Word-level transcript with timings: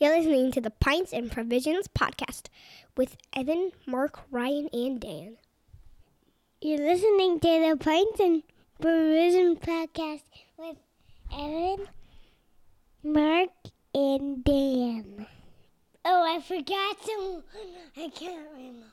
You're 0.00 0.16
listening 0.16 0.50
to 0.52 0.62
the 0.62 0.70
Pints 0.70 1.12
and 1.12 1.30
Provisions 1.30 1.86
podcast 1.86 2.44
with 2.96 3.18
Evan, 3.36 3.72
Mark, 3.84 4.20
Ryan, 4.30 4.70
and 4.72 4.98
Dan. 4.98 5.36
You're 6.62 6.78
listening 6.78 7.38
to 7.40 7.68
the 7.68 7.76
Pints 7.78 8.18
and 8.18 8.42
Provisions 8.80 9.58
podcast 9.58 10.22
with 10.56 10.78
Evan, 11.30 11.86
Mark, 13.04 13.50
and 13.94 14.42
Dan. 14.42 15.26
Oh, 16.06 16.24
I 16.34 16.40
forgot 16.40 16.96
some. 17.04 17.42
I 17.94 18.08
can't 18.08 18.48
remember. 18.54 18.86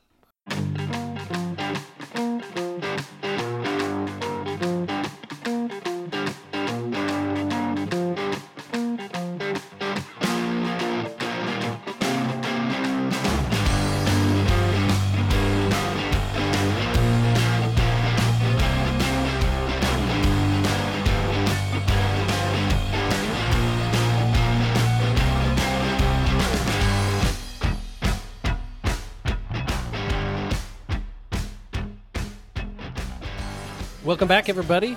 Welcome 34.08 34.30
back, 34.30 34.48
everybody. 34.48 34.96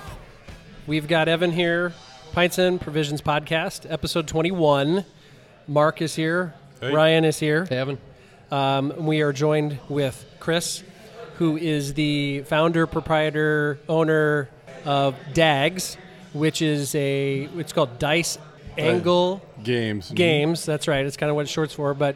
We've 0.87 1.05
got 1.05 1.27
Evan 1.27 1.51
here, 1.51 1.91
Pints 2.31 2.57
and 2.57 2.79
Provisions 2.79 3.21
Podcast, 3.21 3.85
episode 3.91 4.25
21. 4.25 5.03
Mark 5.67 6.01
is 6.01 6.15
here. 6.15 6.53
Hey. 6.79 6.93
Ryan 6.93 7.25
is 7.25 7.37
here. 7.37 7.65
Hey, 7.65 7.79
Evan. 7.79 7.97
Um, 8.51 9.05
we 9.05 9.19
are 9.19 9.33
joined 9.33 9.79
with 9.89 10.25
Chris, 10.39 10.81
who 11.33 11.57
is 11.57 11.93
the 11.95 12.43
founder, 12.43 12.87
proprietor, 12.87 13.79
owner 13.89 14.49
of 14.85 15.17
DAGS, 15.33 15.97
which 16.31 16.61
is 16.61 16.95
a, 16.95 17.49
it's 17.57 17.73
called 17.73 17.99
Dice 17.99 18.37
Angle 18.77 19.41
games. 19.61 20.09
Games. 20.09 20.65
That's 20.65 20.87
right. 20.87 21.05
It's 21.05 21.17
kind 21.17 21.29
of 21.29 21.35
what 21.35 21.41
it's 21.41 21.51
short 21.51 21.73
for. 21.73 21.93
But 21.93 22.15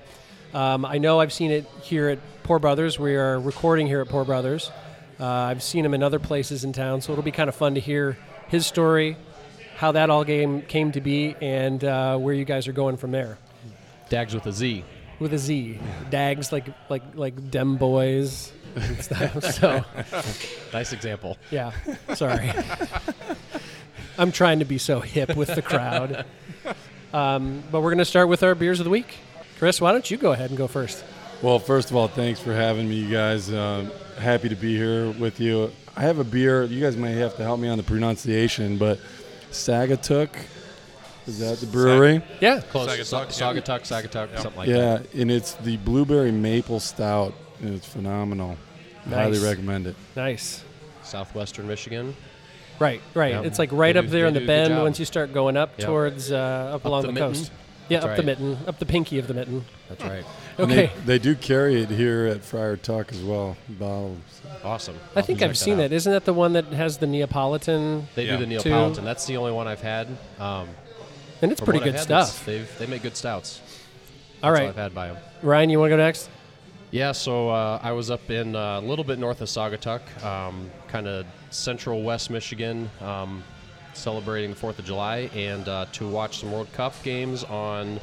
um, 0.54 0.86
I 0.86 1.00
know 1.00 1.20
I've 1.20 1.34
seen 1.34 1.52
it 1.52 1.66
here 1.82 2.08
at 2.08 2.20
Pour 2.44 2.58
Brothers. 2.58 2.98
We 2.98 3.18
are 3.18 3.38
recording 3.38 3.86
here 3.86 4.00
at 4.00 4.08
Pour 4.08 4.24
Brothers. 4.24 4.72
Uh, 5.20 5.26
I've 5.26 5.64
seen 5.64 5.86
him 5.86 5.94
in 5.94 6.04
other 6.04 6.20
places 6.20 6.64
in 6.64 6.74
town, 6.74 7.02
so 7.02 7.12
it'll 7.14 7.24
be 7.24 7.32
kind 7.32 7.48
of 7.50 7.56
fun 7.56 7.76
to 7.76 7.80
hear 7.82 8.18
his 8.48 8.66
story, 8.66 9.18
how 9.78 9.94
that 9.94 10.10
all 10.10 10.24
game 10.24 10.62
came 10.62 10.92
to 10.94 11.02
be, 11.02 11.36
and 11.42 11.84
uh, 11.84 12.18
where 12.18 12.34
you 12.34 12.46
guys 12.46 12.68
are 12.68 12.74
going 12.74 12.98
from 12.98 13.12
there. 13.12 13.38
Dags 14.10 14.34
with 14.34 14.46
a 14.46 14.52
Z. 14.52 14.84
With 15.20 15.34
a 15.34 15.38
Z, 15.38 15.80
Dags 16.10 16.52
like 16.52 16.68
like 16.90 17.04
like 17.16 17.50
Dem 17.50 17.78
Boys. 17.78 18.52
and 18.76 19.02
stuff. 19.02 19.42
so 19.54 19.86
Nice 20.74 20.92
example. 20.92 21.38
yeah, 21.52 21.72
sorry. 22.16 22.52
I'm 24.18 24.32
trying 24.34 24.60
to 24.60 24.66
be 24.66 24.78
so 24.78 25.00
hip 25.00 25.36
with 25.36 25.54
the 25.56 25.62
crowd. 25.62 26.26
Um, 27.14 27.64
but 27.72 27.80
we're 27.80 27.92
going 27.92 28.00
to 28.00 28.04
start 28.04 28.28
with 28.28 28.44
our 28.44 28.56
beers 28.56 28.82
of 28.82 28.84
the 28.84 28.90
week. 28.90 29.16
Chris, 29.58 29.80
why 29.80 29.94
don't 29.94 30.12
you 30.12 30.18
go 30.18 30.34
ahead 30.34 30.50
and 30.50 30.58
go 30.58 30.68
first? 30.68 31.02
Well, 31.42 31.60
first 31.60 31.92
of 31.92 31.96
all, 31.96 32.08
thanks 32.08 32.40
for 32.40 32.54
having 32.54 32.90
me, 32.90 32.96
you 32.96 33.12
guys. 33.12 33.52
Uh, 33.52 33.90
happy 34.18 34.50
to 34.50 34.56
be 34.56 34.76
here 34.76 35.12
with 35.12 35.40
you. 35.40 35.72
I 35.96 36.02
have 36.02 36.20
a 36.20 36.24
beer. 36.24 36.64
You 36.64 36.82
guys 36.82 36.98
may 36.98 37.14
have 37.14 37.36
to 37.38 37.44
help 37.44 37.60
me 37.60 37.68
on 37.68 37.78
the 37.78 37.84
pronunciation, 37.84 38.78
but 38.78 39.00
Sagatuck. 39.52 40.30
Is 41.28 41.40
that 41.40 41.58
the 41.60 41.66
brewery? 41.66 42.22
Yeah. 42.40 42.62
Close. 42.62 42.90
Sagatuck, 42.90 43.32
Sa- 43.32 43.52
yeah. 43.52 43.62
Sagatuck, 43.62 43.82
Sagatuck, 43.82 44.38
something 44.40 44.58
like 44.60 44.68
yeah, 44.70 44.76
that. 44.98 45.14
Yeah, 45.16 45.22
and 45.24 45.32
it's 45.32 45.54
the 45.56 45.78
blueberry 45.78 46.32
maple 46.32 46.80
stout. 46.80 47.34
and 47.62 47.76
It's 47.76 47.88
phenomenal. 47.88 48.58
Highly 49.10 49.40
recommend 49.40 49.88
it. 49.88 49.96
Nice. 50.16 50.64
Southwestern 51.04 51.68
Michigan. 51.68 52.16
Right, 52.80 53.02
right. 53.14 53.32
Yeah. 53.34 53.42
It's 53.42 53.60
like 53.60 53.72
right 53.72 53.94
They 53.94 54.00
up 54.00 54.06
do- 54.06 54.12
there 54.12 54.28
in 54.28 54.34
the 54.34 54.40
do 54.40 54.46
a 54.46 54.48
good 54.48 54.70
bend 54.70 54.82
once 54.82 55.00
you 55.00 55.06
start 55.06 55.34
going 55.34 55.56
up 55.58 55.72
Yep. 55.78 55.88
towards 55.88 56.32
uh, 56.32 56.72
up, 56.76 56.86
along 56.86 57.02
the 57.04 57.08
the, 57.08 57.14
mitten? 57.14 57.34
coast. 57.34 57.52
Yeah, 57.88 58.00
That's 58.00 58.12
up 58.12 58.18
the 58.18 58.24
mitten, 58.24 58.58
up 58.68 58.80
the 58.80 58.86
pinky 58.86 59.20
of 59.20 59.28
the 59.28 59.34
mitten. 59.36 59.64
That's 59.90 60.04
right. 60.04 60.26
And 60.58 60.72
Okay. 60.72 60.88
They, 60.98 61.02
they 61.06 61.20
do 61.20 61.36
carry 61.36 61.82
it 61.82 61.90
here 61.90 62.26
at 62.28 62.44
Friar 62.44 62.78
Tuck 62.78 63.12
as 63.12 63.22
well. 63.22 63.58
Bottles. 63.68 64.18
Awesome. 64.64 64.98
I 65.16 65.22
think 65.22 65.42
I've 65.42 65.58
seen 65.58 65.78
that. 65.78 65.90
that. 65.90 65.96
Isn't 65.96 66.12
that 66.14 66.26
the 66.26 66.34
one 66.34 66.54
that 66.54 66.66
has 66.68 66.98
the 66.98 67.08
Neapolitan? 67.08 68.08
They 68.16 68.26
Yeah. 68.26 68.38
do 68.38 68.46
the 68.46 68.58
Two. 68.60 68.70
Neapolitan. 68.70 69.04
That's 69.06 69.26
the 69.26 69.38
only 69.38 69.52
one 69.52 69.68
I've 69.68 69.82
had. 69.82 70.08
Um, 70.40 70.70
And 71.42 71.52
it's 71.52 71.60
pretty 71.62 71.80
good 71.82 71.96
had, 71.96 72.04
stuff. 72.04 72.46
They've 72.46 72.70
they 72.80 72.86
make 72.88 73.04
good 73.04 73.18
stouts. 73.18 73.60
All 74.42 74.52
That's 74.52 74.62
right, 74.62 74.70
I've 74.70 74.76
had 74.76 74.94
by 74.96 75.08
them. 75.08 75.18
Ryan, 75.42 75.70
you 75.70 75.80
want 75.80 75.92
to 75.92 75.98
go 75.98 76.04
next? 76.04 76.30
Yeah, 76.92 77.12
so 77.12 77.50
uh, 77.50 77.80
I 77.84 77.92
was 77.92 78.10
up 78.10 78.30
in 78.30 78.56
uh, 78.56 78.80
a 78.80 78.82
little 78.82 79.04
bit 79.04 79.20
north 79.20 79.42
of 79.42 79.50
Saugatuck, 79.50 80.02
um, 80.24 80.72
kind 80.88 81.08
of 81.08 81.26
central 81.50 82.04
West 82.04 82.30
Michigan, 82.30 82.90
um, 83.02 83.44
celebrating 83.94 84.52
the 84.52 84.56
4th 84.56 84.80
of 84.80 84.86
July, 84.86 85.30
and 85.36 85.68
uh, 85.68 85.86
to 85.94 86.08
watch 86.08 86.40
some 86.40 86.52
World 86.52 86.72
Cup 86.74 86.94
games 87.04 87.44
on 87.46 88.00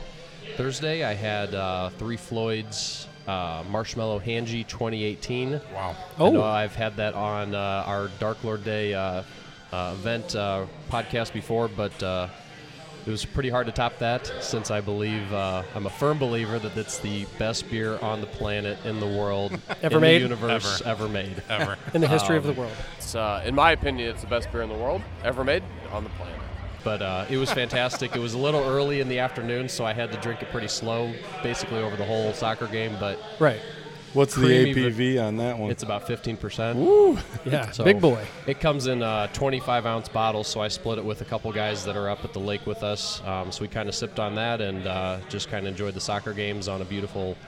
Thursday. 0.56 1.04
I 1.04 1.14
had 1.14 1.54
uh, 1.54 1.90
Three 1.90 2.16
Floyds 2.16 3.06
uh, 3.26 3.62
Marshmallow 3.70 4.18
Handjee 4.18 4.64
2018. 4.64 5.60
Wow. 5.74 5.96
I 6.18 6.30
know 6.30 6.42
Oh, 6.42 6.44
I've 6.44 6.74
had 6.74 6.96
that 6.96 7.14
on 7.14 7.54
uh, 7.54 7.84
our 7.86 8.08
Dark 8.18 8.42
Lord 8.44 8.64
Day 8.64 8.94
uh, 8.94 9.22
uh, 9.72 9.94
event 9.98 10.34
uh, 10.36 10.66
podcast 10.90 11.32
before, 11.32 11.68
but 11.68 12.02
uh, 12.02 12.28
it 13.06 13.10
was 13.10 13.24
pretty 13.24 13.48
hard 13.48 13.66
to 13.66 13.72
top 13.72 13.98
that 13.98 14.30
since 14.40 14.70
I 14.70 14.80
believe 14.80 15.32
uh, 15.32 15.62
I'm 15.74 15.86
a 15.86 15.90
firm 15.90 16.18
believer 16.18 16.58
that 16.58 16.76
it's 16.76 16.98
the 16.98 17.24
best 17.38 17.68
beer 17.70 17.98
on 18.00 18.20
the 18.20 18.26
planet, 18.26 18.78
in 18.84 19.00
the 19.00 19.06
world, 19.06 19.58
Ever 19.82 19.96
in 19.96 20.00
made? 20.02 20.18
the 20.18 20.22
universe, 20.24 20.80
Ever. 20.82 21.04
ever, 21.04 21.08
made. 21.08 21.42
Ever. 21.48 21.78
in 21.94 22.00
the 22.00 22.08
history 22.08 22.36
of 22.36 22.44
the 22.44 22.50
um, 22.50 22.56
world. 22.56 22.72
It's, 22.98 23.14
uh, 23.14 23.42
in 23.44 23.54
my 23.54 23.72
opinion, 23.72 24.08
it's 24.10 24.20
the 24.22 24.28
best 24.28 24.52
beer 24.52 24.62
in 24.62 24.68
the 24.68 24.74
world 24.76 25.02
ever 25.24 25.42
made 25.44 25.62
on 25.90 26.04
the 26.04 26.10
planet. 26.10 26.38
But 26.84 27.02
uh, 27.02 27.26
it 27.30 27.36
was 27.36 27.52
fantastic. 27.52 28.16
it 28.16 28.18
was 28.18 28.34
a 28.34 28.38
little 28.38 28.62
early 28.62 29.00
in 29.00 29.08
the 29.08 29.18
afternoon, 29.18 29.68
so 29.68 29.84
I 29.84 29.92
had 29.92 30.10
to 30.12 30.18
drink 30.18 30.42
it 30.42 30.50
pretty 30.50 30.68
slow, 30.68 31.12
basically 31.42 31.78
over 31.78 31.96
the 31.96 32.04
whole 32.04 32.32
soccer 32.32 32.66
game. 32.66 32.96
But 32.98 33.18
Right. 33.38 33.60
What's 34.14 34.34
the 34.34 34.42
ABV 34.46 35.26
on 35.26 35.38
that 35.38 35.58
one? 35.58 35.70
it's 35.70 35.82
about 35.82 36.06
15%. 36.06 37.18
Yeah. 37.46 37.70
So 37.72 37.82
Big 37.82 38.00
boy. 38.00 38.22
It 38.46 38.60
comes 38.60 38.86
in 38.86 39.02
uh, 39.02 39.28
25 39.28 39.86
ounce 39.86 40.08
bottles, 40.08 40.48
so 40.48 40.60
I 40.60 40.68
split 40.68 40.98
it 40.98 41.04
with 41.04 41.22
a 41.22 41.24
couple 41.24 41.50
guys 41.50 41.84
that 41.86 41.96
are 41.96 42.10
up 42.10 42.22
at 42.24 42.34
the 42.34 42.38
lake 42.38 42.66
with 42.66 42.82
us. 42.82 43.22
Um, 43.24 43.50
so 43.50 43.62
we 43.62 43.68
kind 43.68 43.88
of 43.88 43.94
sipped 43.94 44.20
on 44.20 44.34
that 44.34 44.60
and 44.60 44.86
uh, 44.86 45.18
just 45.30 45.48
kind 45.48 45.66
of 45.66 45.70
enjoyed 45.72 45.94
the 45.94 46.00
soccer 46.00 46.34
games 46.34 46.68
on 46.68 46.82
a 46.82 46.84
beautiful 46.84 47.38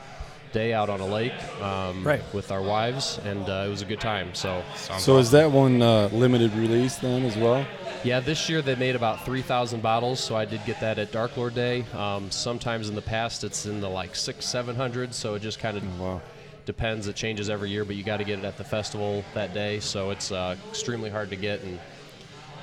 day 0.54 0.72
out 0.72 0.88
on 0.88 1.00
a 1.00 1.06
lake 1.06 1.34
um, 1.60 2.02
Right. 2.06 2.22
with 2.32 2.50
our 2.50 2.62
wives, 2.62 3.18
and 3.24 3.46
uh, 3.48 3.64
it 3.66 3.68
was 3.68 3.82
a 3.82 3.84
good 3.84 4.00
time. 4.00 4.34
So 4.34 4.62
Sounds 4.76 5.02
so 5.04 5.18
is 5.18 5.30
that 5.32 5.50
one 5.50 5.82
uh, 5.82 6.08
limited 6.12 6.52
release 6.54 6.96
then 6.96 7.24
as 7.24 7.36
well? 7.36 7.66
yeah, 8.04 8.20
this 8.20 8.48
year 8.48 8.62
they 8.62 8.74
made 8.76 8.94
about 8.96 9.24
3,000 9.26 9.82
bottles, 9.82 10.20
so 10.20 10.36
I 10.36 10.44
did 10.44 10.64
get 10.64 10.80
that 10.80 10.98
at 10.98 11.10
Dark 11.12 11.36
Lord 11.36 11.54
Day. 11.54 11.84
Um, 11.94 12.30
sometimes 12.30 12.88
in 12.88 12.94
the 12.94 13.02
past 13.02 13.44
it's 13.44 13.66
in 13.66 13.80
the 13.80 13.88
like 13.90 14.14
six, 14.14 14.46
seven 14.46 14.76
hundred, 14.76 15.12
so 15.14 15.34
it 15.34 15.40
just 15.42 15.58
kind 15.58 15.76
of 15.76 16.00
Wow. 16.00 16.22
depends. 16.66 17.08
It 17.08 17.16
changes 17.16 17.50
every 17.50 17.68
year, 17.70 17.84
but 17.84 17.96
you 17.96 18.04
got 18.04 18.18
to 18.18 18.24
get 18.24 18.38
it 18.38 18.44
at 18.44 18.56
the 18.56 18.64
festival 18.64 19.24
that 19.34 19.52
day, 19.52 19.80
so 19.80 20.10
it's 20.10 20.30
uh, 20.32 20.56
extremely 20.70 21.10
hard 21.10 21.28
to 21.30 21.36
get. 21.36 21.62
And 21.62 21.78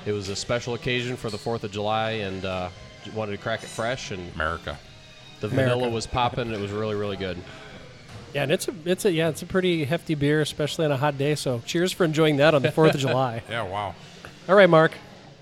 it 0.06 0.12
was 0.12 0.28
a 0.30 0.36
special 0.36 0.74
occasion 0.74 1.16
for 1.16 1.28
the 1.28 1.38
Fourth 1.38 1.62
of 1.62 1.70
July, 1.70 2.12
and 2.12 2.44
uh, 2.44 2.68
wanted 3.14 3.32
to 3.32 3.38
crack 3.38 3.62
it 3.62 3.68
fresh. 3.68 4.10
And 4.12 4.32
America? 4.34 4.78
the 5.40 5.48
America. 5.48 5.74
vanilla 5.74 5.92
was 5.92 6.06
popping. 6.06 6.52
It 6.52 6.60
was 6.60 6.70
really, 6.70 6.94
really 6.94 7.16
good. 7.16 7.36
Yeah, 8.34 8.44
and 8.44 8.52
it's 8.52 8.68
a 8.68 8.74
it's 8.84 9.04
a 9.04 9.12
yeah 9.12 9.28
it's 9.28 9.42
a 9.42 9.46
pretty 9.46 9.84
hefty 9.84 10.14
beer, 10.14 10.40
especially 10.40 10.84
on 10.86 10.92
a 10.92 10.96
hot 10.96 11.18
day. 11.18 11.34
So 11.34 11.60
cheers 11.66 11.92
for 11.92 12.04
enjoying 12.04 12.36
that 12.38 12.54
on 12.54 12.62
the 12.62 12.72
Fourth 12.72 12.94
of 12.94 13.00
July. 13.08 13.42
Yeah. 13.50 13.62
Wow. 13.62 13.94
All 14.48 14.54
right, 14.54 14.68
Mark. 14.70 14.92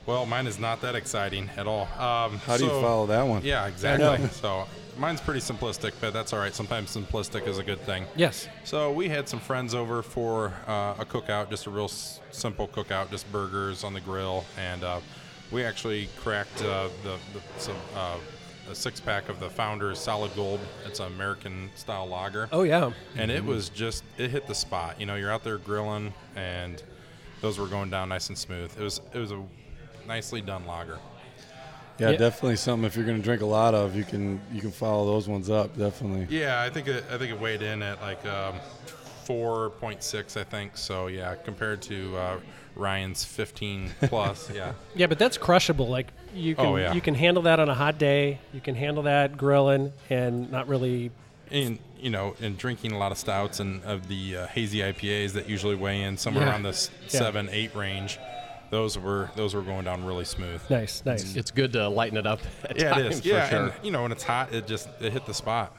Well, 0.06 0.26
mine 0.26 0.46
is 0.46 0.58
not 0.58 0.80
that 0.80 0.94
exciting 0.96 1.48
at 1.56 1.66
all. 1.66 1.82
Um, 1.98 2.38
How 2.38 2.56
do 2.56 2.64
you 2.64 2.70
follow 2.70 3.06
that 3.06 3.22
one? 3.22 3.42
Yeah, 3.44 3.66
exactly. 3.68 4.26
so 4.30 4.66
mine's 4.98 5.20
pretty 5.20 5.38
simplistic, 5.40 5.92
but 6.00 6.12
that's 6.12 6.32
all 6.32 6.40
right. 6.40 6.52
Sometimes 6.54 6.96
simplistic 6.96 7.46
is 7.46 7.58
a 7.58 7.62
good 7.62 7.78
thing. 7.80 8.06
Yes. 8.16 8.48
So 8.64 8.90
we 8.90 9.08
had 9.08 9.28
some 9.28 9.38
friends 9.38 9.72
over 9.74 10.02
for 10.02 10.52
uh, 10.66 10.94
a 10.98 11.04
cookout, 11.04 11.50
just 11.50 11.66
a 11.66 11.70
real 11.70 11.84
s- 11.84 12.18
simple 12.32 12.66
cookout, 12.66 13.10
just 13.10 13.30
burgers 13.30 13.84
on 13.84 13.92
the 13.94 14.00
grill, 14.00 14.44
and 14.58 14.82
uh, 14.82 15.00
we 15.52 15.62
actually 15.62 16.08
cracked 16.18 16.60
uh, 16.62 16.88
the, 17.04 17.16
the 17.32 17.60
some, 17.60 17.76
uh, 17.94 18.16
a 18.70 18.74
six 18.74 19.00
pack 19.00 19.28
of 19.28 19.40
the 19.40 19.50
Founders 19.50 19.98
Solid 19.98 20.34
Gold. 20.36 20.60
It's 20.86 21.00
an 21.00 21.06
American 21.06 21.70
style 21.74 22.06
lager. 22.06 22.48
Oh 22.52 22.62
yeah. 22.62 22.92
and 23.16 23.30
it 23.30 23.44
was 23.44 23.68
just 23.68 24.04
it 24.16 24.30
hit 24.30 24.46
the 24.46 24.54
spot. 24.54 25.00
You 25.00 25.06
know, 25.06 25.16
you're 25.16 25.30
out 25.32 25.44
there 25.44 25.58
grilling, 25.58 26.14
and 26.36 26.82
those 27.40 27.58
were 27.58 27.66
going 27.66 27.90
down 27.90 28.08
nice 28.10 28.28
and 28.28 28.38
smooth. 28.38 28.72
It 28.78 28.82
was 28.82 29.00
it 29.12 29.18
was 29.18 29.32
a 29.32 29.42
nicely 30.06 30.40
done 30.40 30.66
lager. 30.66 30.98
Yeah, 31.98 32.10
Yeah. 32.10 32.16
definitely 32.16 32.56
something. 32.56 32.86
If 32.86 32.96
you're 32.96 33.04
going 33.04 33.18
to 33.18 33.22
drink 33.22 33.42
a 33.42 33.46
lot 33.46 33.74
of, 33.74 33.94
you 33.96 34.04
can 34.04 34.40
you 34.52 34.60
can 34.60 34.70
follow 34.70 35.04
those 35.06 35.28
ones 35.28 35.50
up. 35.50 35.76
Definitely. 35.76 36.26
Yeah, 36.34 36.62
I 36.62 36.70
think 36.70 36.86
it, 36.88 37.04
I 37.10 37.18
think 37.18 37.30
it 37.32 37.38
weighed 37.40 37.62
in 37.62 37.82
at 37.82 38.00
like 38.00 38.24
um, 38.24 38.54
4.6, 39.30 40.40
I 40.40 40.44
think. 40.44 40.76
So 40.76 41.06
yeah, 41.06 41.34
compared 41.34 41.82
to 41.82 42.16
uh, 42.16 42.40
Ryan's 42.76 43.24
15 43.24 43.90
plus, 44.02 44.50
yeah. 44.54 44.72
Yeah, 44.94 45.06
but 45.06 45.18
that's 45.18 45.38
crushable. 45.38 45.88
Like 45.88 46.08
you 46.34 46.54
can 46.54 46.66
Oh, 46.66 46.76
yeah. 46.76 46.92
you 46.92 47.00
can 47.00 47.14
handle 47.14 47.42
that 47.44 47.60
on 47.60 47.68
a 47.68 47.74
hot 47.74 47.98
day. 47.98 48.38
You 48.52 48.60
can 48.60 48.74
handle 48.74 49.04
that 49.04 49.36
grilling 49.36 49.92
and 50.08 50.50
not 50.50 50.68
really. 50.68 51.10
And 51.50 51.78
you 51.98 52.10
know, 52.10 52.34
and 52.40 52.56
drinking 52.56 52.92
a 52.92 52.98
lot 52.98 53.12
of 53.12 53.18
stouts 53.18 53.60
and 53.60 53.82
of 53.84 54.08
the 54.08 54.36
uh, 54.36 54.46
hazy 54.46 54.78
IPAs 54.78 55.32
that 55.32 55.48
usually 55.48 55.74
weigh 55.74 56.02
in 56.02 56.16
somewhere 56.16 56.44
Yeah. 56.44 56.50
around 56.52 56.62
this 56.62 56.90
Yeah. 57.02 57.08
seven, 57.20 57.48
eight 57.52 57.74
range. 57.74 58.18
Those 58.70 58.96
were 58.96 59.30
those 59.34 59.52
were 59.54 59.62
going 59.62 59.84
down 59.84 60.04
really 60.04 60.24
smooth. 60.24 60.62
Nice, 60.70 61.02
nice. 61.04 61.34
It's 61.34 61.50
good 61.50 61.72
to 61.72 61.88
lighten 61.88 62.16
it 62.16 62.26
up. 62.26 62.38
At 62.62 62.78
Yeah, 62.78 62.92
it 62.98 63.02
times, 63.02 63.14
is. 63.16 63.20
For 63.22 63.28
Yeah, 63.28 63.48
sure. 63.48 63.58
and 63.64 63.72
you 63.82 63.90
know, 63.90 64.02
when 64.02 64.12
it's 64.12 64.22
hot, 64.22 64.54
it 64.54 64.68
just 64.68 64.88
it 65.00 65.12
hit 65.12 65.26
the 65.26 65.34
spot. 65.34 65.76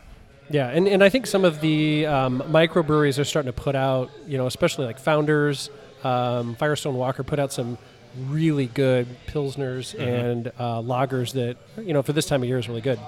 Yeah, 0.49 0.67
and, 0.67 0.87
and 0.87 1.03
I 1.03 1.09
think 1.09 1.27
some 1.27 1.45
of 1.45 1.61
the 1.61 2.05
um, 2.07 2.41
microbreweries 2.47 3.19
are 3.19 3.23
starting 3.23 3.51
to 3.51 3.61
put 3.61 3.75
out, 3.75 4.11
you 4.27 4.37
know, 4.37 4.47
especially 4.47 4.85
like 4.85 4.99
Founders, 4.99 5.69
um, 6.03 6.55
Firestone 6.55 6.95
Walker 6.95 7.23
put 7.23 7.39
out 7.39 7.53
some 7.53 7.77
really 8.27 8.65
good 8.65 9.07
pilsners 9.27 9.97
and 9.97 10.47
uh, 10.59 10.81
lagers 10.81 11.31
that, 11.33 11.55
you 11.81 11.93
know, 11.93 12.01
for 12.01 12.11
this 12.11 12.25
time 12.25 12.43
of 12.43 12.49
year 12.49 12.57
is 12.57 12.67
really 12.67 12.81
good. 12.81 12.99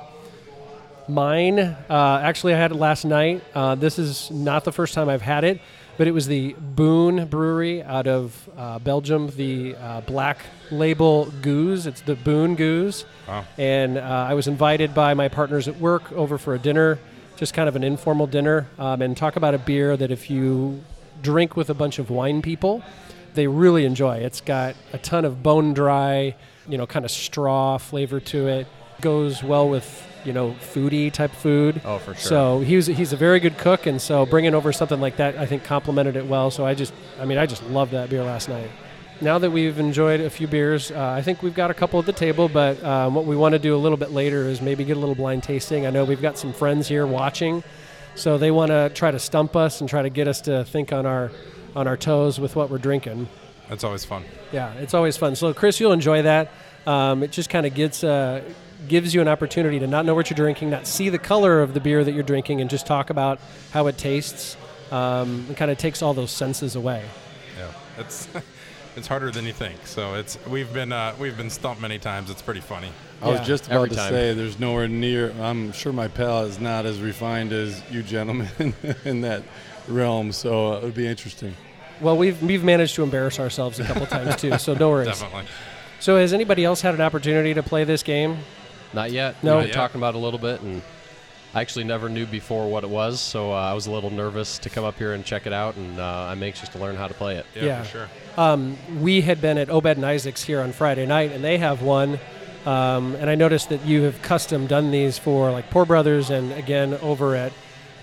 Mine, 1.09 1.59
uh, 1.59 2.21
actually, 2.23 2.53
I 2.53 2.57
had 2.57 2.71
it 2.71 2.75
last 2.75 3.03
night. 3.03 3.43
Uh, 3.53 3.75
this 3.75 3.99
is 3.99 4.31
not 4.31 4.63
the 4.63 4.71
first 4.71 4.93
time 4.93 5.09
I've 5.09 5.21
had 5.21 5.43
it, 5.43 5.59
but 5.97 6.07
it 6.07 6.11
was 6.11 6.27
the 6.27 6.53
Boon 6.53 7.25
Brewery 7.25 7.83
out 7.83 8.07
of 8.07 8.49
uh, 8.57 8.79
Belgium, 8.79 9.27
the 9.35 9.75
uh, 9.75 9.99
black 10.01 10.37
label 10.71 11.25
Gueuze. 11.41 11.85
It's 11.85 11.99
the 11.99 12.15
Boon 12.15 12.55
Gueuze. 12.55 13.03
Wow. 13.27 13.45
And 13.57 13.97
uh, 13.97 14.27
I 14.29 14.33
was 14.33 14.47
invited 14.47 14.93
by 14.93 15.13
my 15.13 15.27
partners 15.27 15.67
at 15.67 15.77
work 15.77 16.09
over 16.13 16.37
for 16.37 16.55
a 16.55 16.59
dinner, 16.59 16.99
just 17.35 17.53
kind 17.53 17.67
of 17.67 17.75
an 17.75 17.83
informal 17.83 18.27
dinner, 18.27 18.67
um, 18.77 19.01
and 19.01 19.17
talk 19.17 19.35
about 19.35 19.53
a 19.53 19.57
beer 19.57 19.97
that 19.97 20.11
if 20.11 20.29
you 20.29 20.83
drink 21.21 21.55
with 21.55 21.69
a 21.69 21.73
bunch 21.73 21.99
of 21.99 22.09
wine 22.09 22.41
people, 22.41 22.83
they 23.33 23.47
really 23.47 23.85
enjoy. 23.85 24.17
It's 24.17 24.41
got 24.41 24.75
a 24.91 24.97
ton 24.97 25.25
of 25.25 25.41
bone 25.41 25.73
dry, 25.73 26.35
you 26.67 26.77
know, 26.77 26.85
kind 26.85 27.05
of 27.05 27.11
straw 27.11 27.77
flavor 27.77 28.19
to 28.19 28.47
it. 28.47 28.67
Goes 29.01 29.43
well 29.43 29.67
with 29.67 30.07
you 30.23 30.31
know 30.31 30.55
foodie 30.61 31.11
type 31.11 31.31
food. 31.31 31.81
Oh, 31.83 31.97
for 31.97 32.13
sure. 32.13 32.15
So 32.15 32.59
he 32.59 32.75
was 32.75 32.87
he's 32.87 33.11
a 33.11 33.17
very 33.17 33.39
good 33.39 33.57
cook, 33.57 33.85
and 33.85 34.01
so 34.01 34.25
bringing 34.25 34.53
over 34.53 34.71
something 34.71 35.01
like 35.01 35.17
that, 35.17 35.37
I 35.37 35.45
think 35.45 35.63
complemented 35.63 36.15
it 36.15 36.25
well. 36.25 36.51
So 36.51 36.65
I 36.65 36.73
just, 36.73 36.93
I 37.19 37.25
mean, 37.25 37.37
I 37.37 37.45
just 37.45 37.63
loved 37.63 37.91
that 37.91 38.09
beer 38.09 38.23
last 38.23 38.49
night. 38.49 38.69
Now 39.23 39.39
that 39.39 39.51
we've 39.51 39.79
enjoyed 39.79 40.19
a 40.19 40.29
few 40.29 40.47
beers, 40.47 40.91
uh, 40.91 41.11
I 41.11 41.21
think 41.21 41.41
we've 41.41 41.55
got 41.55 41.71
a 41.71 41.73
couple 41.73 41.97
at 41.97 42.05
the 42.05 42.11
table. 42.11 42.49
But 42.49 42.83
um, 42.83 43.15
what 43.15 43.23
we 43.23 43.37
want 43.37 43.53
to 43.53 43.59
do 43.59 43.73
a 43.73 43.77
little 43.77 43.97
bit 43.97 44.11
later 44.11 44.49
is 44.49 44.61
maybe 44.61 44.83
get 44.83 44.97
a 44.97 44.99
little 44.99 45.15
blind 45.15 45.43
tasting. 45.43 45.85
I 45.85 45.91
know 45.91 46.03
we've 46.03 46.21
got 46.21 46.37
some 46.37 46.51
friends 46.51 46.89
here 46.89 47.07
watching, 47.07 47.63
so 48.15 48.37
they 48.37 48.51
want 48.51 48.71
to 48.71 48.91
try 48.93 49.11
to 49.11 49.19
stump 49.19 49.55
us 49.55 49.79
and 49.79 49.89
try 49.89 50.01
to 50.01 50.09
get 50.09 50.27
us 50.27 50.41
to 50.41 50.65
think 50.65 50.91
on 50.91 51.05
our 51.05 51.31
on 51.73 51.87
our 51.87 51.95
toes 51.95 52.37
with 52.37 52.57
what 52.57 52.69
we're 52.69 52.77
drinking. 52.79 53.29
That's 53.69 53.85
always 53.85 54.03
fun. 54.03 54.25
Yeah, 54.51 54.73
it's 54.73 54.93
always 54.93 55.15
fun. 55.15 55.37
So, 55.37 55.53
Chris, 55.53 55.79
you'll 55.79 55.93
enjoy 55.93 56.23
that. 56.23 56.51
Um, 56.85 57.23
it 57.23 57.31
just 57.31 57.49
kind 57.49 57.65
of 57.65 57.73
gets 57.73 58.03
uh, 58.03 58.43
gives 58.89 59.13
you 59.13 59.21
an 59.21 59.29
opportunity 59.29 59.79
to 59.79 59.87
not 59.87 60.05
know 60.05 60.15
what 60.15 60.29
you're 60.29 60.35
drinking, 60.35 60.69
not 60.69 60.85
see 60.85 61.07
the 61.07 61.17
color 61.17 61.61
of 61.61 61.73
the 61.73 61.79
beer 61.79 62.03
that 62.03 62.11
you're 62.11 62.23
drinking, 62.23 62.59
and 62.59 62.69
just 62.69 62.85
talk 62.85 63.09
about 63.09 63.39
how 63.71 63.87
it 63.87 63.97
tastes. 63.97 64.57
Um, 64.91 65.47
it 65.49 65.55
kind 65.55 65.71
of 65.71 65.77
takes 65.77 66.01
all 66.01 66.13
those 66.13 66.29
senses 66.29 66.75
away. 66.75 67.05
Yeah, 67.57 67.71
it's 67.97 68.27
it's 68.95 69.07
harder 69.07 69.31
than 69.31 69.45
you 69.45 69.53
think. 69.53 69.85
So 69.85 70.15
it's 70.15 70.37
we've 70.47 70.71
been 70.73 70.91
uh, 70.91 71.15
we've 71.19 71.37
been 71.37 71.49
stumped 71.49 71.81
many 71.81 71.99
times. 71.99 72.29
It's 72.29 72.41
pretty 72.41 72.61
funny. 72.61 72.89
I 73.21 73.29
was 73.29 73.47
just 73.47 73.67
about 73.67 73.89
to 73.89 73.95
time. 73.95 74.09
say 74.09 74.33
there's 74.33 74.59
nowhere 74.59 74.87
near. 74.87 75.31
I'm 75.39 75.71
sure 75.71 75.93
my 75.93 76.09
palate 76.09 76.49
is 76.49 76.59
not 76.59 76.85
as 76.85 76.99
refined 76.99 77.53
as 77.53 77.81
you 77.89 78.03
gentlemen 78.03 78.73
in 79.05 79.21
that 79.21 79.43
realm, 79.87 80.31
so 80.33 80.73
uh, 80.73 80.77
it 80.77 80.83
would 80.83 80.93
be 80.95 81.07
interesting. 81.07 81.55
Well, 82.01 82.17
we've 82.17 82.41
we've 82.43 82.63
managed 82.63 82.95
to 82.95 83.03
embarrass 83.03 83.39
ourselves 83.39 83.79
a 83.79 83.85
couple 83.85 84.05
times 84.07 84.35
too, 84.35 84.57
so 84.57 84.73
no 84.73 84.89
worries. 84.89 85.07
Definitely. 85.19 85.45
So, 85.99 86.17
has 86.17 86.33
anybody 86.33 86.65
else 86.65 86.81
had 86.81 86.95
an 86.95 87.01
opportunity 87.01 87.53
to 87.53 87.63
play 87.63 87.85
this 87.85 88.03
game? 88.03 88.39
Not 88.93 89.11
yet. 89.11 89.41
No. 89.41 89.55
We've 89.55 89.61
Not 89.61 89.67
yet. 89.67 89.75
talking 89.75 90.01
about 90.01 90.15
a 90.15 90.17
little 90.17 90.39
bit, 90.39 90.59
and 90.61 90.81
I 91.55 91.61
actually 91.61 91.83
never 91.85 92.09
knew 92.09 92.25
before 92.25 92.67
what 92.69 92.83
it 92.83 92.89
was, 92.89 93.19
so 93.21 93.51
uh, 93.51 93.55
I 93.55 93.73
was 93.73 93.85
a 93.85 93.91
little 93.91 94.09
nervous 94.09 94.57
to 94.59 94.69
come 94.71 94.83
up 94.83 94.97
here 94.97 95.13
and 95.13 95.23
check 95.23 95.45
it 95.45 95.53
out, 95.53 95.75
and 95.75 95.99
uh, 95.99 96.03
I'm 96.31 96.41
anxious 96.41 96.69
to 96.69 96.79
learn 96.79 96.95
how 96.95 97.07
to 97.07 97.13
play 97.13 97.35
it. 97.35 97.45
Yeah, 97.55 97.63
Yeah. 97.63 97.83
for 97.83 97.89
sure. 97.89 98.09
Um, 98.37 98.75
we 98.99 99.21
had 99.21 99.39
been 99.39 99.59
at 99.59 99.69
Obed 99.69 99.85
and 99.97 100.05
Isaac's 100.05 100.43
here 100.43 100.61
on 100.61 100.71
Friday 100.71 101.05
night, 101.05 101.31
and 101.31 101.43
they 101.43 101.59
have 101.59 101.81
one. 101.83 102.19
Um, 102.65 103.13
and 103.15 103.29
I 103.29 103.35
noticed 103.35 103.69
that 103.69 103.85
you 103.85 104.03
have 104.03 104.21
custom 104.23 104.65
done 104.67 104.89
these 104.89 105.17
for 105.19 105.51
like 105.51 105.69
Pour 105.69 105.85
Brothers, 105.85 106.29
and 106.31 106.51
again 106.53 106.95
over 106.95 107.35
at 107.35 107.53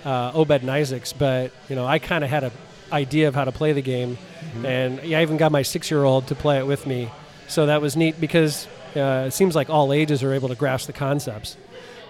uh, 0.05 0.31
Obed 0.35 0.61
and 0.61 0.71
Isaac's. 0.71 1.13
But 1.13 1.51
you 1.69 1.75
know, 1.75 1.87
I 1.87 1.99
kind 1.99 2.23
of 2.23 2.31
had 2.31 2.45
a 2.45 2.53
idea 2.93 3.27
of 3.29 3.35
how 3.35 3.45
to 3.45 3.53
play 3.53 3.73
the 3.73 3.83
game, 3.83 4.17
and 4.65 5.01
I 5.01 5.23
even 5.23 5.39
got 5.39 5.51
my 5.51 5.63
six-year-old 5.63 6.27
to 6.29 6.35
play 6.37 6.59
it 6.59 6.67
with 6.67 6.87
me. 6.87 7.09
So 7.49 7.67
that 7.67 7.81
was 7.83 7.97
neat 7.97 8.21
because 8.21 8.69
uh, 8.95 9.25
it 9.27 9.33
seems 9.33 9.57
like 9.57 9.71
all 9.71 9.93
ages 9.93 10.23
are 10.23 10.33
able 10.35 10.49
to 10.51 10.55
grasp 10.55 10.87
the 10.87 10.93
concepts. 10.93 11.57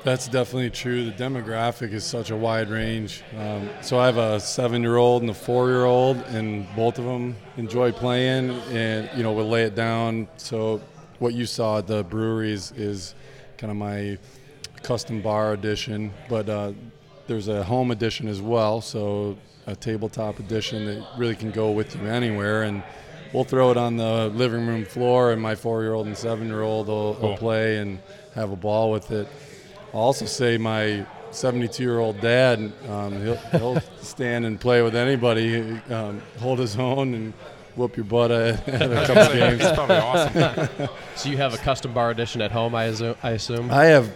That's 0.03 0.29
definitely 0.29 0.71
true. 0.71 1.05
The 1.05 1.13
demographic 1.13 1.93
is 1.93 2.05
such 2.05 2.31
a 2.31 2.37
wide 2.37 2.71
range. 2.71 3.23
Um, 3.39 3.69
so 3.83 3.99
I 3.99 4.07
have 4.07 4.17
a 4.17 4.41
seven-year-old 4.41 5.21
and 5.21 5.31
a 5.31 5.35
four-year-old, 5.35 6.17
and 6.29 6.67
both 6.75 6.99
of 6.99 7.05
them 7.05 7.37
enjoy 7.59 7.93
playing, 7.93 8.51
and 8.71 9.11
you 9.15 9.23
know 9.23 9.33
we'll 9.33 9.49
lay 9.49 9.65
it 9.65 9.75
down. 9.75 10.27
So 10.39 10.81
what 11.19 11.35
you 11.35 11.45
saw 11.45 11.79
at 11.79 11.87
the 11.87 12.03
breweries 12.03 12.73
is 12.73 13.15
kind 13.59 13.71
of 13.71 13.77
my 13.77 14.17
custom 14.83 15.21
bar 15.21 15.53
edition, 15.53 16.13
but 16.31 16.49
uh, 16.49 16.73
there's 17.27 17.49
a 17.49 17.63
home 17.63 17.91
edition 17.91 18.27
as 18.27 18.41
well. 18.41 18.81
So 18.81 19.37
a 19.67 19.77
tabletop 19.77 20.39
edition 20.39 20.87
that 20.87 21.07
really 21.19 21.37
can 21.37 21.51
go 21.51 21.73
with 21.73 21.95
you 21.95 22.07
anywhere, 22.07 22.63
and 22.63 22.83
we'll 23.35 23.45
throw 23.45 23.71
it 23.71 23.77
on 23.77 23.99
the 23.99 24.29
living 24.29 24.67
room 24.67 24.87
floor, 24.87 25.33
and 25.33 25.43
my 25.43 25.55
four-year-old 25.55 26.07
and 26.07 26.17
seven-year-old 26.17 26.87
will, 26.87 27.15
will 27.21 27.37
play 27.37 27.77
and 27.77 27.99
have 28.35 28.51
a 28.51 28.57
ball 28.57 28.91
with 28.91 29.11
it. 29.11 29.29
I'll 29.93 30.01
also 30.01 30.27
say 30.27 30.57
my 30.59 31.07
72 31.31 31.83
year 31.83 31.99
old 31.99 32.21
dad, 32.21 32.73
um, 32.89 33.23
he'll, 33.23 33.37
he'll 33.37 33.81
stand 34.01 34.45
and 34.45 34.61
play 34.61 34.83
with 34.83 34.95
anybody, 34.95 35.61
um, 35.91 36.23
hold 36.39 36.59
his 36.59 36.77
own, 36.77 37.15
and 37.15 37.33
whoop 37.77 37.97
your 37.97 38.05
butt 38.05 38.31
at, 38.31 38.69
at 38.69 38.93
a 38.93 39.07
couple 39.07 39.35
games. 39.35 39.61
It's 39.61 39.73
probably 39.73 39.97
awesome. 39.97 40.89
So 41.17 41.29
you 41.29 41.37
have 41.37 41.53
a 41.53 41.59
custom 41.59 41.93
bar 41.93 42.11
edition 42.11 42.41
at 42.41 42.51
home, 42.51 42.75
I 42.75 42.85
assume. 42.85 43.15
I 43.23 43.33
assume. 43.33 43.71
I 43.71 43.85
have 43.87 44.11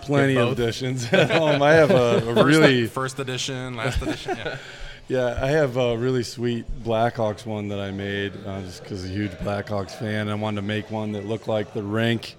plenty 0.00 0.36
of 0.36 0.52
editions 0.52 1.06
at 1.12 1.30
home. 1.30 1.60
I 1.62 1.72
have 1.72 1.90
a, 1.90 2.28
a 2.28 2.44
really, 2.44 2.86
first 2.86 3.18
edition, 3.18 3.76
last 3.76 4.00
edition. 4.00 4.36
Yeah. 4.36 4.58
yeah, 5.08 5.38
I 5.42 5.48
have 5.48 5.76
a 5.76 5.98
really 5.98 6.22
sweet 6.22 6.64
Blackhawks 6.82 7.44
one 7.44 7.68
that 7.68 7.78
I 7.78 7.90
made 7.90 8.32
uh, 8.46 8.62
just 8.62 8.82
because 8.82 9.04
I'm 9.04 9.10
a 9.10 9.12
huge 9.12 9.32
Blackhawks 9.32 9.90
fan. 9.90 10.28
I 10.28 10.34
wanted 10.34 10.56
to 10.56 10.66
make 10.66 10.90
one 10.90 11.12
that 11.12 11.26
looked 11.26 11.48
like 11.48 11.74
the 11.74 11.82
rink. 11.82 12.36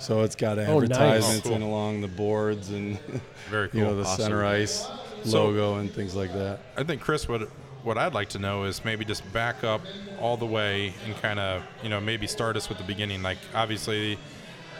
So 0.00 0.22
it's 0.22 0.34
got 0.34 0.58
advertisements 0.58 1.46
Oh, 1.46 1.48
cool. 1.50 1.56
in 1.56 1.62
along 1.62 2.00
the 2.00 2.08
boards 2.08 2.70
and 2.70 2.98
Very 3.50 3.68
cool. 3.68 3.80
you 3.80 3.86
know 3.86 3.96
the 3.96 4.02
Awesome. 4.02 4.22
center 4.22 4.44
ice 4.44 4.86
So- 5.24 5.44
logo 5.46 5.76
and 5.76 5.92
things 5.92 6.14
like 6.16 6.32
that. 6.32 6.60
I 6.76 6.82
think 6.84 7.00
Chris 7.00 7.28
would. 7.28 7.48
What 7.82 7.96
I'd 7.96 8.12
like 8.12 8.28
to 8.30 8.38
know 8.38 8.64
is 8.64 8.84
maybe 8.84 9.06
just 9.06 9.30
back 9.32 9.64
up 9.64 9.80
all 10.20 10.36
the 10.36 10.44
way 10.46 10.92
and 11.06 11.16
kind 11.22 11.38
of 11.40 11.62
you 11.82 11.88
know 11.88 11.98
maybe 12.00 12.26
start 12.26 12.56
us 12.56 12.68
with 12.68 12.76
the 12.78 12.84
beginning. 12.84 13.22
Like 13.22 13.38
obviously, 13.54 14.18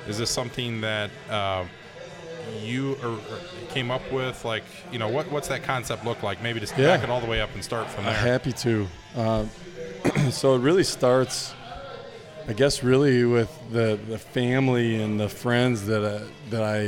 is 0.09 0.19
this 0.19 0.31
something 0.31 0.81
that 0.83 1.11
uh, 1.31 1.65
you 2.63 2.97
or, 3.03 3.09
or 3.13 3.39
came 3.71 3.91
up 3.91 4.03
with? 4.13 4.45
Like 4.45 4.65
you 4.93 4.99
know 4.99 5.09
what 5.09 5.31
what's 5.33 5.49
that 5.49 5.63
concept 5.63 6.05
look 6.05 6.23
like? 6.23 6.43
Maybe 6.43 6.61
just 6.61 6.77
Yeah. 6.77 6.89
back 6.97 7.03
it 7.05 7.09
all 7.11 7.21
the 7.21 7.27
way 7.27 7.41
up 7.41 7.49
and 7.55 7.65
start 7.65 7.89
from 7.89 8.05
I'm 8.07 8.13
there. 8.13 8.23
happy 8.23 8.53
to. 8.53 8.87
Uh, 9.17 9.45
so 10.31 10.55
it 10.55 10.61
really 10.61 10.85
starts, 10.85 11.55
I 12.49 12.53
guess, 12.53 12.83
really 12.83 13.25
with 13.25 13.51
the, 13.71 13.99
the 14.09 14.19
family 14.19 15.01
and 15.03 15.21
the 15.21 15.29
friends 15.29 15.87
that 15.87 16.05
I, 16.05 16.51
that 16.51 16.63
I, 16.63 16.83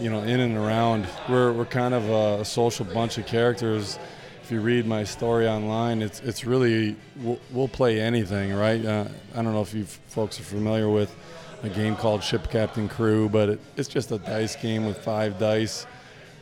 you 0.00 0.10
know, 0.10 0.20
in 0.20 0.40
and 0.40 0.56
around. 0.56 1.06
We're, 1.28 1.52
we're 1.52 1.64
kind 1.64 1.94
of 1.94 2.08
a, 2.08 2.44
social 2.44 2.84
bunch 2.84 3.18
of 3.18 3.26
characters. 3.26 3.98
If 4.42 4.52
you 4.52 4.60
read 4.60 4.86
my 4.86 5.04
story 5.04 5.46
online, 5.46 6.00
it's 6.00 6.20
it's 6.20 6.44
really 6.46 6.96
we'll, 7.16 7.38
we'll 7.50 7.68
play 7.68 8.00
anything, 8.00 8.54
right? 8.54 8.82
Uh, 8.82 9.04
I 9.34 9.42
don't 9.42 9.52
know 9.52 9.60
if 9.60 9.74
you 9.74 9.84
folks 9.84 10.40
are 10.40 10.44
familiar 10.44 10.88
with 10.88 11.14
a 11.62 11.68
game 11.68 11.96
called 11.96 12.22
Ship 12.22 12.48
Captain 12.50 12.88
Crew, 12.88 13.28
but 13.28 13.50
it, 13.50 13.60
it's 13.76 13.88
just 13.88 14.10
a 14.10 14.18
dice 14.18 14.56
game 14.56 14.86
with 14.86 14.96
five 14.98 15.38
dice 15.38 15.86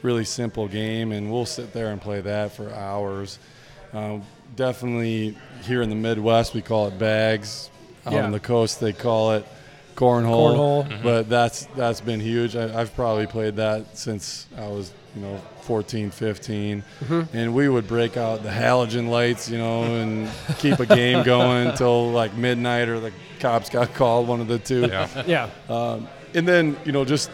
really 0.03 0.25
simple 0.25 0.69
game, 0.69 1.11
and 1.13 1.33
we'll 1.33 1.47
sit 1.47 1.73
there 1.73 1.89
and 1.89 2.01
play 2.01 2.21
that 2.21 2.53
for 2.53 2.73
hours. 2.73 3.39
Um, 3.93 4.23
definitely 4.55 5.37
here 5.63 5.83
in 5.83 5.91
the 5.91 5.97
Midwest, 5.97 6.55
we 6.55 6.63
call 6.63 6.87
it 6.87 6.99
bags. 6.99 7.71
Out 8.07 8.13
Yeah. 8.13 8.25
on 8.25 8.31
the 8.33 8.41
coast, 8.41 8.81
they 8.81 8.93
call 8.93 9.33
it 9.33 9.45
cornhole. 9.97 10.87
Cornhole. 10.87 11.03
But 11.03 11.29
that's 11.29 11.67
that's 11.77 12.01
been 12.01 12.21
huge. 12.21 12.55
I, 12.57 12.81
I've 12.81 12.95
probably 12.95 13.27
played 13.27 13.57
that 13.57 13.97
since 13.99 14.47
I 14.57 14.69
was, 14.69 14.93
you 15.15 15.23
know, 15.23 15.41
14, 15.63 16.11
15. 16.11 16.85
And 17.33 17.55
we 17.55 17.69
would 17.69 17.89
break 17.89 18.17
out 18.17 18.43
the 18.43 18.51
halogen 18.51 19.09
lights, 19.09 19.49
you 19.49 19.59
know, 19.59 19.83
and 19.85 20.29
keep 20.59 20.79
a 20.79 20.87
game 20.87 21.25
going 21.25 21.67
until 21.69 22.11
like 22.13 22.35
midnight 22.35 22.89
or 22.89 23.01
the 23.01 23.13
cops 23.41 23.69
got 23.71 23.93
called, 23.95 24.29
one 24.29 24.41
of 24.41 24.49
the 24.49 24.59
two. 24.59 24.83
Yeah. 24.87 25.23
Yeah. 25.27 25.51
Um, 25.75 26.09
and 26.35 26.47
then 26.47 26.77
you 26.85 26.93
know 26.93 27.05
just 27.05 27.31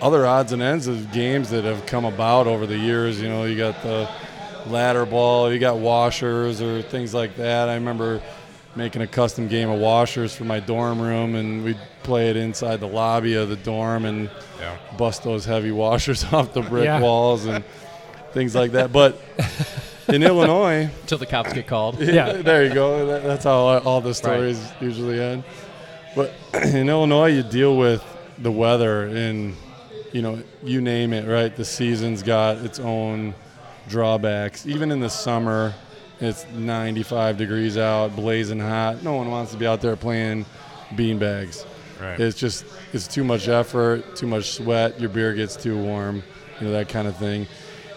other 0.00 0.26
odds 0.26 0.52
and 0.52 0.60
ends 0.62 0.86
of 0.88 1.12
games 1.12 1.50
that 1.50 1.64
have 1.64 1.86
come 1.86 2.04
about 2.04 2.46
over 2.46 2.66
the 2.66 2.76
years. 2.76 3.20
You 3.20 3.28
know, 3.28 3.44
you 3.44 3.56
got 3.56 3.82
the 3.82 4.08
ladder 4.66 5.06
ball. 5.06 5.52
You 5.52 5.58
got 5.58 5.78
washers 5.78 6.60
or 6.60 6.82
things 6.82 7.14
like 7.14 7.36
that. 7.36 7.68
I 7.68 7.74
remember 7.74 8.20
making 8.76 9.02
a 9.02 9.06
custom 9.06 9.48
game 9.48 9.70
of 9.70 9.80
washers 9.80 10.34
for 10.34 10.44
my 10.44 10.60
dorm 10.60 11.00
room, 11.00 11.34
and 11.34 11.64
we'd 11.64 11.78
play 12.02 12.28
it 12.30 12.36
inside 12.36 12.80
the 12.80 12.86
lobby 12.88 13.34
of 13.34 13.48
the 13.48 13.56
dorm 13.56 14.04
and 14.04 14.30
Yeah. 14.60 14.76
bust 14.96 15.22
those 15.24 15.44
heavy 15.44 15.70
washers 15.72 16.24
off 16.32 16.52
the 16.52 16.62
brick 16.62 16.84
Yeah. 16.84 17.00
walls 17.00 17.46
and 17.46 17.64
things 18.32 18.54
like 18.54 18.72
that. 18.72 18.92
But 18.92 19.18
in 20.08 20.22
Illinois, 20.30 20.90
Until 21.02 21.18
the 21.18 21.26
cops 21.26 21.52
get 21.52 21.66
called. 21.66 22.00
Yeah. 22.00 22.32
there 22.34 22.64
you 22.64 22.74
go. 22.74 23.06
That, 23.06 23.22
that's 23.24 23.44
how 23.44 23.54
all 23.78 24.00
the 24.00 24.14
stories 24.14 24.60
usually 24.80 25.20
end. 25.20 25.42
But 26.14 26.32
in 26.54 26.88
Illinois, 26.88 27.28
you 27.28 27.42
deal 27.42 27.76
with 27.76 28.04
the 28.38 28.50
weather 28.52 29.06
and 29.06 29.54
you 30.12 30.20
know 30.22 30.42
you 30.62 30.80
name 30.82 31.12
it, 31.14 31.26
right? 31.26 31.54
The 31.54 31.64
season's 31.64 32.22
got 32.22 32.58
its 32.58 32.78
own 32.78 33.34
drawbacks. 33.88 34.66
Even 34.66 34.90
in 34.90 35.00
the 35.00 35.08
summer, 35.10 35.74
it's 36.20 36.46
95 36.52 37.36
degrees 37.36 37.76
out, 37.76 38.16
blazing 38.16 38.60
hot. 38.60 39.02
No 39.02 39.14
one 39.14 39.30
wants 39.30 39.52
to 39.52 39.58
be 39.58 39.66
out 39.66 39.80
there 39.80 39.96
playing 39.96 40.46
beanbags. 40.92 41.66
Right. 42.00 42.18
It's 42.18 42.38
just 42.38 42.64
it's 42.92 43.06
too 43.06 43.24
much 43.24 43.48
effort, 43.48 44.16
too 44.16 44.26
much 44.26 44.52
sweat. 44.52 45.00
Your 45.00 45.08
beer 45.08 45.34
gets 45.34 45.56
too 45.56 45.76
warm, 45.76 46.22
you 46.60 46.66
know 46.66 46.72
that 46.72 46.88
kind 46.88 47.08
of 47.08 47.16
thing. 47.16 47.46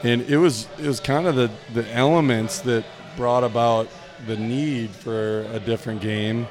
And 0.04 0.22
it 0.24 0.38
was 0.38 0.68
it 0.78 0.88
was 0.88 1.00
kind 1.00 1.28
of 1.28 1.36
the 1.36 1.52
the 1.74 1.90
elements 1.94 2.60
that 2.62 2.86
brought 3.18 3.44
about 3.44 3.90
the 4.28 4.38
need 4.38 4.92
for 4.92 5.42
a 5.52 5.60
different 5.60 6.02
game. 6.02 6.48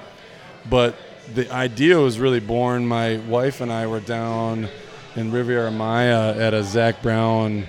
But 0.69 0.97
the 1.35 1.51
idea 1.51 1.99
was 1.99 2.19
really 2.19 2.41
born. 2.41 2.87
My 2.87 3.19
wife 3.19 3.61
and 3.61 3.73
I 3.73 3.87
were 3.87 4.01
down 4.01 4.69
in 5.17 5.31
Riviera 5.31 5.71
Maya 5.71 6.35
at 6.39 6.55
a 6.55 6.63
Zac 6.63 7.03
Brown 7.03 7.67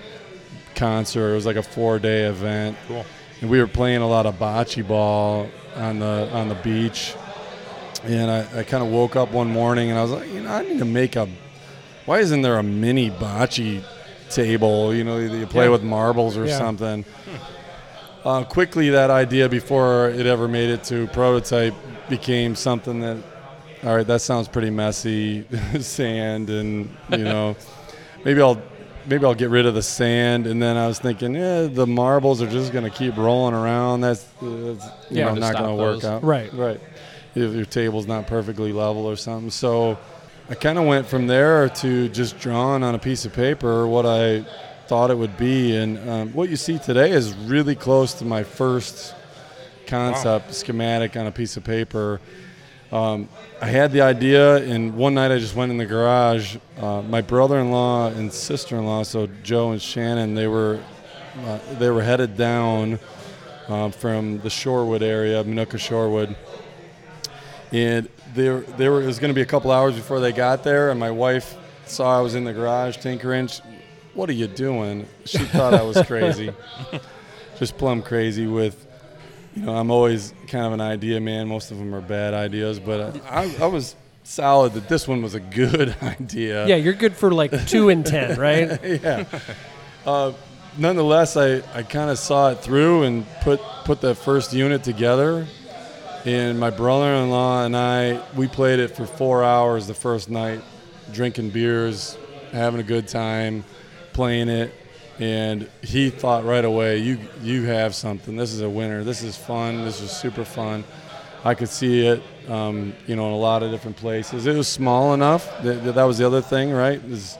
concert. 0.75 1.32
It 1.32 1.36
was 1.36 1.46
like 1.46 1.56
a 1.56 1.63
four 1.63 2.00
day 2.00 2.24
event. 2.24 2.77
Cool. 2.88 3.06
And 3.41 3.50
we 3.50 3.60
were 3.60 3.67
playing 3.67 4.01
a 4.01 4.08
lot 4.08 4.25
of 4.25 4.36
bocce 4.36 4.86
ball 4.86 5.50
on 5.75 6.00
the 6.00 6.29
on 6.34 6.50
the 6.50 6.55
beach. 6.55 7.15
And 8.03 8.31
I, 8.31 8.60
I 8.60 8.63
kind 8.63 8.84
of 8.84 8.89
woke 8.89 9.15
up 9.15 9.31
one 9.31 9.50
morning 9.50 9.89
and 9.89 10.00
I 10.00 10.01
was 10.01 10.12
like, 10.12 10.29
you 10.34 10.41
know, 10.41 10.50
I 10.51 10.63
need 10.63 10.79
to 10.79 10.86
make 10.86 11.15
a. 11.15 11.27
Why 12.05 12.19
isn't 12.19 12.41
there 12.41 12.58
a 12.58 12.63
mini 12.63 13.10
bocce 13.12 13.84
table? 14.29 14.93
You 14.93 15.03
know, 15.03 15.27
that 15.27 15.38
you 15.38 15.46
play 15.48 15.65
Yeah. 15.65 15.72
with 15.72 15.84
marbles 15.84 16.38
or 16.38 16.46
Yeah. 16.46 16.58
something. 16.58 17.05
Uh, 18.25 18.43
quickly, 18.43 18.89
that 18.89 19.10
idea 19.10 19.48
before 19.48 20.10
it 20.10 20.25
ever 20.25 20.48
made 20.48 20.69
it 20.69 20.84
to 20.86 21.08
prototype 21.08 21.74
became 22.10 22.53
something 22.55 23.00
that, 23.00 23.17
all 23.86 23.96
right, 23.96 24.05
that 24.08 24.19
sounds 24.22 24.50
pretty 24.50 24.69
messy, 24.69 25.46
sand, 25.79 26.50
and 26.50 26.89
you 27.12 27.19
know, 27.24 27.55
maybe 28.25 28.41
I'll 28.41 28.62
maybe 29.09 29.25
I'll 29.25 29.33
get 29.35 29.49
rid 29.49 29.65
of 29.65 29.73
the 29.73 29.81
sand. 29.81 30.47
And 30.47 30.61
then 30.61 30.77
I 30.77 30.87
was 30.87 30.99
thinking, 30.99 31.35
yeah, 31.35 31.63
the 31.67 31.87
marbles 31.87 32.41
are 32.41 32.49
just 32.49 32.71
going 32.71 32.83
to 32.85 32.89
keep 32.95 33.17
rolling 33.17 33.53
around. 33.53 34.01
That's, 34.01 34.23
that's 34.41 34.85
you 35.09 35.17
Yeah. 35.17 35.25
know, 35.25 35.35
not 35.35 35.53
going 35.55 35.69
to 35.69 35.75
work 35.75 36.03
out. 36.03 36.23
Right. 36.23 36.53
Right. 36.53 36.79
If 37.35 37.53
your 37.53 37.65
table's 37.65 38.07
not 38.07 38.27
perfectly 38.27 38.71
level 38.73 39.05
or 39.05 39.15
something. 39.15 39.51
So 39.51 39.97
I 40.49 40.55
kind 40.55 40.77
of 40.79 40.85
went 40.85 41.07
from 41.07 41.27
there 41.27 41.69
to 41.69 42.09
just 42.09 42.39
drawing 42.39 42.83
on 42.83 42.95
a 42.95 42.99
piece 42.99 43.25
of 43.25 43.33
paper 43.33 43.87
what 43.87 44.05
I 44.05 44.45
thought 44.87 45.11
it 45.11 45.17
would 45.17 45.37
be. 45.37 45.75
And 45.75 46.09
um, 46.09 46.33
what 46.33 46.49
you 46.49 46.55
see 46.55 46.79
today 46.79 47.11
is 47.11 47.33
really 47.35 47.75
close 47.75 48.13
to 48.15 48.25
my 48.25 48.43
first 48.43 49.13
concept 49.87 50.53
schematic 50.53 51.15
on 51.17 51.27
a 51.27 51.31
piece 51.31 51.57
of 51.57 51.63
paper. 51.63 52.19
Um, 52.91 53.29
I 53.62 53.67
had 53.67 53.91
the 53.91 54.01
idea, 54.01 54.58
and 54.58 54.96
one 54.96 55.13
night 55.13 55.31
I 55.31 55.38
just 55.38 55.55
went 55.55 55.72
in 55.72 55.77
the 55.77 55.86
garage. 55.86 56.58
Uh, 56.77 57.03
my 57.03 57.22
brother-in-law 57.22 58.08
and 58.13 58.34
sister-in-law, 58.34 59.03
so 59.03 59.27
Joe 59.43 59.72
and 59.72 59.81
Shannon, 59.81 60.34
they 60.34 60.48
were 60.48 60.81
uh, 61.46 61.60
they 61.77 61.91
were 61.91 62.01
headed 62.01 62.36
down 62.36 63.00
uh, 63.67 63.89
from 63.89 64.39
the 64.39 64.50
Shorewood 64.50 65.03
area, 65.03 65.43
Minooka 65.43 65.77
Shorewood, 65.77 66.36
and 67.72 68.10
they 68.34 68.50
were, 68.50 68.62
they 68.62 68.89
were. 68.89 69.03
It 69.03 69.05
was 69.05 69.19
going 69.19 69.29
to 69.29 69.36
be 69.36 69.43
a 69.43 69.46
couple 69.46 69.72
hours 69.72 69.93
before 69.93 70.19
they 70.19 70.31
got 70.31 70.63
there, 70.63 70.89
and 70.89 71.00
my 71.00 71.12
wife 71.12 71.55
saw 71.86 72.17
I 72.17 72.22
was 72.22 72.34
in 72.34 72.43
the 72.43 72.53
garage 72.53 72.98
tinkering. 72.98 73.48
She, 73.48 73.62
what 74.15 74.29
are 74.31 74.34
you 74.34 74.48
doing? 74.48 75.08
She 75.25 75.38
thought 75.38 75.75
I 75.75 75.84
was 75.84 76.01
crazy, 76.08 76.51
just 77.60 77.77
plumb 77.77 78.01
crazy 78.01 78.48
with 78.48 78.88
you 79.56 79.63
know, 79.63 79.75
I'm 79.75 79.91
always 79.91 80.34
kind 80.48 80.65
of 80.65 80.74
an 80.74 80.82
idea 80.82 81.20
man. 81.20 81.48
Most 81.48 81.72
of 81.72 81.77
them 81.77 81.94
are 81.94 82.01
bad 82.01 82.34
ideas, 82.34 82.79
but 82.79 83.24
I, 83.25 83.44
I, 83.44 83.56
I 83.63 83.65
was 83.68 83.96
solid 84.24 84.74
that 84.74 84.88
this 84.88 85.08
one 85.08 85.22
was 85.22 85.34
a 85.36 85.39
good 85.39 85.96
idea. 86.01 86.68
Yeah, 86.68 86.75
you're 86.75 86.94
good 86.94 87.15
for 87.15 87.32
like 87.32 87.68
two 87.68 87.89
and 87.89 88.06
ten, 88.06 88.39
right? 88.39 88.79
yeah. 88.84 89.25
Uh, 90.06 90.34
nonetheless, 90.77 91.36
I, 91.36 91.62
I 91.74 91.84
kind 91.84 92.10
of 92.10 92.20
saw 92.20 92.51
it 92.51 92.60
through 92.60 93.03
and 93.03 93.25
put 93.41 93.60
put 93.86 94.01
that 94.01 94.15
first 94.15 94.53
unit 94.53 94.84
together. 94.84 95.48
And 96.25 96.60
my 96.60 96.70
brother-in-law 96.70 97.63
and 97.65 97.77
I, 97.77 98.22
we 98.36 98.48
played 98.48 98.79
it 98.79 98.89
for 98.89 99.06
four 99.06 99.41
hours 99.41 99.88
the 99.88 99.94
first 99.94 100.29
night, 100.29 100.62
drinking 101.13 101.51
beers, 101.51 102.18
having 102.51 102.82
a 102.82 102.84
good 102.84 103.08
time, 103.08 103.63
playing 104.12 104.50
it. 104.50 104.74
And 105.19 105.69
he 105.81 106.09
thought 106.09 106.45
right 106.45 106.63
away, 106.63 106.99
you 106.99 107.17
you 107.41 107.63
have 107.65 107.93
something. 107.93 108.35
This 108.38 108.53
is 108.53 108.61
a 108.61 108.69
winner. 108.69 109.03
This 109.03 109.21
is 109.21 109.35
fun. 109.35 109.83
This 109.83 109.99
is 110.01 110.11
super 110.11 110.45
fun. 110.45 110.83
I 111.43 111.55
could 111.55 111.69
see 111.69 112.05
it, 112.07 112.21
um, 112.49 112.93
you 113.07 113.15
know, 113.15 113.27
in 113.27 113.33
a 113.33 113.38
lot 113.38 113.63
of 113.63 113.71
different 113.71 113.97
places. 113.97 114.45
It 114.47 114.55
was 114.55 114.67
small 114.67 115.13
enough. 115.13 115.45
That, 115.63 115.93
that 115.95 116.03
was 116.03 116.17
the 116.17 116.25
other 116.27 116.41
thing, 116.41 116.71
right? 116.71 117.01
Is 117.05 117.38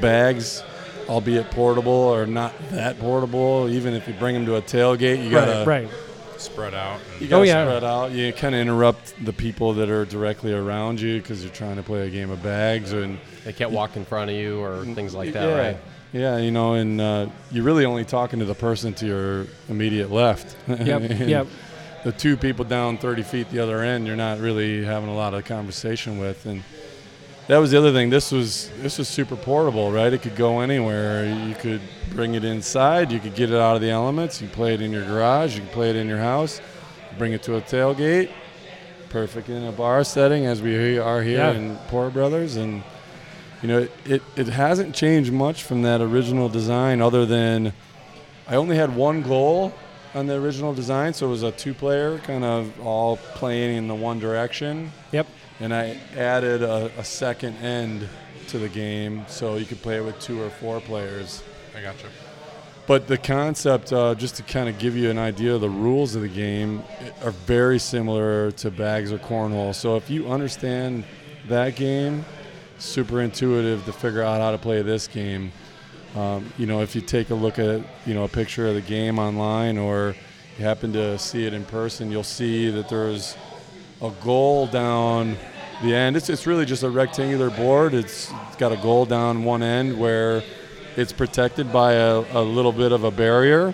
bags, 0.00 0.62
albeit 1.08 1.50
portable, 1.50 1.90
or 1.92 2.26
not 2.26 2.52
that 2.70 2.98
portable. 2.98 3.68
Even 3.70 3.94
if 3.94 4.06
you 4.08 4.14
bring 4.14 4.34
them 4.34 4.46
to 4.46 4.56
a 4.56 4.62
tailgate, 4.62 5.22
you 5.24 5.30
gotta 5.30 5.64
right, 5.66 5.82
right. 5.84 5.90
Spread 6.38 6.72
out. 6.72 7.00
you 7.18 7.26
gotta 7.28 7.42
Oh, 7.42 7.44
yeah. 7.44 7.64
spread 7.66 7.84
out. 7.84 8.12
You 8.12 8.32
kind 8.32 8.54
of 8.54 8.60
interrupt 8.62 9.12
the 9.24 9.32
people 9.32 9.74
that 9.74 9.90
are 9.90 10.06
directly 10.06 10.54
around 10.54 10.98
you 11.00 11.20
because 11.20 11.42
you're 11.44 11.52
trying 11.52 11.76
to 11.76 11.82
play 11.82 12.06
a 12.06 12.10
game 12.10 12.30
of 12.30 12.42
bags 12.42 12.92
and 12.92 13.18
They 13.44 13.52
can't 13.52 13.70
walk 13.72 13.96
in 13.96 14.04
front 14.06 14.30
of 14.30 14.36
you 14.36 14.60
or 14.62 14.84
things 14.94 15.14
like 15.14 15.32
that, 15.34 15.46
yeah. 15.48 15.58
right? 15.58 15.76
Yeah, 16.12 16.38
you 16.38 16.50
know, 16.50 16.74
and 16.74 17.00
uh, 17.00 17.26
you're 17.52 17.62
really 17.64 17.84
only 17.84 18.04
talking 18.04 18.40
to 18.40 18.44
the 18.44 18.54
person 18.54 18.94
to 18.94 19.06
your 19.06 19.46
immediate 19.68 20.10
left. 20.10 20.56
Yep, 20.68 21.02
yep. 21.28 21.46
The 22.02 22.12
two 22.12 22.36
people 22.36 22.64
down 22.64 22.96
30 22.96 23.22
feet 23.22 23.50
the 23.50 23.58
other 23.60 23.80
end, 23.82 24.06
you're 24.06 24.16
not 24.16 24.38
really 24.40 24.82
having 24.84 25.08
a 25.10 25.14
lot 25.14 25.34
of 25.34 25.44
conversation 25.44 26.18
with, 26.18 26.46
and 26.46 26.62
that 27.46 27.58
was 27.58 27.70
the 27.72 27.78
other 27.78 27.92
thing. 27.92 28.08
This 28.10 28.32
was 28.32 28.70
this 28.80 28.96
was 28.98 29.06
super 29.08 29.36
portable, 29.36 29.92
right? 29.92 30.10
It 30.12 30.22
could 30.22 30.34
go 30.36 30.60
anywhere. 30.60 31.26
You 31.26 31.54
could 31.54 31.82
bring 32.14 32.34
it 32.34 32.44
inside. 32.44 33.12
You 33.12 33.20
could 33.20 33.34
get 33.34 33.50
it 33.50 33.56
out 33.60 33.76
of 33.76 33.82
the 33.82 33.90
elements. 33.90 34.40
You 34.40 34.48
play 34.48 34.72
it 34.74 34.80
in 34.80 34.92
your 34.92 35.04
garage. 35.04 35.56
You 35.56 35.60
can 35.62 35.70
play 35.70 35.90
it 35.90 35.96
in 35.96 36.08
your 36.08 36.18
house. 36.18 36.60
Bring 37.18 37.32
it 37.34 37.42
to 37.44 37.56
a 37.56 37.60
tailgate. 37.60 38.30
Perfect 39.10 39.48
in 39.50 39.64
a 39.64 39.72
bar 39.72 40.02
setting, 40.04 40.46
as 40.46 40.62
we 40.62 40.96
are 40.98 41.20
here 41.22 41.38
Yeah. 41.38 41.52
in 41.52 41.76
Pour 41.88 42.08
Brothers, 42.10 42.56
and 42.56 42.82
you 43.62 43.68
know 43.68 43.78
it, 43.80 43.92
it, 44.04 44.22
it 44.36 44.48
hasn't 44.48 44.94
changed 44.94 45.32
much 45.32 45.62
from 45.62 45.82
that 45.82 46.00
original 46.00 46.48
design, 46.48 47.00
other 47.00 47.26
than 47.26 47.72
I 48.48 48.56
only 48.56 48.76
had 48.76 48.94
one 48.96 49.22
goal 49.22 49.72
on 50.14 50.26
the 50.26 50.34
original 50.34 50.74
design, 50.74 51.14
so 51.14 51.26
it 51.26 51.30
was 51.30 51.42
a 51.44 51.52
two-player, 51.52 52.18
kind 52.18 52.42
of 52.44 52.80
all 52.84 53.16
playing 53.16 53.76
in 53.76 53.86
the 53.86 53.94
one 53.94 54.18
direction 54.18 54.90
Yep. 55.12 55.26
and 55.60 55.72
I 55.72 55.96
added 56.16 56.62
a, 56.62 56.90
a 56.98 57.04
second 57.04 57.56
end 57.58 58.08
to 58.48 58.58
the 58.58 58.68
game 58.68 59.24
so 59.28 59.54
you 59.54 59.66
could 59.66 59.80
play 59.82 59.98
it 59.98 60.04
with 60.04 60.18
two 60.20 60.42
or 60.42 60.50
four 60.50 60.80
players. 60.80 61.44
I 61.76 61.82
gotcha. 61.82 62.06
But 62.88 63.06
the 63.06 63.18
concept, 63.18 63.92
uh, 63.92 64.16
just 64.16 64.34
to 64.36 64.42
kind 64.42 64.68
of 64.68 64.78
give 64.80 64.96
you 64.96 65.10
an 65.10 65.18
idea 65.18 65.54
of 65.54 65.60
the 65.60 65.70
rules 65.70 66.16
of 66.16 66.22
the 66.22 66.28
game, 66.28 66.82
are 67.22 67.30
very 67.30 67.78
similar 67.78 68.50
to 68.52 68.70
bags 68.72 69.12
or 69.12 69.18
cornhole. 69.18 69.72
So 69.76 69.96
if 69.96 70.10
you 70.10 70.28
understand 70.28 71.04
that 71.46 71.76
game, 71.76 72.24
super 72.80 73.20
intuitive 73.20 73.84
to 73.84 73.92
figure 73.92 74.22
out 74.22 74.40
how 74.40 74.50
to 74.50 74.58
play 74.58 74.82
this 74.82 75.06
game. 75.06 75.52
Um, 76.16 76.52
you 76.58 76.66
know, 76.66 76.80
if 76.80 76.94
you 76.96 77.00
take 77.00 77.30
a 77.30 77.34
look 77.34 77.58
at 77.58 77.82
you 78.06 78.14
know 78.14 78.24
a 78.24 78.28
picture 78.28 78.66
of 78.66 78.74
the 78.74 78.80
game 78.80 79.18
online 79.18 79.78
or 79.78 80.16
you 80.58 80.64
happen 80.64 80.92
to 80.94 81.18
see 81.18 81.46
it 81.46 81.54
in 81.54 81.64
person, 81.64 82.10
you'll 82.10 82.24
see 82.24 82.68
that 82.70 82.88
there's 82.88 83.36
a 84.02 84.10
goal 84.22 84.66
down 84.66 85.36
the 85.82 85.94
end. 85.94 86.16
It's, 86.16 86.28
it's 86.28 86.46
really 86.46 86.64
just 86.66 86.82
a 86.82 86.90
rectangular 86.90 87.50
board. 87.50 87.94
It's, 87.94 88.30
it's 88.48 88.56
got 88.56 88.72
a 88.72 88.76
goal 88.76 89.06
down 89.06 89.44
one 89.44 89.62
end 89.62 89.98
where 89.98 90.42
it's 90.96 91.12
protected 91.12 91.72
by 91.72 91.92
a, 91.94 92.24
a 92.32 92.42
little 92.42 92.72
bit 92.72 92.92
of 92.92 93.04
a 93.04 93.10
barrier, 93.10 93.72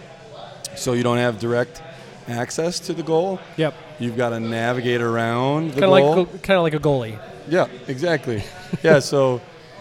so 0.77 0.93
you 0.93 1.03
don't 1.03 1.19
have 1.19 1.39
direct 1.41 1.83
access 2.29 2.79
to 2.81 2.93
the 2.93 3.03
goal. 3.03 3.41
Yep. 3.57 3.75
You've 3.99 4.17
got 4.17 4.31
to 4.31 4.41
navigate 4.41 5.01
around 5.01 5.73
the 5.73 5.81
Kind 5.81 5.85
of 5.85 5.91
goal. 5.91 6.17
like 6.17 6.43
kind 6.43 6.57
of 6.59 6.63
like 6.65 6.75
a 6.75 6.79
goalie. 6.79 7.19
Yeah, 7.49 7.67
exactly. 7.89 8.43
Yeah, 8.82 8.99
so 8.99 9.40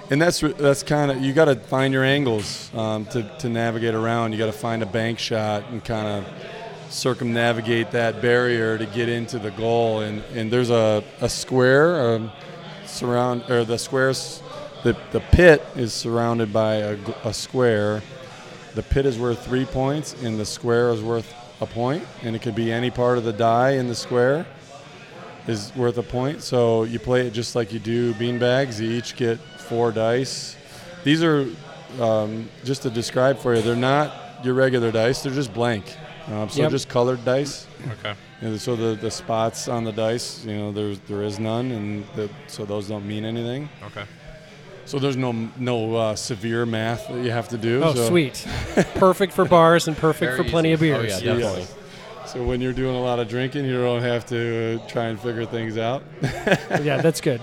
and 0.09 0.21
that's 0.21 0.39
that's 0.39 0.83
kind 0.83 1.11
of 1.11 1.21
you 1.21 1.33
got 1.33 1.45
to 1.45 1.55
find 1.55 1.93
your 1.93 2.03
angles 2.03 2.73
um, 2.75 3.05
to 3.07 3.23
to 3.39 3.49
navigate 3.49 3.95
around. 3.95 4.31
You 4.31 4.37
got 4.37 4.45
to 4.47 4.51
find 4.51 4.83
a 4.83 4.85
bank 4.85 5.19
shot 5.19 5.65
and 5.71 5.83
kind 5.83 6.07
of 6.07 6.93
circumnavigate 6.93 7.91
that 7.91 8.21
barrier 8.21 8.77
to 8.77 8.85
get 8.85 9.09
into 9.09 9.39
the 9.39 9.51
goal. 9.51 10.01
And 10.01 10.23
and 10.33 10.51
there's 10.51 10.69
a 10.69 11.03
a 11.21 11.29
square 11.29 12.15
um, 12.15 12.31
surround 12.85 13.49
or 13.49 13.63
the 13.65 13.77
squares. 13.77 14.41
The, 14.83 14.95
the 15.11 15.19
pit 15.19 15.65
is 15.75 15.95
surrounded 15.95 16.53
by 16.53 16.75
a 16.75 17.33
square, 17.33 18.03
the 18.75 18.83
pit 18.83 19.07
is 19.07 19.17
worth 19.17 19.43
three 19.43 19.65
points 19.65 20.13
and 20.21 20.39
the 20.39 20.45
square 20.45 20.91
is 20.91 21.01
worth 21.01 21.33
a 21.59 21.65
point, 21.65 22.03
and 22.21 22.35
it 22.35 22.43
could 22.43 22.53
be 22.53 22.71
any 22.71 22.91
part 22.91 23.17
of 23.17 23.23
the 23.23 23.33
die 23.33 23.71
in 23.71 23.87
the 23.87 23.95
square 23.95 24.45
is 25.47 25.75
worth 25.75 25.97
a 25.97 26.03
point. 26.03 26.41
So 26.41 26.83
you 26.83 26.99
play 26.99 27.27
it 27.27 27.31
just 27.31 27.55
like 27.55 27.71
you 27.73 27.79
do 27.79 28.13
beanbags. 28.15 28.79
You 28.79 28.89
each 28.91 29.15
get 29.15 29.39
four 29.39 29.91
dice. 29.91 30.55
These 31.03 31.23
are 31.23 31.47
um, 31.99 32.49
just 32.63 32.81
to 32.83 32.89
describe 32.89 33.37
for 33.39 33.55
you. 33.55 33.61
They're 33.61 33.75
not 33.75 34.43
your 34.43 34.53
regular 34.55 34.91
dice. 34.91 35.21
They're 35.23 35.33
just 35.33 35.53
blank. 35.53 35.85
Um, 36.27 36.49
so 36.49 36.61
Yep. 36.63 36.71
just 36.71 36.89
colored 36.89 37.23
dice. 37.23 37.67
Okay. 37.99 38.15
And 38.41 38.59
so 38.59 38.75
the, 38.75 38.95
the 38.95 39.11
spots 39.11 39.67
on 39.67 39.83
the 39.83 39.91
dice, 39.91 40.43
you 40.43 40.55
know, 40.57 40.71
there's 40.71 40.99
there 41.01 41.21
is 41.23 41.39
none, 41.39 41.71
and 41.71 42.05
the, 42.15 42.29
so 42.47 42.65
those 42.65 42.87
don't 42.87 43.07
mean 43.07 43.23
anything. 43.25 43.69
Okay. 43.85 44.03
So 44.85 44.99
there's 44.99 45.15
no 45.17 45.31
no 45.57 45.95
uh, 45.95 46.15
severe 46.15 46.65
math 46.65 47.07
that 47.07 47.23
you 47.23 47.31
have 47.31 47.47
to 47.49 47.57
do. 47.57 47.81
Oh, 47.83 47.93
so, 47.95 48.07
sweet. 48.09 48.45
perfect 48.95 49.33
for 49.33 49.45
bars 49.45 49.87
and 49.87 49.95
perfect 49.97 50.33
Very 50.33 50.43
for 50.43 50.49
plenty 50.49 50.73
easy. 50.73 50.89
of 50.89 50.99
Oh, 50.99 51.03
yeah, 51.03 51.19
definitely. 51.19 51.67
So 52.27 52.43
when 52.43 52.59
you're 52.61 52.73
doing 52.73 52.95
a 52.95 53.01
lot 53.01 53.19
of 53.19 53.27
drinking, 53.27 53.65
you 53.65 53.79
don't 53.81 54.01
have 54.01 54.25
to 54.27 54.81
uh, 54.83 54.87
try 54.87 55.05
and 55.05 55.19
figure 55.19 55.45
things 55.45 55.77
out. 55.77 56.03
yeah, 56.21 57.01
that's 57.01 57.21
good. 57.21 57.41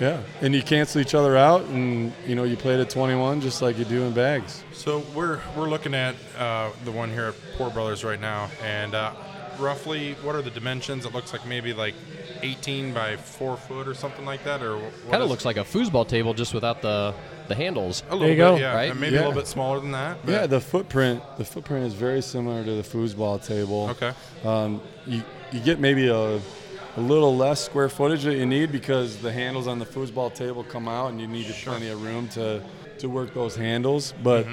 yeah, 0.00 0.22
and 0.40 0.54
you 0.54 0.62
cancel 0.62 1.00
each 1.00 1.14
other 1.14 1.36
out, 1.36 1.62
and 1.66 2.12
you 2.26 2.34
know 2.34 2.44
you 2.44 2.56
play 2.56 2.74
it 2.74 2.80
at 2.80 2.90
21 2.90 3.40
just 3.40 3.62
like 3.62 3.78
you 3.78 3.84
do 3.84 4.02
in 4.02 4.12
bags. 4.12 4.62
So 4.72 4.98
we're 5.14 5.40
we're 5.56 5.68
looking 5.68 5.94
at 5.94 6.14
uh, 6.38 6.70
the 6.84 6.92
one 6.92 7.10
here 7.10 7.26
at 7.26 7.34
Pour 7.56 7.70
Brothers 7.70 8.04
right 8.04 8.20
now, 8.20 8.50
and 8.62 8.94
uh, 8.94 9.12
roughly 9.58 10.14
what 10.22 10.34
are 10.34 10.42
the 10.42 10.50
dimensions? 10.50 11.06
It 11.06 11.14
looks 11.14 11.32
like 11.32 11.46
maybe 11.46 11.72
like 11.72 11.94
18 12.42 12.92
by 12.92 13.16
four 13.16 13.56
foot 13.56 13.88
or 13.88 13.94
something 13.94 14.24
like 14.26 14.44
that, 14.44 14.62
or 14.62 14.78
Kind 15.10 15.14
of 15.14 15.22
is- 15.22 15.30
looks 15.30 15.44
like 15.44 15.56
a 15.56 15.60
foosball 15.64 16.06
table 16.06 16.34
just 16.34 16.52
without 16.54 16.82
the 16.82 17.14
the 17.48 17.54
handles. 17.54 18.02
a 18.08 18.12
little 18.14 18.20
There 18.20 18.28
you 18.30 18.34
bit, 18.34 18.38
go. 18.42 18.56
yeah, 18.56 18.74
Right? 18.74 18.90
and 18.90 19.00
maybe 19.00 19.16
a 19.16 19.18
little 19.20 19.32
bit 19.34 19.46
smaller 19.46 19.80
than 19.80 19.92
that. 19.92 20.18
but- 20.24 20.32
Yeah, 20.32 20.46
the 20.46 20.60
footprint 20.60 21.22
the 21.38 21.44
footprint 21.44 21.86
is 21.86 21.94
very 21.94 22.22
similar 22.22 22.64
to 22.64 22.74
the 22.74 22.82
foosball 22.82 23.44
table. 23.44 23.88
okay. 23.90 24.12
Um, 24.44 24.80
you 25.06 25.22
you 25.52 25.60
get 25.60 25.78
maybe 25.78 26.08
a, 26.08 26.36
a 26.96 27.00
little 27.00 27.36
less 27.36 27.64
square 27.64 27.88
footage 27.88 28.24
that 28.24 28.34
you 28.36 28.46
need 28.46 28.72
because 28.72 29.18
the 29.18 29.30
handles 29.32 29.66
on 29.66 29.78
the 29.78 29.86
foosball 29.86 30.32
table 30.34 30.64
come 30.64 30.88
out 30.88 31.10
and 31.10 31.20
you 31.20 31.26
need 31.26 31.46
plenty 31.64 31.88
of 31.88 32.02
room 32.02 32.28
to, 32.28 32.60
to 32.98 33.08
work 33.08 33.34
those 33.34 33.54
handles. 33.56 34.14
But 34.22 34.46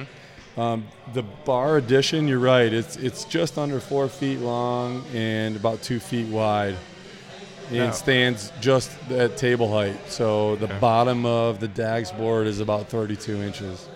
um, 0.58 0.86
the 1.14 1.24
bar 1.24 1.78
addition, 1.78 2.28
you're 2.28 2.40
right. 2.40 2.72
It's 2.74 2.98
it's 2.98 3.24
just 3.26 3.58
under 3.58 3.80
four 3.80 4.10
feet 4.10 4.40
long 4.40 5.04
and 5.14 5.56
about 5.56 5.82
two 5.82 6.00
feet 6.00 6.28
wide. 6.28 6.76
And 7.72 7.80
Now- 7.80 7.92
stands 7.92 8.52
just 8.60 8.92
at 9.10 9.38
table 9.38 9.72
height. 9.72 9.96
So 10.12 10.58
the 10.58 10.66
Okay. 10.66 10.78
bottom 10.80 11.26
of 11.26 11.60
the 11.60 11.68
DAGS 11.70 12.12
board 12.12 12.46
is 12.48 12.60
about 12.60 12.90
32 12.90 13.42
inches. 13.42 13.88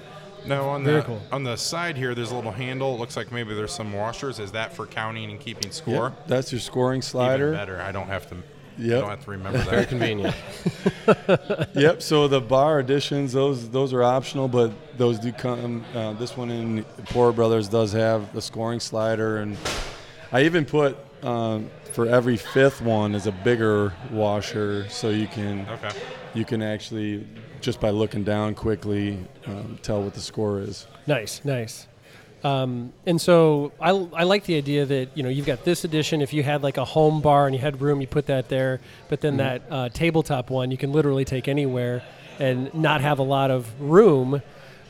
Now 0.46 0.70
on 0.70 0.84
Very 0.86 0.98
the 1.02 1.08
cool. 1.08 1.22
on 1.32 1.44
the 1.44 1.56
side 1.58 1.98
here, 1.98 2.14
there's 2.16 2.32
a 2.32 2.36
little 2.36 2.52
handle. 2.52 2.94
It 2.96 3.00
looks 3.00 3.18
like 3.18 3.32
maybe 3.32 3.54
there's 3.56 3.74
some 3.74 3.92
washers. 3.94 4.40
Is 4.40 4.52
that 4.54 4.74
for 4.74 4.86
counting 4.86 5.30
and 5.32 5.40
keeping 5.40 5.72
score? 5.72 6.14
Yeah, 6.16 6.24
that's 6.28 6.52
your 6.52 6.62
scoring 6.62 7.02
slider. 7.02 7.48
Even 7.48 7.56
slider. 7.58 7.74
better. 7.78 7.82
I 7.88 7.92
don't 7.92 8.08
have 8.08 8.30
to. 8.30 8.36
I 8.36 8.82
Yep. 8.82 9.02
don't 9.02 9.10
have 9.10 9.24
to 9.26 9.32
remember 9.32 9.58
that. 9.60 9.70
Very 9.70 9.86
convenient. 9.86 10.36
Yep. 11.74 12.02
So 12.02 12.28
the 12.28 12.42
bar 12.42 12.80
additions, 12.80 13.34
those 13.34 13.70
those 13.70 13.92
are 13.94 14.04
optional, 14.04 14.48
but 14.48 14.72
those 14.98 15.20
do 15.20 15.32
come. 15.32 15.84
Uh, 15.96 16.14
this 16.14 16.36
one 16.38 16.50
in 16.52 16.84
Pour 17.06 17.32
Brothers 17.32 17.68
does 17.68 17.92
have 17.94 18.32
the 18.34 18.42
scoring 18.42 18.80
slider, 18.80 19.38
and 19.38 19.58
I 20.32 20.44
even 20.44 20.66
put 20.66 20.98
um, 21.24 21.70
for 21.96 22.08
every 22.08 22.36
fifth 22.36 22.82
one 22.82 23.16
is 23.16 23.26
a 23.26 23.32
bigger 23.32 23.94
washer, 24.12 24.86
so 24.90 25.10
you 25.10 25.28
can 25.28 25.66
okay. 25.70 25.90
you 26.34 26.44
can 26.44 26.62
actually 26.62 27.26
just 27.62 27.80
by 27.80 27.90
looking 27.90 28.26
down 28.26 28.54
quickly 28.54 29.18
um, 29.48 29.80
tell 29.82 30.04
what 30.04 30.14
the 30.14 30.20
score 30.20 30.60
is. 30.60 30.88
Nice, 31.08 31.44
nice. 31.46 31.88
Um, 32.44 32.92
and 33.06 33.20
so 33.20 33.72
I, 33.80 33.90
I 33.90 34.24
like 34.24 34.44
the 34.44 34.58
idea 34.58 34.86
that 34.86 35.10
you 35.16 35.24
know 35.24 35.30
you've 35.30 35.46
got 35.46 35.64
this 35.64 35.86
edition. 35.86 36.22
If 36.22 36.34
you 36.34 36.44
had 36.44 36.64
like 36.64 36.76
a 36.78 36.86
home 36.86 37.22
bar 37.22 37.48
and 37.48 37.56
you 37.56 37.62
had 37.62 37.80
room, 37.80 38.02
you 38.02 38.08
put 38.08 38.26
that 38.26 38.50
there. 38.50 38.82
But 39.08 39.22
then 39.22 39.38
that 39.38 39.64
uh, 39.70 39.90
tabletop 39.90 40.50
one, 40.50 40.72
you 40.72 40.78
can 40.78 40.92
literally 40.92 41.24
take 41.24 41.48
anywhere 41.48 42.04
and 42.40 42.74
not 42.74 43.00
have 43.00 43.20
a 43.20 43.24
lot 43.24 43.52
of 43.52 43.82
room 43.82 44.42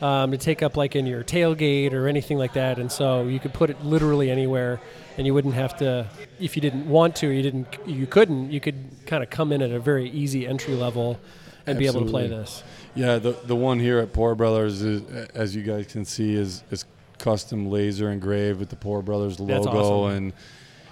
um, 0.02 0.32
to 0.32 0.38
take 0.38 0.62
up 0.62 0.76
like 0.76 0.96
in 0.96 1.06
your 1.06 1.22
tailgate 1.22 1.92
or 1.92 2.08
anything 2.08 2.36
like 2.36 2.54
that. 2.54 2.78
And 2.78 2.90
so 2.90 3.28
you 3.28 3.40
could 3.40 3.54
put 3.54 3.70
it 3.70 3.84
literally 3.84 4.30
anywhere, 4.30 4.80
and 5.16 5.26
you 5.26 5.34
wouldn't 5.34 5.54
have 5.54 5.76
to 5.78 6.06
if 6.40 6.56
you 6.56 6.62
didn't 6.62 6.88
want 6.88 7.16
to, 7.16 7.28
you 7.28 7.42
didn't, 7.42 7.66
you 7.86 8.06
couldn't. 8.06 8.50
You 8.50 8.60
could 8.60 8.76
kind 9.06 9.22
of 9.22 9.30
come 9.30 9.52
in 9.52 9.62
at 9.62 9.70
a 9.70 9.80
very 9.80 10.10
easy 10.10 10.46
entry 10.46 10.74
level 10.74 11.18
and 11.66 11.78
be 11.78 11.86
able 11.86 12.04
to 12.04 12.10
play 12.10 12.28
this. 12.28 12.62
Yeah, 12.94 13.18
the 13.18 13.32
the 13.32 13.56
one 13.56 13.78
here 13.78 13.98
at 13.98 14.12
Pour 14.12 14.34
Brothers 14.34 14.82
is, 14.82 15.02
as 15.34 15.54
you 15.54 15.62
guys 15.62 15.86
can 15.86 16.04
see, 16.04 16.34
is 16.34 16.62
is 16.70 16.84
custom 17.18 17.70
laser 17.70 18.10
engraved 18.10 18.60
with 18.60 18.68
the 18.68 18.76
Pour 18.76 19.02
Brothers 19.02 19.40
logo, 19.40 19.70
awesome. 19.70 20.16
and 20.16 20.32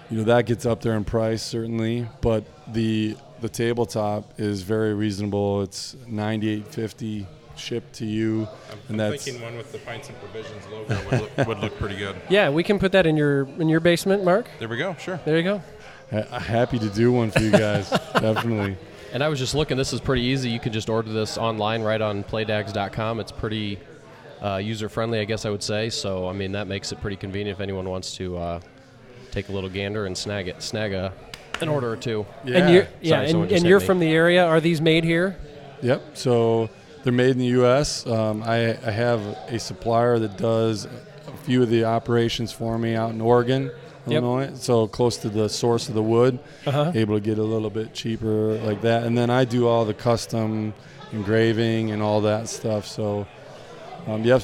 you 0.09 0.17
know 0.17 0.23
that 0.23 0.45
gets 0.45 0.65
up 0.65 0.81
there 0.81 0.95
in 0.95 1.03
price 1.03 1.41
certainly, 1.41 2.07
but 2.21 2.43
the 2.73 3.15
the 3.41 3.49
tabletop 3.49 4.39
is 4.39 4.61
very 4.61 4.93
reasonable. 4.93 5.61
It's 5.61 5.95
ninety 6.07 6.49
eight 6.49 6.67
fifty 6.67 7.27
shipped 7.57 7.93
to 7.95 8.05
you, 8.05 8.47
I'm, 8.71 8.79
and 8.89 9.01
I'm 9.01 9.11
that's 9.11 9.23
thinking 9.23 9.41
one 9.41 9.57
with 9.57 9.71
the 9.71 9.77
Pints 9.79 10.09
and 10.09 10.19
Provisions 10.19 10.63
logo 10.71 10.95
would 11.09 11.21
look, 11.21 11.47
would 11.47 11.59
look 11.59 11.77
pretty 11.79 11.97
good. 11.97 12.15
Yeah, 12.29 12.49
we 12.49 12.63
can 12.63 12.79
put 12.79 12.91
that 12.93 13.05
in 13.05 13.15
your 13.17 13.47
in 13.59 13.69
your 13.69 13.79
basement, 13.79 14.23
Mark. 14.23 14.47
There 14.59 14.67
we 14.67 14.77
go. 14.77 14.95
Sure. 14.95 15.19
There 15.25 15.37
you 15.37 15.43
go. 15.43 15.61
ha- 16.11 16.39
happy 16.39 16.79
to 16.79 16.89
do 16.89 17.11
one 17.11 17.31
for 17.31 17.39
you 17.41 17.51
guys. 17.51 17.89
definitely. 18.13 18.77
And 19.13 19.23
I 19.23 19.27
was 19.29 19.39
just 19.39 19.55
looking. 19.55 19.77
This 19.77 19.93
is 19.93 20.01
pretty 20.01 20.23
easy. 20.23 20.49
You 20.49 20.59
can 20.59 20.73
just 20.73 20.89
order 20.89 21.11
this 21.11 21.37
online 21.37 21.81
right 21.81 22.01
on 22.01 22.23
playdags.com. 22.23 23.19
It's 23.19 23.31
pretty 23.31 23.79
uh, 24.43 24.57
user 24.57 24.89
friendly, 24.89 25.19
I 25.19 25.25
guess 25.25 25.45
I 25.45 25.49
would 25.49 25.63
say. 25.63 25.89
So 25.89 26.27
I 26.27 26.33
mean 26.33 26.51
that 26.53 26.67
makes 26.67 26.91
it 26.91 26.99
pretty 27.01 27.15
convenient 27.15 27.57
if 27.57 27.61
anyone 27.61 27.87
wants 27.89 28.15
to 28.17 28.37
uh, 28.37 28.59
take 29.31 29.49
a 29.49 29.51
little 29.51 29.69
gander 29.69 30.05
and 30.05 30.17
snag 30.17 30.47
it, 30.47 30.61
snag 30.61 30.93
a 30.93 31.13
an 31.61 31.69
order 31.69 31.91
or 31.91 31.97
two. 31.97 32.25
Yeah. 32.43 32.57
And 32.57 32.73
you're, 32.73 32.87
yeah, 33.01 33.09
Sorry, 33.27 33.29
and, 33.43 33.51
and 33.51 33.65
you're 33.65 33.79
me. 33.79 33.85
from 33.85 33.99
the 33.99 34.09
area. 34.11 34.45
Are 34.45 34.59
these 34.59 34.81
made 34.81 35.03
here? 35.03 35.37
Yep. 35.81 36.17
So 36.17 36.69
they're 37.05 37.13
made 37.13 37.29
in 37.31 37.37
the 37.37 37.45
U.S. 37.61 38.05
Um, 38.05 38.43
I, 38.43 38.71
I 38.85 38.91
have 38.91 39.21
a 39.47 39.57
supplier 39.59 40.19
that 40.19 40.37
does 40.37 40.83
a 40.85 41.37
few 41.43 41.63
of 41.63 41.69
the 41.69 41.85
operations 41.85 42.51
for 42.51 42.77
me 42.77 42.95
out 42.95 43.11
in 43.11 43.21
Oregon, 43.21 43.71
Yep. 44.07 44.21
Illinois. 44.23 44.51
So 44.55 44.87
close 44.87 45.17
to 45.17 45.29
the 45.29 45.47
source 45.49 45.87
of 45.87 45.95
the 45.95 46.03
wood, 46.03 46.37
Uh-huh. 46.67 46.91
able 46.93 47.15
to 47.15 47.21
get 47.21 47.37
a 47.39 47.43
little 47.43 47.69
bit 47.71 47.93
cheaper 47.93 48.55
like 48.59 48.81
that. 48.81 49.03
And 49.03 49.17
then 49.17 49.29
I 49.31 49.45
do 49.45 49.67
all 49.67 49.85
the 49.85 49.93
custom 49.95 50.73
engraving 51.13 51.91
and 51.91 52.01
all 52.03 52.21
that 52.21 52.49
stuff. 52.49 52.85
So 52.87 53.25
um, 54.07 54.23
yep, 54.23 54.43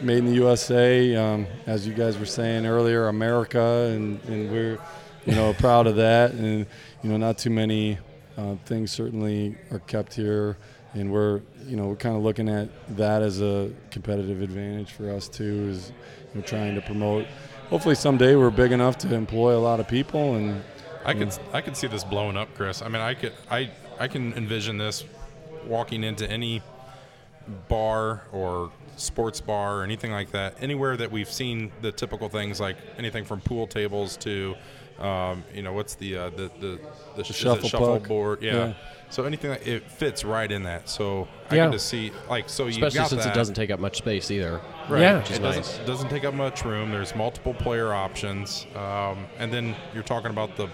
made 0.00 0.18
in 0.18 0.26
the 0.26 0.34
USA. 0.34 1.14
Um, 1.16 1.46
as 1.66 1.86
you 1.86 1.92
guys 1.94 2.18
were 2.18 2.24
saying 2.26 2.64
earlier, 2.66 3.08
America, 3.08 3.90
and, 3.94 4.22
and 4.24 4.50
we're 4.50 4.78
you 5.26 5.34
know 5.34 5.52
proud 5.54 5.86
of 5.86 5.96
that. 5.96 6.32
And 6.32 6.66
you 7.02 7.10
know, 7.10 7.16
not 7.18 7.36
too 7.38 7.50
many 7.50 7.98
uh, 8.38 8.54
things 8.64 8.90
certainly 8.92 9.56
are 9.70 9.80
kept 9.80 10.14
here, 10.14 10.56
and 10.94 11.12
we're 11.12 11.40
you 11.66 11.76
know 11.76 11.88
we're 11.88 11.96
kind 11.96 12.16
of 12.16 12.22
looking 12.22 12.48
at 12.48 12.68
that 12.96 13.22
as 13.22 13.40
a 13.40 13.70
competitive 13.90 14.42
advantage 14.42 14.92
for 14.92 15.10
us 15.10 15.28
too. 15.28 15.68
Is 15.70 15.92
you 16.34 16.40
know, 16.40 16.46
trying 16.46 16.74
to 16.74 16.80
promote. 16.80 17.26
Hopefully 17.68 17.94
someday 17.94 18.36
we're 18.36 18.50
big 18.50 18.72
enough 18.72 18.98
to 18.98 19.14
employ 19.14 19.56
a 19.56 19.60
lot 19.60 19.80
of 19.80 19.88
people 19.88 20.34
and. 20.36 20.62
I 21.04 21.14
could 21.14 21.36
I 21.52 21.60
could 21.60 21.76
see 21.76 21.88
this 21.88 22.04
blowing 22.04 22.36
up, 22.36 22.54
Chris. 22.54 22.80
I 22.80 22.86
mean, 22.86 23.02
I 23.02 23.14
could 23.14 23.32
I 23.50 23.70
I 23.98 24.06
can 24.06 24.32
envision 24.34 24.78
this 24.78 25.04
walking 25.66 26.04
into 26.04 26.30
any 26.30 26.62
bar 27.68 28.22
or 28.32 28.70
sports 28.96 29.40
bar 29.40 29.78
or 29.78 29.82
anything 29.82 30.12
like 30.12 30.30
that. 30.32 30.56
Anywhere 30.60 30.96
that 30.96 31.10
we've 31.10 31.30
seen 31.30 31.72
the 31.80 31.90
typical 31.92 32.28
things 32.28 32.60
like 32.60 32.76
anything 32.98 33.24
from 33.24 33.40
pool 33.40 33.66
tables 33.66 34.16
to 34.18 34.54
um, 34.98 35.42
you 35.54 35.62
know 35.62 35.72
what's 35.72 35.94
the 35.96 36.16
uh, 36.16 36.30
the 36.30 36.50
the 36.60 36.80
the, 37.16 37.22
it 37.22 37.26
shuffle? 37.34 37.68
Yeah. 38.40 38.52
Yeah. 38.52 38.74
So 39.12 39.24
anything 39.24 39.50
that 39.50 39.66
it 39.66 39.90
fits 39.90 40.24
right 40.24 40.50
in 40.50 40.62
that. 40.62 40.88
So 40.88 41.28
I 41.50 41.56
Yeah. 41.56 41.64
can 41.64 41.72
just 41.72 41.86
see 41.88 42.12
like 42.30 42.48
so 42.48 42.64
you 42.64 42.70
Especially 42.70 42.98
got 42.98 43.10
since 43.10 43.24
that. 43.24 43.34
it 43.34 43.38
doesn't 43.38 43.54
take 43.54 43.70
up 43.70 43.78
much 43.78 43.98
space 43.98 44.30
either. 44.30 44.60
Right. 44.88 45.02
Yeah. 45.02 45.16
It 45.18 45.20
Which 45.20 45.30
is 45.32 45.38
doesn't, 45.38 45.86
doesn't 45.86 46.08
take 46.08 46.24
up 46.24 46.32
much 46.34 46.64
room. 46.64 46.90
There's 46.90 47.14
multiple 47.14 47.52
player 47.52 47.92
options. 47.92 48.66
Um, 48.74 49.26
and 49.38 49.52
then 49.52 49.76
you're 49.92 50.02
talking 50.02 50.30
about 50.30 50.56
the 50.56 50.66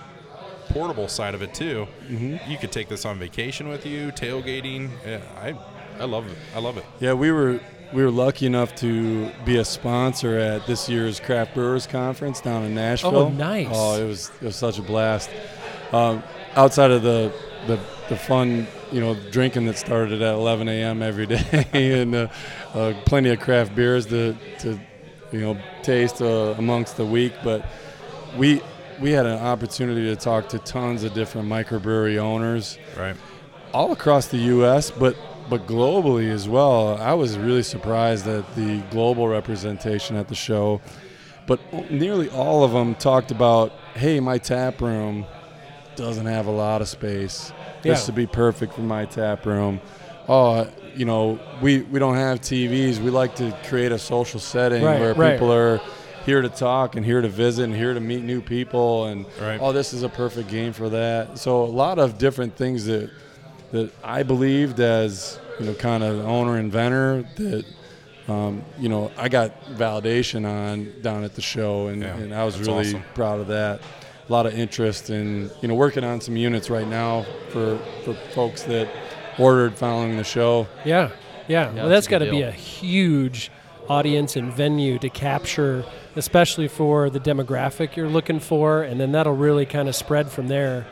portable 0.69 1.09
side 1.09 1.35
of 1.35 1.43
it 1.43 1.53
too. 1.53 1.89
Mm-hmm. 2.09 2.51
You 2.51 2.59
could 2.59 2.71
take 2.71 2.89
this 2.89 3.05
on 3.05 3.19
vacation 3.19 3.69
with 3.69 3.85
you, 3.85 4.13
tailgating. 4.13 4.91
Yeah, 5.05 5.19
I, 5.43 5.55
I 6.01 6.05
love 6.05 6.27
it. 6.31 6.39
I 6.55 6.61
love 6.61 6.77
it. 6.79 6.85
Yeah, 7.01 7.15
we 7.15 7.33
were 7.33 7.59
we 7.93 8.05
were 8.05 8.11
lucky 8.11 8.47
enough 8.47 8.75
to 8.77 9.31
be 9.45 9.57
a 9.57 9.65
sponsor 9.65 10.39
at 10.39 10.65
this 10.67 10.89
year's 10.89 11.19
Craft 11.19 11.55
Brewers 11.55 11.87
Conference 11.89 12.41
down 12.41 12.63
in 12.65 12.75
Nashville. 12.75 13.17
Oh, 13.17 13.29
nice. 13.31 13.67
Oh, 13.73 14.01
it 14.01 14.07
was 14.07 14.31
it 14.41 14.45
was 14.45 14.57
such 14.57 14.79
a 14.79 14.83
blast. 14.83 15.29
Um, 15.91 16.23
outside 16.55 16.91
of 16.91 17.03
the, 17.03 17.33
the 17.67 17.79
the 18.09 18.17
fun, 18.17 18.67
you 18.93 19.01
know, 19.01 19.15
drinking 19.31 19.67
that 19.67 19.77
started 19.77 20.23
at 20.23 20.35
11 20.35 20.69
a.m. 20.69 21.03
every 21.03 21.27
day, 21.27 21.67
and 21.73 22.15
uh, 22.15 22.29
uh, 22.75 22.95
plenty 23.05 23.31
of 23.31 23.41
craft 23.41 23.75
beers 23.75 24.07
to 24.07 24.37
to 24.61 24.79
you 25.33 25.41
know 25.41 25.59
taste 25.83 26.23
uh, 26.23 26.55
amongst 26.59 26.97
the 26.97 27.07
week, 27.07 27.33
but 27.43 27.65
we. 28.37 28.61
We 29.01 29.13
had 29.13 29.27
an 29.27 29.39
opportunity 29.39 30.13
to 30.13 30.17
talk 30.17 30.49
to 30.49 30.59
tons 30.59 31.05
of 31.05 31.15
different 31.15 31.49
microbrewery 31.49 32.19
owners, 32.19 32.81
Right. 32.99 33.15
all 33.73 33.93
across 33.93 34.27
the 34.27 34.39
U.S., 34.39 34.91
but 34.91 35.15
but 35.49 35.69
globally 35.69 36.29
as 36.33 36.49
well. 36.49 36.97
I 37.01 37.15
was 37.15 37.39
really 37.39 37.63
surprised 37.63 38.27
at 38.27 38.57
the 38.57 38.81
global 38.91 39.29
representation 39.29 40.17
at 40.17 40.27
the 40.27 40.35
show. 40.35 40.81
But 41.47 41.61
nearly 41.93 42.29
all 42.31 42.65
of 42.65 42.73
them 42.73 42.97
talked 42.97 43.31
about, 43.31 43.71
hey, 43.95 44.19
my 44.19 44.37
tap 44.37 44.81
room 44.81 45.27
doesn't 45.99 46.27
have 46.27 46.47
a 46.47 46.51
lot 46.51 46.81
of 46.81 46.89
space. 46.89 47.53
This 47.83 48.01
Yeah. 48.01 48.07
would 48.07 48.15
be 48.15 48.27
perfect 48.27 48.75
for 48.75 48.81
my 48.83 49.05
tap 49.05 49.45
room. 49.47 49.81
Oh, 50.29 50.67
you 50.95 51.05
know, 51.05 51.39
we, 51.63 51.83
we 51.83 51.99
don't 51.99 52.17
have 52.17 52.41
TVs. 52.41 52.99
We 52.99 53.11
like 53.11 53.37
to 53.37 53.53
create 53.65 53.93
a 53.93 53.99
social 53.99 54.41
setting 54.41 54.83
Right, 54.85 55.01
where 55.01 55.15
right. 55.15 55.33
people 55.33 55.53
are 55.53 55.81
here 56.27 56.43
to 56.43 56.49
talk 56.49 56.97
and 56.97 57.05
here 57.05 57.21
to 57.23 57.29
visit 57.29 57.65
and 57.65 57.75
here 57.75 57.95
to 57.95 58.01
meet 58.01 58.23
new 58.23 58.41
people. 58.41 59.07
And 59.07 59.25
Right. 59.41 59.59
oh, 59.61 59.73
this 59.73 59.93
is 59.93 60.03
a 60.03 60.09
perfect 60.09 60.49
game 60.51 60.73
for 60.73 60.89
that. 60.91 61.39
So 61.39 61.63
a 61.63 61.67
lot 61.67 61.99
of 61.99 62.19
different 62.19 62.57
things 62.57 62.87
that 62.87 63.11
that 63.71 63.91
I 64.03 64.23
believed 64.23 64.81
as 64.81 65.39
you 65.61 65.67
know, 65.67 65.75
kind 65.75 66.03
of 66.03 66.25
owner 66.27 66.59
inventor 66.59 67.25
that. 67.37 67.65
Um, 68.29 68.63
you 68.79 68.91
know, 68.91 69.11
I 69.17 69.31
got 69.31 69.65
validation 69.77 70.47
on 70.47 71.01
down 71.01 71.25
at 71.25 71.35
the 71.35 71.41
show, 71.41 71.87
and, 71.87 72.03
Yeah, 72.03 72.15
and 72.15 72.35
I 72.35 72.45
was 72.45 72.61
really 72.61 72.89
awesome. 72.89 73.03
proud 73.15 73.41
of 73.41 73.47
that. 73.47 73.81
A 74.29 74.33
lot 74.33 74.47
of 74.47 74.55
interest 74.55 75.11
in 75.11 75.51
you 75.63 75.69
know 75.69 75.75
working 75.75 76.05
on 76.05 76.21
some 76.21 76.37
units 76.37 76.69
right 76.69 76.87
now 76.87 77.25
for 77.51 77.79
for 78.05 78.15
folks 78.35 78.63
that 78.65 78.89
ordered 79.39 79.75
following 79.75 80.17
the 80.17 80.25
show. 80.25 80.67
Yeah, 80.85 81.11
yeah. 81.47 81.73
well, 81.73 81.89
that's 81.89 82.07
that's 82.07 82.07
a 82.09 82.11
got 82.11 82.19
to 82.19 82.31
be 82.31 82.43
a 82.43 82.51
huge 82.51 83.51
audience 83.89 84.37
and 84.37 84.53
venue 84.53 84.99
to 84.99 85.09
capture, 85.09 85.85
especially 86.15 86.69
for 86.69 87.11
the 87.11 87.21
demographic 87.21 87.97
you're 87.97 88.09
looking 88.09 88.41
for, 88.41 88.83
and 88.83 89.01
then 89.01 89.13
that'll 89.13 89.35
really 89.35 89.67
kind 89.67 89.89
of 89.89 89.97
spread 89.97 90.31
from 90.31 90.49
there. 90.49 90.87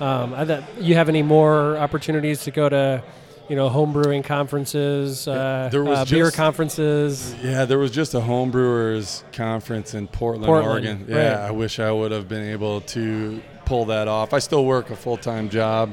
Um, 0.00 0.34
I 0.34 0.44
thought 0.44 0.64
you 0.80 0.94
have 0.94 1.08
any 1.08 1.22
more 1.22 1.76
opportunities 1.76 2.44
to 2.44 2.50
go 2.50 2.68
to, 2.68 3.02
you 3.50 3.56
know, 3.56 3.68
home 3.68 3.92
brewing 3.92 4.22
conferences, 4.22 5.26
uh, 5.26 5.68
there 5.72 5.82
was 5.82 5.98
uh, 5.98 6.04
beer 6.04 6.26
just- 6.26 6.36
conferences? 6.36 7.34
Yeah, 7.42 7.64
there 7.64 7.78
was 7.78 7.90
just 7.90 8.14
a 8.14 8.20
homebrewers 8.20 9.24
conference 9.32 9.92
in 9.92 10.06
Portland, 10.06 10.46
Portland, 10.46 10.68
Oregon. 10.70 11.06
Yeah, 11.08 11.40
right. 11.40 11.48
I 11.48 11.50
wish 11.50 11.80
I 11.80 11.90
would 11.90 12.12
have 12.12 12.28
been 12.28 12.44
able 12.48 12.80
to 12.82 13.42
pull 13.64 13.86
that 13.86 14.06
off. 14.06 14.32
I 14.32 14.38
still 14.38 14.64
work 14.64 14.90
a 14.90 14.96
full 14.96 15.16
time 15.16 15.48
job 15.50 15.92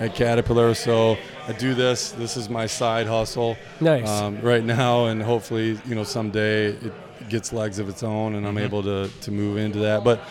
at 0.00 0.14
Caterpillar, 0.14 0.72
so 0.72 1.18
I 1.46 1.52
do 1.52 1.74
this. 1.74 2.12
This 2.12 2.38
is 2.38 2.48
my 2.48 2.64
side 2.66 3.06
hustle 3.06 3.58
Nice. 3.82 4.08
um, 4.08 4.40
right 4.40 4.64
now, 4.64 5.06
and 5.06 5.22
hopefully, 5.22 5.78
you 5.86 5.94
know, 5.94 6.04
someday 6.04 6.68
it 6.68 6.92
gets 7.28 7.52
legs 7.52 7.78
of 7.78 7.90
its 7.90 8.02
own, 8.02 8.34
and 8.34 8.46
I'm 8.46 8.56
able 8.58 8.82
to 8.82 9.10
to 9.20 9.30
move 9.30 9.58
into 9.58 9.80
that. 9.80 10.04
But 10.04 10.26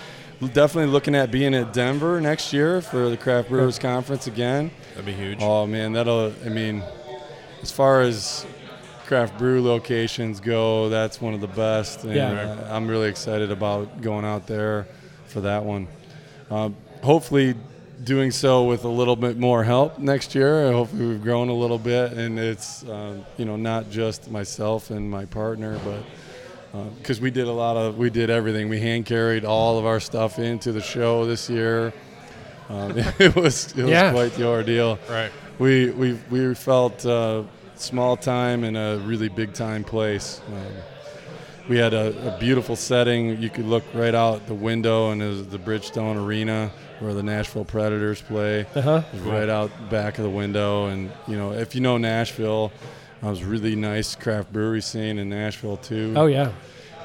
definitely 0.48 0.92
looking 0.92 1.16
at 1.16 1.32
being 1.32 1.54
at 1.54 1.74
Denver 1.74 2.20
next 2.22 2.54
year 2.54 2.82
for 2.82 3.10
the 3.10 3.18
Craft 3.18 3.50
Brewers 3.50 3.80
Conference 3.80 4.28
again. 4.28 4.72
That'd 4.92 5.06
be 5.06 5.14
huge. 5.14 5.40
Oh 5.42 5.66
man, 5.66 5.94
that'll. 5.94 6.34
I 6.46 6.50
mean, 6.50 6.84
as 7.62 7.72
far 7.72 8.02
as 8.02 8.46
craft 9.06 9.38
brew 9.38 9.62
locations 9.62 10.40
go, 10.40 10.90
that's 10.90 11.20
one 11.22 11.34
of 11.34 11.42
the 11.42 11.48
best. 11.48 12.04
And 12.04 12.14
Yeah. 12.16 12.32
uh, 12.70 12.76
I'm 12.76 12.88
really 12.88 13.10
excited 13.10 13.52
about 13.52 14.02
going 14.02 14.26
out 14.26 14.48
there 14.48 14.88
for 15.28 15.42
that 15.42 15.64
one. 15.64 15.88
Um, 16.50 16.76
hopefully, 17.04 17.56
doing 18.04 18.32
so 18.32 18.64
with 18.66 18.84
a 18.84 18.90
little 18.90 19.16
bit 19.16 19.38
more 19.38 19.64
help 19.64 19.98
next 20.00 20.36
year. 20.36 20.72
Hopefully, 20.72 21.06
we've 21.08 21.22
grown 21.24 21.50
a 21.50 21.54
little 21.54 21.78
bit, 21.80 22.14
and 22.14 22.38
it's 22.40 22.84
um, 22.90 23.26
you 23.38 23.46
know 23.46 23.56
not 23.56 23.90
just 23.90 24.30
myself 24.32 24.90
and 24.90 25.10
my 25.10 25.26
partner, 25.26 25.80
but 25.86 26.04
because 26.98 27.22
we 27.22 27.30
did 27.32 27.48
a 27.48 27.52
lot 27.52 27.78
of 27.78 27.98
we 27.98 28.10
did 28.10 28.30
everything. 28.30 28.68
We 28.70 28.80
hand 28.80 29.06
carried 29.06 29.46
all 29.46 29.78
of 29.78 29.86
our 29.86 30.00
stuff 30.00 30.40
into 30.40 30.72
the 30.72 30.82
show 30.82 31.26
this 31.26 31.50
year. 31.50 31.94
Um, 32.70 32.94
it 33.20 33.36
was 33.36 33.72
it 33.78 33.84
was 33.84 33.92
Yeah. 33.92 34.12
quite 34.12 34.34
the 34.34 34.48
ordeal 34.48 34.98
Right. 35.10 35.32
we 35.60 35.92
we 35.92 36.18
we 36.32 36.56
felt 36.56 37.06
uh, 37.06 37.44
small 37.76 38.18
time 38.18 38.64
in 38.64 38.76
a 38.76 38.98
really 38.98 39.30
big 39.30 39.54
time 39.54 39.84
place. 39.84 40.42
Um, 40.48 40.74
we 41.70 41.78
had 41.78 41.94
a, 41.94 42.36
a 42.36 42.40
beautiful 42.40 42.76
setting. 42.76 43.42
You 43.42 43.50
could 43.50 43.66
look 43.66 43.84
right 43.94 44.14
out 44.16 44.48
the 44.48 44.54
window, 44.54 45.12
and 45.12 45.22
it 45.22 45.28
was 45.28 45.48
the 45.48 45.58
Bridgestone 45.60 46.18
Arena 46.26 46.72
where 47.00 47.14
the 47.14 47.24
Nashville 47.24 47.64
Predators 47.66 48.22
play. 48.22 48.66
Uh 48.76 48.82
huh. 48.82 49.02
Right 49.24 49.48
out 49.50 49.72
back 49.90 50.18
of 50.18 50.24
the 50.24 50.30
window, 50.30 50.88
and 50.88 51.12
you 51.28 51.38
know 51.38 51.52
if 51.54 51.76
you 51.76 51.82
know 51.82 51.98
Nashville, 51.98 52.72
it 53.24 53.30
was 53.30 53.44
really 53.44 53.76
nice 53.76 54.16
craft 54.16 54.52
brewery 54.52 54.82
scene 54.82 55.18
in 55.18 55.30
Nashville 55.30 55.78
too 55.78 56.14
Oh 56.16 56.26
yeah. 56.26 56.52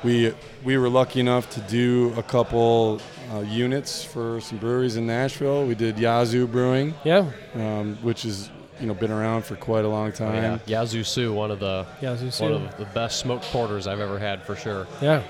we 0.04 0.32
we 0.64 0.76
were 0.76 0.88
lucky 0.88 1.20
enough 1.20 1.48
to 1.50 1.60
do 1.62 2.12
a 2.16 2.22
couple 2.22 3.00
uh, 3.32 3.40
units 3.40 4.02
for 4.04 4.40
some 4.40 4.58
breweries 4.58 4.96
in 4.96 5.06
Nashville. 5.06 5.66
We 5.66 5.74
did 5.74 5.98
Yazoo 5.98 6.46
Brewing, 6.46 6.94
Yeah. 7.04 7.30
um, 7.54 7.98
which 8.02 8.24
is 8.24 8.50
you 8.80 8.86
know 8.86 8.94
been 8.94 9.10
around 9.10 9.44
for 9.44 9.54
quite 9.56 9.84
a 9.84 9.88
long 9.88 10.08
Oh, 10.08 10.12
time. 10.12 10.34
yeah. 10.34 10.58
Yazoo 10.66 11.02
Sioux, 11.04 11.32
one 11.32 11.50
of 11.50 11.58
the 11.60 11.84
Yazoo 12.00 12.30
one 12.44 12.52
of 12.54 12.76
the 12.78 12.84
best 12.86 13.18
smoked 13.20 13.44
porters 13.46 13.86
I've 13.86 14.00
ever 14.00 14.18
had 14.18 14.42
for 14.44 14.56
sure. 14.56 14.86
Yeah. 15.02 15.22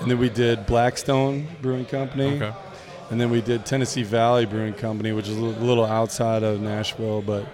And 0.00 0.10
then 0.10 0.18
we 0.18 0.28
did 0.28 0.66
Blackstone 0.66 1.46
Brewing 1.62 1.86
Company, 1.86 2.36
Okay. 2.36 2.52
and 3.10 3.20
then 3.20 3.30
we 3.30 3.40
did 3.40 3.64
Tennessee 3.64 4.02
Valley 4.02 4.44
Brewing 4.46 4.74
Company, 4.74 5.12
which 5.12 5.28
is 5.28 5.36
a 5.38 5.40
little 5.40 5.84
outside 5.86 6.42
of 6.42 6.60
Nashville, 6.60 7.22
but. 7.22 7.46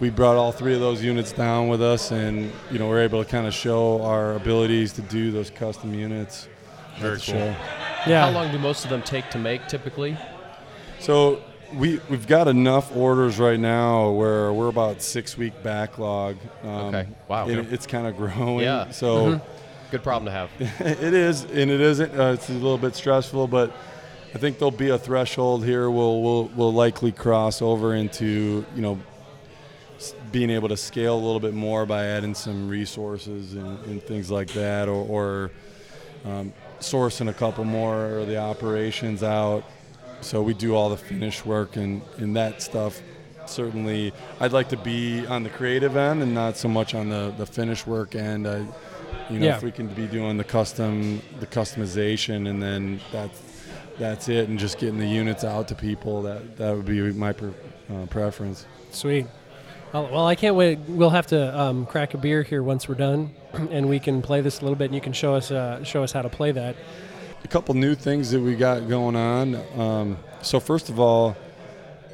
We 0.00 0.10
brought 0.10 0.36
all 0.36 0.52
three 0.52 0.74
of 0.74 0.80
those 0.80 1.02
units 1.02 1.32
down 1.32 1.68
with 1.68 1.82
us, 1.82 2.12
and 2.12 2.52
you 2.70 2.78
know 2.78 2.88
we're 2.88 3.00
able 3.02 3.22
to 3.24 3.28
kind 3.28 3.46
of 3.46 3.54
show 3.54 4.00
our 4.02 4.34
abilities 4.34 4.92
to 4.94 5.02
do 5.02 5.32
those 5.32 5.50
custom 5.50 5.92
units. 5.92 6.48
Very 6.98 7.16
cool. 7.16 7.18
show. 7.18 7.54
Yeah. 8.06 8.26
How 8.26 8.30
long 8.30 8.52
do 8.52 8.58
most 8.58 8.84
of 8.84 8.90
them 8.90 9.02
take 9.02 9.28
to 9.30 9.38
make 9.38 9.66
typically? 9.66 10.16
So 11.00 11.42
we 11.74 12.00
we've 12.08 12.26
got 12.28 12.46
enough 12.48 12.94
orders 12.96 13.38
right 13.40 13.58
now 13.58 14.10
where 14.10 14.52
we're 14.52 14.68
about 14.68 15.02
six 15.02 15.36
week 15.36 15.62
backlog. 15.64 16.36
Um, 16.62 16.70
Okay. 16.94 17.06
Wow. 17.26 17.48
and 17.48 17.72
it's 17.72 17.86
kind 17.86 18.06
of 18.06 18.16
growing. 18.16 18.60
Yeah. 18.60 18.90
So 18.90 19.40
Good 19.90 20.02
problem 20.02 20.26
to 20.26 20.30
have. 20.32 20.50
it 20.80 21.14
is, 21.14 21.44
and 21.44 21.70
it 21.70 21.80
isn't. 21.80 22.14
Uh, 22.18 22.32
it's 22.34 22.50
a 22.50 22.52
little 22.52 22.76
bit 22.78 22.94
stressful, 22.94 23.48
but 23.48 23.72
I 24.34 24.38
think 24.38 24.58
there'll 24.58 24.70
be 24.70 24.90
a 24.90 24.98
threshold 24.98 25.64
here. 25.64 25.90
We'll 25.90 26.20
we'll 26.22 26.44
we'll 26.54 26.72
likely 26.74 27.10
cross 27.10 27.62
over 27.62 27.94
into 27.94 28.66
you 28.76 28.82
know 28.82 28.98
s- 28.98 29.07
being 30.32 30.50
able 30.50 30.68
to 30.68 30.76
scale 30.76 31.14
a 31.14 31.22
little 31.22 31.40
bit 31.40 31.54
more 31.54 31.86
by 31.86 32.04
adding 32.04 32.34
some 32.34 32.68
resources 32.68 33.54
and, 33.54 33.78
and 33.86 34.02
things 34.02 34.30
like 34.30 34.48
that, 34.52 34.88
or, 34.88 35.06
or 35.06 35.50
um, 36.24 36.52
sourcing 36.80 37.28
a 37.28 37.32
couple 37.32 37.64
more 37.64 38.18
of 38.18 38.26
the 38.26 38.36
operations 38.38 39.22
out. 39.22 39.64
So 40.20 40.42
we 40.42 40.54
do 40.54 40.74
all 40.74 40.90
the 40.90 40.96
finish 40.96 41.44
work 41.44 41.76
and, 41.76 42.02
and 42.18 42.34
that 42.36 42.60
stuff. 42.62 43.00
Certainly, 43.46 44.12
I'd 44.40 44.52
like 44.52 44.68
to 44.70 44.76
be 44.76 45.24
on 45.26 45.42
the 45.42 45.48
creative 45.50 45.96
end 45.96 46.22
and 46.22 46.34
not 46.34 46.56
so 46.56 46.68
much 46.68 46.94
on 46.94 47.08
the, 47.08 47.32
the 47.38 47.46
finish 47.46 47.86
work 47.86 48.14
end. 48.14 48.46
I, 48.46 48.58
you 49.30 49.38
know, 49.38 49.46
Yeah. 49.46 49.56
if 49.56 49.62
we 49.62 49.70
can 49.72 49.86
be 49.88 50.06
doing 50.06 50.36
the 50.36 50.44
custom, 50.44 51.22
the 51.40 51.46
customization, 51.46 52.48
and 52.48 52.62
then 52.62 53.00
that's 53.12 53.40
that's 53.98 54.28
it, 54.28 54.48
and 54.48 54.58
just 54.58 54.78
getting 54.78 54.98
the 54.98 55.06
units 55.08 55.44
out 55.44 55.66
to 55.68 55.74
people. 55.74 56.22
That 56.22 56.56
that 56.58 56.76
would 56.76 56.84
be 56.84 57.00
my 57.12 57.32
pre- 57.32 57.52
uh, 57.90 58.06
preference. 58.10 58.66
Sweet. 58.90 59.26
Well, 59.92 60.26
I 60.26 60.34
can't 60.34 60.54
wait. 60.54 60.78
We'll 60.86 61.10
have 61.10 61.28
to 61.28 61.58
um, 61.58 61.86
crack 61.86 62.12
a 62.12 62.18
beer 62.18 62.42
here 62.42 62.62
once 62.62 62.88
we're 62.88 62.94
done, 62.94 63.34
and 63.70 63.88
we 63.88 63.98
can 63.98 64.20
play 64.20 64.42
this 64.42 64.60
a 64.60 64.62
little 64.62 64.76
bit, 64.76 64.86
and 64.86 64.94
you 64.94 65.00
can 65.00 65.14
show 65.14 65.34
us 65.34 65.50
uh, 65.50 65.82
show 65.82 66.02
us 66.02 66.12
how 66.12 66.22
to 66.22 66.28
play 66.28 66.52
that. 66.52 66.76
a 67.42 67.48
couple 67.48 67.74
new 67.74 67.94
things 67.94 68.30
that 68.32 68.40
we 68.40 68.54
got 68.54 68.86
going 68.88 69.16
on. 69.16 69.54
Um, 69.80 70.18
so 70.42 70.60
first 70.60 70.90
of 70.90 71.00
all, 71.00 71.36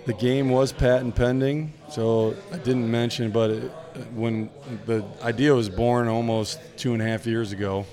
the 0.07 0.15
game 0.15 0.51
was 0.51 0.73
patent 0.73 1.17
pending. 1.17 1.73
So 1.91 2.37
I 2.53 2.59
didn't 2.59 2.91
mention, 2.91 3.31
but 3.31 3.51
it, 3.51 3.73
when 4.15 4.51
the 4.87 5.05
idea 5.23 5.55
was 5.55 5.69
born 5.69 6.09
almost 6.09 6.61
two 6.77 6.93
and 6.93 7.03
a 7.03 7.05
half 7.05 7.27
years 7.27 7.53
ago, 7.53 7.87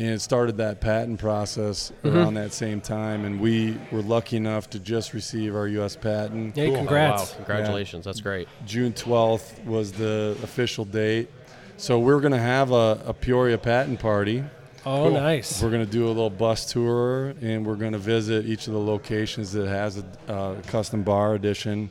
and 0.00 0.08
it 0.08 0.20
started 0.22 0.56
that 0.56 0.80
patent 0.80 1.20
process 1.20 1.92
around 2.06 2.32
that 2.32 2.54
same 2.54 2.80
time, 2.80 3.26
and 3.26 3.38
we 3.38 3.76
were 3.92 4.00
lucky 4.00 4.38
enough 4.38 4.70
to 4.70 4.78
just 4.78 5.12
receive 5.12 5.54
our 5.54 5.68
U.S. 5.68 5.94
patent. 5.94 6.56
Yeah, 6.56 6.64
Cool. 6.66 6.74
Oh, 6.74 6.78
congrats. 6.78 7.30
wow. 7.32 7.36
Congratulations. 7.36 8.06
That's 8.06 8.22
great. 8.22 8.48
June 8.64 8.94
12th 8.94 9.62
was 9.66 9.92
the 9.92 10.38
official 10.42 10.86
date. 10.86 11.28
So 11.76 11.98
we're 11.98 12.20
going 12.20 12.32
to 12.32 12.38
have 12.38 12.70
a, 12.72 13.02
a 13.04 13.12
Peoria 13.12 13.58
patent 13.58 14.00
party. 14.00 14.42
Oh, 14.86 15.10
nice. 15.10 15.62
We're 15.62 15.68
going 15.70 15.84
to 15.84 15.92
do 15.92 16.06
a 16.06 16.08
little 16.08 16.30
bus 16.30 16.72
tour, 16.72 17.34
and 17.42 17.66
we're 17.66 17.76
going 17.76 17.92
to 17.92 17.98
visit 17.98 18.46
each 18.46 18.68
of 18.68 18.72
the 18.72 18.80
locations 18.80 19.52
that 19.52 19.68
has 19.68 19.98
a 19.98 20.32
uh, 20.32 20.62
custom 20.62 21.02
bar 21.02 21.34
edition. 21.34 21.90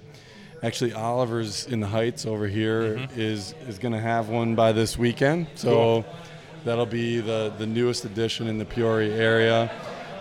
Actually, 0.64 0.94
Oliver's 0.94 1.68
in 1.68 1.80
the 1.80 1.88
Heights 1.88 2.26
over 2.26 2.48
here 2.48 3.08
is 3.16 3.54
is 3.68 3.78
going 3.78 3.94
to 3.94 4.00
have 4.00 4.30
one 4.30 4.56
by 4.56 4.72
this 4.72 4.98
weekend. 4.98 5.46
So 5.54 6.04
that'll 6.66 6.86
be 6.86 7.20
the 7.20 7.54
the 7.58 7.66
newest 7.66 8.06
addition 8.06 8.48
in 8.48 8.58
the 8.58 8.66
Peoria 8.66 9.16
area, 9.16 9.72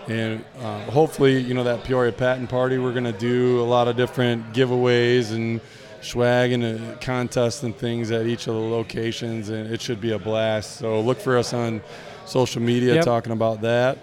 and 0.09 0.45
uh, 0.61 0.81
hopefully, 0.91 1.39
you 1.41 1.55
know 1.55 1.65
that 1.65 1.85
Peoria 1.85 2.13
Patent 2.13 2.49
Party. 2.49 2.79
We're 2.79 2.93
going 2.93 3.05
to 3.05 3.13
do 3.13 3.61
a 3.61 3.65
lot 3.65 3.89
of 3.89 3.97
different 3.97 4.53
giveaways 4.53 5.33
and 5.33 5.61
swag 6.01 6.53
and 6.53 6.65
uh, 6.65 6.97
contests 7.01 7.63
and 7.63 7.75
things 7.77 8.11
at 8.11 8.27
each 8.27 8.47
of 8.47 8.55
the 8.55 8.61
locations, 8.61 9.49
and 9.49 9.69
it 9.73 9.81
should 9.81 10.01
be 10.01 10.13
a 10.13 10.19
blast. 10.19 10.77
So 10.77 11.01
look 11.01 11.19
for 11.21 11.37
us 11.37 11.53
on 11.53 11.81
social 12.25 12.63
media 12.63 12.95
Yep. 12.95 13.05
talking 13.05 13.33
about 13.33 13.63
that. 13.63 13.99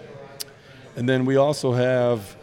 And 0.96 1.08
then 1.08 1.24
we 1.26 1.36
also 1.36 1.72
have 1.72 2.36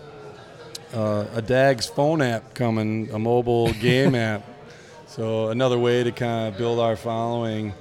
uh, 0.93 1.25
a 1.35 1.41
DAG's 1.41 1.85
phone 1.87 2.21
app 2.21 2.53
coming, 2.53 3.09
a 3.11 3.19
mobile 3.19 3.71
game 3.73 4.15
app. 4.31 4.43
So 5.07 5.49
another 5.49 5.77
way 5.77 6.03
to 6.03 6.11
kind 6.11 6.47
of 6.51 6.57
build 6.57 6.79
our 6.79 6.95
following. 6.95 7.73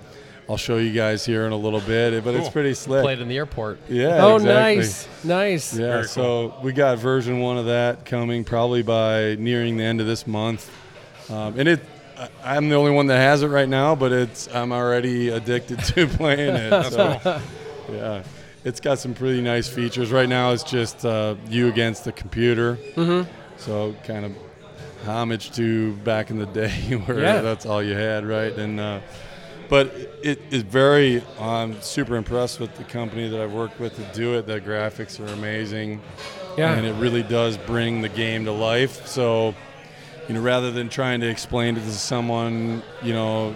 I'll 0.52 0.58
show 0.58 0.76
you 0.76 0.92
guys 0.92 1.24
here 1.24 1.46
in 1.46 1.52
a 1.52 1.56
little 1.56 1.80
bit, 1.80 2.22
but 2.22 2.34
it's 2.34 2.50
pretty 2.50 2.74
slick. 2.74 3.02
Played 3.02 3.20
in 3.20 3.28
the 3.28 3.38
airport. 3.38 3.78
Yeah. 3.88 4.22
oh, 4.22 4.36
exactly. 4.36 4.76
nice, 4.76 5.24
nice. 5.24 5.72
Yeah, 5.74 5.86
Very 5.86 6.04
so 6.04 6.54
we 6.62 6.72
got 6.74 6.98
version 6.98 7.40
one 7.40 7.56
of 7.56 7.64
that 7.66 8.04
coming 8.04 8.44
probably 8.44 8.82
by 8.82 9.36
nearing 9.36 9.78
the 9.78 9.84
end 9.84 10.02
of 10.02 10.06
this 10.06 10.26
month, 10.26 10.70
um, 11.30 11.58
and 11.58 11.68
it. 11.70 11.80
I- 12.18 12.28
I'm 12.44 12.68
the 12.68 12.74
only 12.76 12.90
one 12.90 13.06
that 13.06 13.16
has 13.16 13.42
it 13.42 13.48
right 13.48 13.68
now, 13.68 13.94
but 13.94 14.12
it's 14.12 14.46
I'm 14.54 14.72
already 14.72 15.30
addicted 15.30 15.78
to 15.84 16.06
playing 16.18 16.54
it. 16.54 16.92
so, 16.92 17.40
yeah, 17.90 18.22
it's 18.62 18.78
got 18.78 18.98
some 18.98 19.14
pretty 19.14 19.40
nice 19.40 19.68
features. 19.68 20.12
Right 20.12 20.28
now, 20.28 20.52
it's 20.52 20.62
just 20.64 21.06
uh, 21.06 21.34
you 21.48 21.68
against 21.68 22.04
the 22.04 22.12
computer. 22.12 22.76
Mm-hmm. 22.94 23.28
So 23.56 23.96
kind 24.04 24.26
of 24.26 24.36
homage 25.08 25.50
to 25.52 25.94
back 26.04 26.28
in 26.28 26.36
the 26.38 26.44
day 26.46 26.68
where 27.06 27.20
Yeah. 27.20 27.40
that's 27.40 27.64
all 27.64 27.82
you 27.82 27.94
had, 27.94 28.26
right? 28.26 28.52
And 28.52 28.78
uh, 28.78 29.00
but 29.72 29.90
it 30.22 30.38
is 30.50 30.60
very. 30.60 31.22
I'm 31.40 31.80
super 31.80 32.16
impressed 32.16 32.60
with 32.60 32.76
the 32.76 32.84
company 32.84 33.26
that 33.30 33.40
I've 33.40 33.54
worked 33.54 33.80
with 33.80 33.96
to 33.96 34.02
do 34.14 34.34
it. 34.34 34.46
The 34.46 34.60
graphics 34.60 35.18
are 35.18 35.32
amazing, 35.32 36.02
Yeah. 36.58 36.74
and 36.74 36.84
it 36.86 36.92
really 36.96 37.22
does 37.22 37.56
bring 37.56 38.02
the 38.02 38.10
game 38.10 38.44
to 38.44 38.52
life. 38.52 39.06
So, 39.06 39.54
you 40.28 40.34
know, 40.34 40.42
rather 40.42 40.70
than 40.70 40.90
trying 40.90 41.20
to 41.22 41.26
explain 41.26 41.78
it 41.78 41.84
to 41.84 41.90
someone, 41.90 42.82
you 43.02 43.14
know, 43.14 43.54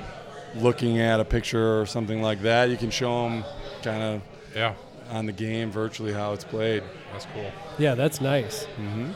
looking 0.54 1.00
at 1.00 1.20
a 1.20 1.24
picture 1.24 1.78
or 1.82 1.84
something 1.84 2.22
like 2.22 2.40
that, 2.42 2.70
you 2.70 2.78
can 2.78 2.90
show 2.90 3.24
them 3.28 3.44
kind 3.82 4.02
of 4.02 4.22
Yeah, 4.56 4.72
on 5.10 5.26
the 5.26 5.32
game 5.32 5.70
virtually 5.70 6.14
how 6.14 6.32
it's 6.32 6.44
played. 6.44 6.82
that's 7.12 7.26
cool. 7.34 7.52
Yeah, 7.76 7.94
that's 7.94 8.22
nice. 8.22 8.64
Mm-hmm. 8.80 9.10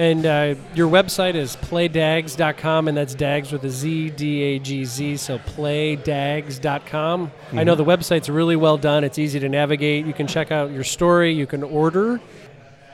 And 0.00 0.24
uh, 0.24 0.54
your 0.74 0.88
website 0.88 1.34
is 1.34 1.56
playdags.com, 1.56 2.88
and 2.88 2.96
that's 2.96 3.14
dags 3.14 3.52
with 3.52 3.62
a 3.64 3.68
Z, 3.68 4.08
D 4.16 4.42
A 4.44 4.58
G 4.58 4.86
Z, 4.86 5.18
so 5.18 5.38
playdags.com. 5.38 7.24
I 7.24 7.54
Mm-hmm. 7.54 7.64
know 7.66 7.74
the 7.74 7.84
website's 7.84 8.30
really 8.30 8.56
well 8.56 8.78
done. 8.78 9.04
It's 9.04 9.18
easy 9.18 9.38
to 9.40 9.48
navigate. 9.50 10.06
You 10.06 10.14
can 10.14 10.26
check 10.26 10.50
out 10.50 10.70
your 10.70 10.84
story. 10.84 11.32
You 11.34 11.46
can 11.46 11.62
order, 11.62 12.18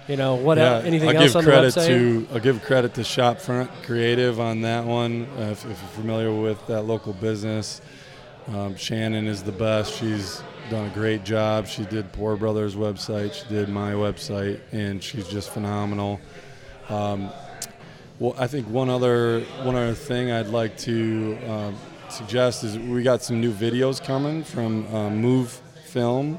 you 0.08 0.16
know, 0.16 0.34
what 0.34 0.58
el- 0.58 0.80
anything 0.82 1.10
I'll 1.10 1.16
else 1.18 1.26
give 1.28 1.36
on 1.36 1.44
the 1.44 1.50
credit 1.52 1.74
website? 1.74 1.86
to 1.86 2.26
I'll 2.32 2.40
give 2.40 2.62
credit 2.64 2.94
to 2.94 3.02
Shopfront 3.02 3.68
Creative 3.84 4.40
on 4.40 4.62
that 4.62 4.84
one. 4.84 5.28
Uh, 5.38 5.42
if, 5.52 5.64
if 5.64 5.78
you're 5.78 5.90
familiar 5.90 6.32
with 6.34 6.66
that 6.66 6.82
local 6.82 7.12
business, 7.12 7.82
um, 8.48 8.74
Shannon 8.74 9.28
is 9.28 9.44
the 9.44 9.52
best. 9.52 9.94
She's 9.94 10.42
done 10.70 10.86
a 10.90 10.94
great 10.94 11.22
job. 11.24 11.68
She 11.68 11.84
did 11.84 12.10
Pour 12.12 12.36
Brothers 12.36 12.74
website. 12.74 13.32
She 13.34 13.46
did 13.48 13.68
my 13.68 13.92
website, 13.92 14.58
and 14.72 15.00
she's 15.00 15.28
just 15.28 15.50
phenomenal. 15.50 16.18
Um, 16.88 17.30
well, 18.18 18.34
I 18.38 18.46
think 18.46 18.68
one 18.68 18.88
other 18.88 19.40
one 19.62 19.74
other 19.74 19.94
thing 19.94 20.30
I'd 20.30 20.46
like 20.48 20.76
to 20.78 21.36
um, 21.48 21.76
suggest 22.08 22.64
is 22.64 22.78
we 22.78 23.02
got 23.02 23.22
some 23.22 23.40
new 23.40 23.52
videos 23.52 24.02
coming 24.02 24.42
from 24.44 24.86
uh, 24.94 25.10
Move 25.10 25.50
Film, 25.84 26.38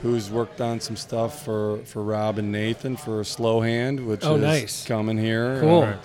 who's 0.00 0.30
worked 0.30 0.60
on 0.60 0.80
some 0.80 0.96
stuff 0.96 1.44
for, 1.44 1.78
for 1.84 2.02
Rob 2.02 2.38
and 2.38 2.50
Nathan 2.52 2.96
for 2.96 3.22
Slow 3.24 3.60
Hand, 3.60 4.06
which 4.06 4.24
Oh, 4.24 4.36
is 4.36 4.40
nice. 4.42 4.86
coming 4.86 5.18
here. 5.18 5.60
Cool. 5.60 5.82
Uh, 5.82 5.96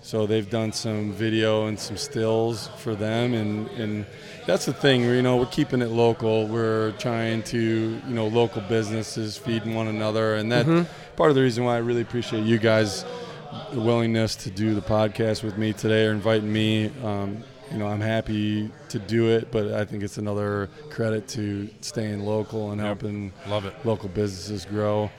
so 0.00 0.26
they've 0.26 0.48
done 0.48 0.72
some 0.72 1.12
video 1.12 1.66
and 1.66 1.78
some 1.78 1.96
stills 1.98 2.68
for 2.78 2.94
them, 2.94 3.34
and, 3.34 3.68
and 3.70 4.06
that's 4.48 4.64
the 4.66 4.72
thing. 4.72 5.02
You 5.02 5.20
know, 5.22 5.36
we're 5.36 5.46
keeping 5.46 5.82
it 5.82 5.90
local. 5.90 6.46
We're 6.48 6.92
trying 6.92 7.42
to, 7.44 7.58
you 7.60 8.14
know, 8.14 8.26
local 8.28 8.62
businesses 8.62 9.36
feeding 9.36 9.74
one 9.74 9.86
another, 9.88 10.34
and 10.36 10.50
that 10.50 10.66
Mm-hmm. 10.66 11.14
part 11.16 11.28
of 11.30 11.36
the 11.36 11.42
reason 11.42 11.64
why 11.64 11.74
I 11.76 11.78
really 11.78 12.00
appreciate 12.00 12.44
you 12.44 12.58
guys' 12.58 13.04
willingness 13.72 14.34
to 14.36 14.50
do 14.50 14.74
the 14.74 14.80
podcast 14.80 15.42
with 15.42 15.56
me 15.58 15.72
today 15.72 16.06
or 16.06 16.12
inviting 16.12 16.52
me. 16.52 16.90
Um, 17.04 17.44
you 17.70 17.76
know, 17.76 17.86
I'm 17.86 18.00
happy 18.00 18.70
to 18.88 18.98
do 18.98 19.28
it, 19.28 19.50
but 19.52 19.72
I 19.74 19.84
think 19.84 20.02
it's 20.02 20.16
another 20.16 20.70
credit 20.88 21.28
to 21.28 21.68
staying 21.82 22.24
local 22.24 22.70
and 22.72 22.80
Yep. 22.80 22.86
helping 22.86 23.32
Love 23.46 23.66
it. 23.66 23.74
local 23.84 24.08
businesses 24.08 24.64
grow. 24.64 25.10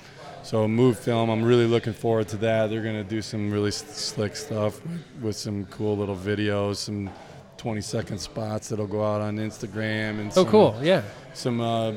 So 0.42 0.68
Move 0.68 0.98
Film, 0.98 1.30
I'm 1.30 1.44
really 1.44 1.68
looking 1.68 1.94
forward 1.94 2.28
to 2.30 2.38
that. 2.38 2.72
They're 2.72 2.82
going 2.82 2.96
to 2.96 3.04
do 3.04 3.22
some 3.22 3.52
really 3.52 3.70
slick 3.70 4.36
stuff 4.36 4.82
with 5.22 5.36
some 5.36 5.66
cool 5.66 5.96
little 5.96 6.16
videos, 6.16 6.78
some 6.78 7.12
20 7.60 7.82
second 7.82 8.18
spots 8.18 8.70
that'll 8.70 8.88
go 8.88 9.04
out 9.04 9.22
on 9.22 9.38
Instagram 9.38 10.20
and 10.20 10.30
oh, 10.30 10.36
some, 10.36 10.48
cool. 10.48 10.80
Yeah. 10.82 11.04
some 11.34 11.60
uh, 11.60 11.92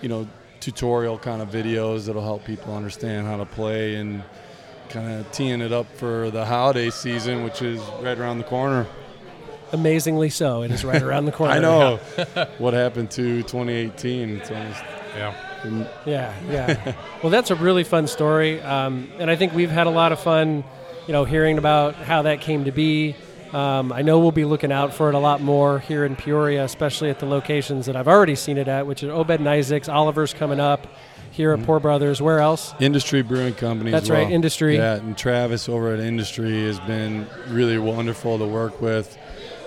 you 0.00 0.08
know 0.08 0.26
tutorial 0.60 1.18
kind 1.18 1.42
of 1.42 1.48
videos 1.48 2.06
that'll 2.06 2.22
help 2.22 2.44
people 2.44 2.74
understand 2.74 3.26
how 3.26 3.36
to 3.36 3.44
play 3.44 3.96
and 3.96 4.22
kind 4.88 5.20
of 5.20 5.30
teeing 5.32 5.60
it 5.60 5.72
up 5.72 5.86
for 5.96 6.30
the 6.30 6.44
holiday 6.44 6.90
season, 6.90 7.44
which 7.44 7.60
is 7.60 7.80
right 8.00 8.18
around 8.18 8.38
the 8.38 8.44
corner. 8.44 8.86
Amazingly 9.72 10.30
so. 10.30 10.62
It 10.62 10.70
is 10.70 10.84
right 10.84 11.02
around 11.02 11.26
the 11.26 11.32
corner. 11.40 11.54
I 11.54 11.58
know 11.58 11.96
what 12.58 12.74
happened 12.74 13.10
to 13.12 13.42
2018. 13.42 14.36
It's 14.36 14.50
almost 14.50 14.82
Yeah. 15.16 15.34
Yeah, 16.06 16.34
yeah. 16.48 16.94
well, 17.22 17.30
that's 17.30 17.50
a 17.50 17.54
really 17.54 17.84
fun 17.84 18.06
story, 18.06 18.62
um, 18.62 19.10
and 19.18 19.30
I 19.30 19.36
think 19.36 19.52
we've 19.52 19.70
had 19.70 19.86
a 19.86 19.90
lot 19.90 20.10
of 20.10 20.18
fun, 20.18 20.64
you 21.06 21.12
know, 21.12 21.24
hearing 21.24 21.58
about 21.58 21.96
how 21.96 22.22
that 22.22 22.40
came 22.40 22.64
to 22.64 22.72
be. 22.72 23.14
Um, 23.52 23.92
I 23.92 24.02
know 24.02 24.20
we'll 24.20 24.30
be 24.32 24.44
looking 24.44 24.70
out 24.70 24.94
for 24.94 25.08
it 25.08 25.14
a 25.14 25.18
lot 25.18 25.40
more 25.40 25.80
here 25.80 26.04
in 26.04 26.14
Peoria, 26.14 26.64
especially 26.64 27.10
at 27.10 27.18
the 27.18 27.26
locations 27.26 27.86
that 27.86 27.96
I've 27.96 28.08
already 28.08 28.36
seen 28.36 28.58
it 28.58 28.68
at, 28.68 28.86
which 28.86 29.02
is 29.02 29.10
Obed 29.10 29.30
and 29.40 29.48
Isaac's. 29.48 29.88
Oliver's 29.88 30.32
coming 30.32 30.60
up 30.60 30.86
here 31.32 31.52
at 31.52 31.62
Pour 31.64 31.80
Brothers. 31.80 32.22
Where 32.22 32.38
else? 32.38 32.74
Industry 32.80 33.22
Brewing 33.22 33.54
Company. 33.54 33.90
That's 33.90 34.10
right. 34.10 34.30
Industry. 34.30 34.76
Yeah, 34.76 34.94
and 34.96 35.16
Travis 35.16 35.68
over 35.68 35.94
at 35.94 36.00
Industry 36.00 36.64
has 36.64 36.78
been 36.80 37.26
really 37.48 37.78
wonderful 37.78 38.38
to 38.38 38.46
work 38.46 38.80
with. 38.80 39.18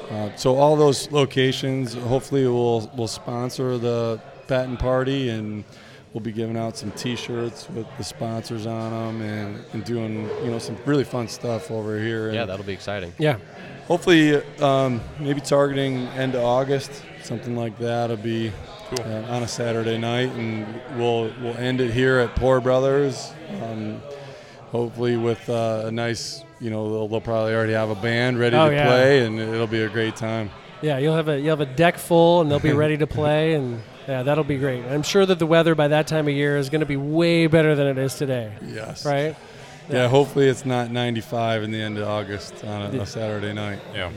Uh, 0.10 0.36
so 0.36 0.56
all 0.56 0.76
those 0.76 1.12
locations, 1.12 1.94
hopefully, 1.94 2.46
will 2.48 2.92
will 2.96 3.08
sponsor 3.08 3.78
the 3.78 4.22
patent 4.48 4.80
party, 4.80 5.30
and 5.30 5.64
we'll 6.14 6.22
be 6.22 6.32
giving 6.32 6.56
out 6.58 6.78
some 6.78 6.92
T-shirts 6.92 7.68
with 7.70 7.88
the 7.98 8.04
sponsors 8.04 8.66
on 8.68 8.92
them, 8.92 9.22
and, 9.28 9.64
and 9.74 9.84
doing 9.84 10.30
you 10.44 10.52
know 10.52 10.60
some 10.60 10.78
really 10.86 11.04
fun 11.04 11.28
stuff 11.28 11.72
over 11.72 12.00
here. 12.00 12.28
And 12.28 12.36
Yeah, 12.36 12.46
that'll 12.46 12.66
be 12.66 12.74
exciting. 12.74 13.14
Yeah, 13.18 13.38
hopefully, 13.88 14.36
um, 14.62 15.02
maybe 15.20 15.42
targeting 15.42 16.08
end 16.10 16.36
of 16.36 16.44
August, 16.44 17.04
something 17.24 17.56
like 17.56 17.78
that. 17.80 18.10
will 18.10 18.18
be 18.18 18.52
Cool. 18.96 19.06
uh, 19.06 19.34
on 19.36 19.44
a 19.44 19.48
Saturday 19.48 19.98
night, 19.98 20.30
and 20.34 20.66
we'll 20.98 21.32
we'll 21.42 21.58
end 21.58 21.82
it 21.82 21.92
here 21.92 22.20
at 22.20 22.36
Pour 22.36 22.62
Brothers. 22.62 23.32
Um, 23.64 24.02
hopefully, 24.72 25.18
with 25.18 25.50
uh, 25.50 25.84
a 25.86 25.92
nice, 25.92 26.44
you 26.60 26.70
know, 26.70 26.90
they'll, 26.92 27.08
they'll 27.08 27.22
probably 27.22 27.54
already 27.56 27.74
have 27.74 27.90
a 27.90 27.96
band 27.96 28.40
ready 28.40 28.56
Oh, 28.56 28.70
to 28.70 28.76
yeah. 28.76 28.86
play, 28.88 29.26
and 29.26 29.40
it'll 29.40 29.68
be 29.68 29.82
a 29.84 29.90
great 29.90 30.16
time. 30.16 30.52
yeah. 30.82 30.98
You'll 31.00 31.16
have 31.16 31.28
a 31.30 31.40
you'll 31.40 31.58
have 31.58 31.62
a 31.62 31.66
deck 31.76 31.98
full, 31.98 32.42
and 32.42 32.52
they'll 32.52 32.60
be 32.60 32.74
ready 32.84 32.98
to 32.98 33.08
play, 33.08 33.54
and 33.56 33.82
yeah, 34.08 34.24
that'll 34.24 34.44
be 34.44 34.58
great. 34.58 34.84
I'm 34.86 35.04
sure 35.04 35.26
that 35.26 35.40
the 35.40 35.46
weather 35.46 35.76
by 35.76 35.88
that 35.90 36.08
time 36.08 36.28
of 36.28 36.34
year 36.34 36.58
is 36.58 36.70
going 36.70 36.82
to 36.82 36.86
be 36.88 36.98
way 36.98 37.48
better 37.48 37.76
than 37.76 37.88
it 37.88 37.98
is 37.98 38.16
today, 38.16 38.52
Yes. 38.66 39.06
right? 39.06 39.36
Yeah. 39.90 40.08
Hopefully, 40.08 40.48
it's 40.48 40.66
not 40.66 40.92
95 40.92 41.64
in 41.64 41.72
the 41.72 41.82
end 41.82 41.98
of 41.98 42.08
August 42.08 42.64
on 42.64 42.96
a, 42.96 43.02
a 43.02 43.06
Saturday 43.06 43.52
night. 43.54 43.80
Yeah. 43.94 44.12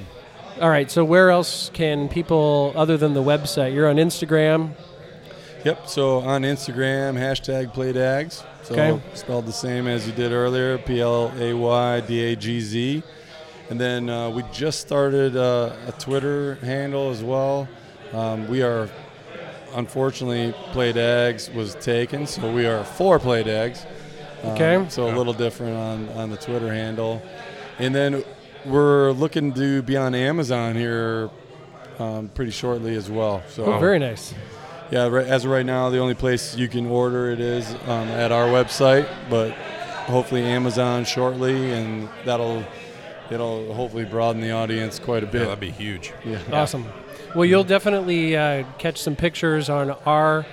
All 0.60 0.70
right. 0.70 0.90
So 0.90 1.04
where 1.04 1.30
else 1.30 1.70
can 1.74 2.08
people, 2.08 2.72
other 2.76 2.96
than 2.96 3.14
the 3.14 3.22
website, 3.22 3.74
you're 3.74 3.88
on 3.88 3.96
Instagram? 3.96 4.70
Yep. 5.64 5.88
So 5.88 6.18
on 6.20 6.42
Instagram, 6.42 7.14
hashtag 7.18 7.74
PlayDags. 7.74 8.44
So 8.62 8.74
Okay. 8.74 9.00
spelled 9.14 9.46
the 9.46 9.52
same 9.52 9.86
as 9.88 10.06
you 10.06 10.12
did 10.12 10.32
earlier, 10.32 10.78
P 10.78 11.00
L 11.00 11.32
A 11.38 11.52
Y 11.54 12.00
D 12.00 12.20
A 12.32 12.36
G 12.36 12.60
Z. 12.60 13.02
And 13.68 13.80
then 13.80 14.08
uh, 14.08 14.30
we 14.30 14.44
just 14.52 14.80
started 14.80 15.36
uh, 15.36 15.72
a 15.88 15.92
Twitter 15.92 16.54
handle 16.56 17.10
as 17.10 17.22
well. 17.24 17.68
Um, 18.12 18.46
we 18.46 18.62
are, 18.62 18.88
unfortunately, 19.76 20.54
played 20.72 20.96
eggs 20.96 21.50
was 21.50 21.74
taken, 21.76 22.26
so 22.26 22.52
we 22.52 22.66
are 22.66 22.82
for 22.84 23.18
PlayDags. 23.18 23.84
Um, 24.44 24.50
Okay. 24.52 24.84
So 24.90 25.08
a 25.08 25.14
little 25.16 25.32
different 25.32 25.76
on, 25.76 26.08
on 26.10 26.30
the 26.30 26.36
Twitter 26.36 26.72
handle. 26.72 27.22
And 27.78 27.94
then 27.94 28.22
we're 28.64 29.10
looking 29.12 29.52
to 29.54 29.82
be 29.82 29.96
on 29.96 30.14
Amazon 30.14 30.74
here 30.74 31.30
um, 31.98 32.28
pretty 32.34 32.50
shortly 32.52 32.94
as 32.96 33.10
well. 33.10 33.42
So 33.48 33.64
Oh, 33.64 33.78
very 33.78 33.98
nice. 33.98 34.34
yeah, 34.90 35.06
right, 35.08 35.26
as 35.26 35.44
of 35.44 35.50
right 35.50 35.64
now, 35.66 35.88
the 35.90 35.98
only 35.98 36.14
place 36.14 36.56
you 36.56 36.68
can 36.68 36.86
order 36.86 37.30
it 37.30 37.40
is 37.40 37.68
um, 37.86 38.08
at 38.08 38.30
our 38.32 38.46
website, 38.46 39.08
but 39.30 39.52
hopefully 40.06 40.42
Amazon 40.42 41.04
shortly, 41.04 41.72
and 41.72 42.08
that'll 42.24 42.62
it'll 43.30 43.74
hopefully 43.74 44.04
broaden 44.04 44.40
the 44.40 44.52
audience 44.52 45.00
quite 45.00 45.22
a 45.24 45.26
Yeah, 45.26 45.32
bit. 45.32 45.38
that'd 45.46 45.60
be 45.60 45.70
huge. 45.72 46.12
Yeah. 46.24 46.38
Awesome. 46.52 46.86
Well, 47.34 47.44
you'll 47.44 47.64
definitely 47.64 48.34
uh, 48.34 48.64
catch 48.78 48.98
some 48.98 49.14
pictures 49.14 49.68
on 49.68 49.90
our 50.06 50.46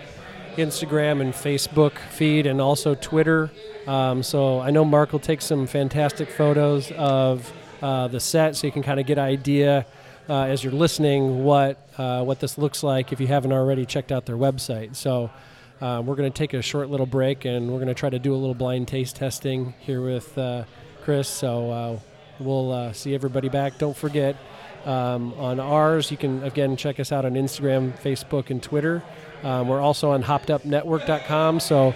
Instagram 0.57 1.21
and 1.21 1.33
Facebook 1.33 1.97
feed 1.97 2.45
and 2.45 2.59
also 2.59 2.93
Twitter. 2.95 3.51
Um, 3.87 4.21
so 4.21 4.59
I 4.59 4.69
know 4.71 4.83
Mark 4.83 5.13
will 5.13 5.19
take 5.19 5.41
some 5.41 5.65
fantastic 5.65 6.29
photos 6.29 6.91
of 6.91 7.51
uh, 7.81 8.07
the 8.09 8.19
set 8.19 8.55
so 8.55 8.67
you 8.67 8.73
can 8.73 8.83
kind 8.83 8.99
of 8.99 9.05
get 9.05 9.17
an 9.17 9.23
idea 9.23 9.85
uh, 10.29 10.43
as 10.43 10.63
you're 10.63 10.73
listening 10.73 11.43
what, 11.43 11.77
uh, 11.97 12.23
what 12.23 12.39
this 12.39 12.57
looks 12.57 12.83
like 12.83 13.13
if 13.13 13.19
you 13.19 13.27
haven't 13.27 13.53
already 13.53 13.85
checked 13.85 14.11
out 14.11 14.25
their 14.25 14.37
website. 14.37 14.95
So 14.95 15.31
uh, 15.79 16.01
we're 16.05 16.15
going 16.15 16.31
to 16.31 16.37
take 16.37 16.53
a 16.53 16.61
short 16.61 16.89
little 16.89 17.05
break 17.05 17.45
and 17.45 17.69
we're 17.69 17.79
going 17.79 17.87
to 17.87 17.93
try 17.93 18.09
to 18.09 18.19
do 18.19 18.33
a 18.33 18.37
little 18.37 18.55
blind 18.55 18.87
taste 18.87 19.15
testing 19.15 19.73
here 19.79 20.01
with 20.01 20.37
uh, 20.37 20.65
Chris. 21.01 21.29
So 21.29 22.01
we'll 22.39 22.93
see 22.93 23.15
everybody 23.15 23.49
back. 23.49 23.77
Don't 23.77 23.95
forget, 23.95 24.35
um, 24.85 25.33
on 25.33 25.59
ours. 25.59 26.11
You 26.11 26.17
can 26.17 26.43
again 26.43 26.75
check 26.77 26.99
us 26.99 27.11
out 27.11 27.25
on 27.25 27.33
Instagram, 27.33 27.97
Facebook, 27.99 28.49
and 28.49 28.61
Twitter. 28.61 29.03
Um, 29.43 29.67
we're 29.67 29.81
also 29.81 30.11
on 30.11 30.23
hoppedupnetwork.com. 30.23 31.59
So 31.59 31.93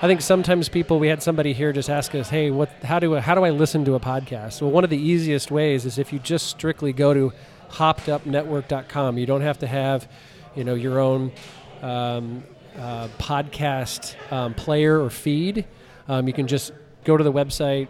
I 0.00 0.06
think 0.06 0.20
sometimes 0.20 0.68
people 0.68 0.98
we 0.98 1.08
had 1.08 1.22
somebody 1.22 1.52
here 1.52 1.72
just 1.72 1.90
ask 1.90 2.14
us, 2.14 2.28
"Hey, 2.28 2.50
what? 2.50 2.70
How 2.82 2.98
do 2.98 3.14
how 3.14 3.34
do 3.34 3.44
I 3.44 3.50
listen 3.50 3.84
to 3.84 3.94
a 3.94 4.00
podcast?" 4.00 4.60
Well, 4.62 4.70
one 4.70 4.84
of 4.84 4.90
the 4.90 4.98
easiest 4.98 5.50
ways 5.50 5.84
is 5.84 5.98
if 5.98 6.12
you 6.12 6.18
just 6.18 6.46
strictly 6.46 6.92
go 6.92 7.14
to 7.14 7.32
hoppedupnetwork.com. 7.70 9.18
You 9.18 9.26
don't 9.26 9.40
have 9.42 9.58
to 9.58 9.66
have, 9.66 10.08
you 10.54 10.64
know, 10.64 10.74
your 10.74 10.98
own 10.98 11.32
um, 11.82 12.44
uh, 12.76 13.08
podcast 13.18 14.14
um, 14.32 14.54
player 14.54 15.02
or 15.02 15.10
feed. 15.10 15.64
Um, 16.08 16.26
you 16.26 16.32
can 16.32 16.46
just 16.46 16.72
go 17.04 17.16
to 17.16 17.24
the 17.24 17.32
website, 17.32 17.88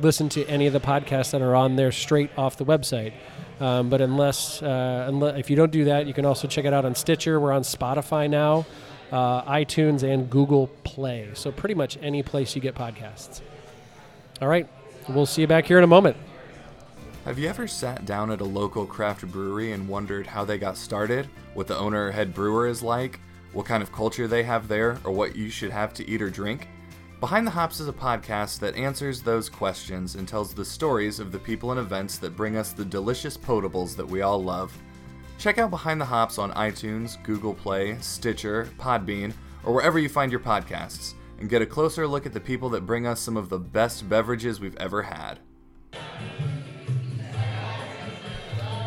listen 0.00 0.28
to 0.30 0.44
any 0.46 0.66
of 0.66 0.72
the 0.72 0.80
podcasts 0.80 1.32
that 1.32 1.42
are 1.42 1.54
on 1.54 1.76
there 1.76 1.92
straight 1.92 2.30
off 2.36 2.56
the 2.56 2.64
website. 2.64 3.12
Um, 3.60 3.88
but 3.88 4.00
unless, 4.00 4.62
uh, 4.62 5.06
unless 5.08 5.38
if 5.38 5.50
you 5.50 5.56
don't 5.56 5.72
do 5.72 5.86
that, 5.86 6.06
you 6.06 6.14
can 6.14 6.24
also 6.24 6.46
check 6.46 6.64
it 6.64 6.72
out 6.72 6.84
on 6.84 6.94
Stitcher. 6.94 7.40
We're 7.40 7.52
on 7.52 7.62
Spotify 7.62 8.30
now, 8.30 8.66
uh, 9.10 9.42
iTunes, 9.42 10.02
and 10.02 10.30
Google 10.30 10.68
Play. 10.84 11.28
So 11.34 11.50
pretty 11.50 11.74
much 11.74 11.98
any 12.00 12.22
place 12.22 12.54
you 12.54 12.62
get 12.62 12.74
podcasts. 12.74 13.40
All 14.40 14.48
right, 14.48 14.68
we'll 15.08 15.26
see 15.26 15.40
you 15.40 15.48
back 15.48 15.66
here 15.66 15.78
in 15.78 15.84
a 15.84 15.88
moment. 15.88 16.16
Have 17.24 17.38
you 17.38 17.48
ever 17.48 17.66
sat 17.66 18.06
down 18.06 18.30
at 18.30 18.40
a 18.40 18.44
local 18.44 18.86
craft 18.86 19.26
brewery 19.30 19.72
and 19.72 19.88
wondered 19.88 20.26
how 20.26 20.44
they 20.44 20.56
got 20.56 20.76
started, 20.76 21.28
what 21.54 21.66
the 21.66 21.76
owner 21.76 22.06
or 22.06 22.10
head 22.12 22.32
brewer 22.32 22.68
is 22.68 22.82
like, 22.82 23.18
what 23.52 23.66
kind 23.66 23.82
of 23.82 23.92
culture 23.92 24.28
they 24.28 24.44
have 24.44 24.68
there, 24.68 24.98
or 25.04 25.10
what 25.10 25.34
you 25.34 25.50
should 25.50 25.72
have 25.72 25.92
to 25.94 26.08
eat 26.08 26.22
or 26.22 26.30
drink? 26.30 26.68
Behind 27.20 27.44
the 27.44 27.50
Hops 27.50 27.80
is 27.80 27.88
a 27.88 27.92
podcast 27.92 28.60
that 28.60 28.76
answers 28.76 29.22
those 29.22 29.50
questions 29.50 30.14
and 30.14 30.28
tells 30.28 30.54
the 30.54 30.64
stories 30.64 31.18
of 31.18 31.32
the 31.32 31.38
people 31.40 31.72
and 31.72 31.80
events 31.80 32.16
that 32.18 32.36
bring 32.36 32.56
us 32.56 32.70
the 32.70 32.84
delicious 32.84 33.36
potables 33.36 33.96
that 33.96 34.06
we 34.06 34.22
all 34.22 34.40
love. 34.40 34.72
Check 35.36 35.58
out 35.58 35.70
Behind 35.70 36.00
the 36.00 36.04
Hops 36.04 36.38
on 36.38 36.52
iTunes, 36.52 37.20
Google 37.24 37.54
Play, 37.54 37.98
Stitcher, 37.98 38.68
Podbean, 38.78 39.32
or 39.64 39.74
wherever 39.74 39.98
you 39.98 40.08
find 40.08 40.30
your 40.30 40.40
podcasts, 40.40 41.14
and 41.40 41.48
get 41.48 41.60
a 41.60 41.66
closer 41.66 42.06
look 42.06 42.24
at 42.24 42.32
the 42.32 42.38
people 42.38 42.68
that 42.68 42.86
bring 42.86 43.04
us 43.04 43.18
some 43.18 43.36
of 43.36 43.48
the 43.48 43.58
best 43.58 44.08
beverages 44.08 44.60
we've 44.60 44.76
ever 44.76 45.02
had. 45.02 45.40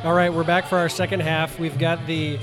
All 0.06 0.13
right, 0.13 0.34
we're 0.34 0.46
back 0.46 0.67
for 0.67 0.78
our 0.78 0.88
second 0.88 1.20
half. 1.20 1.60
We've 1.60 1.78
got 1.78 2.08
the 2.08 2.39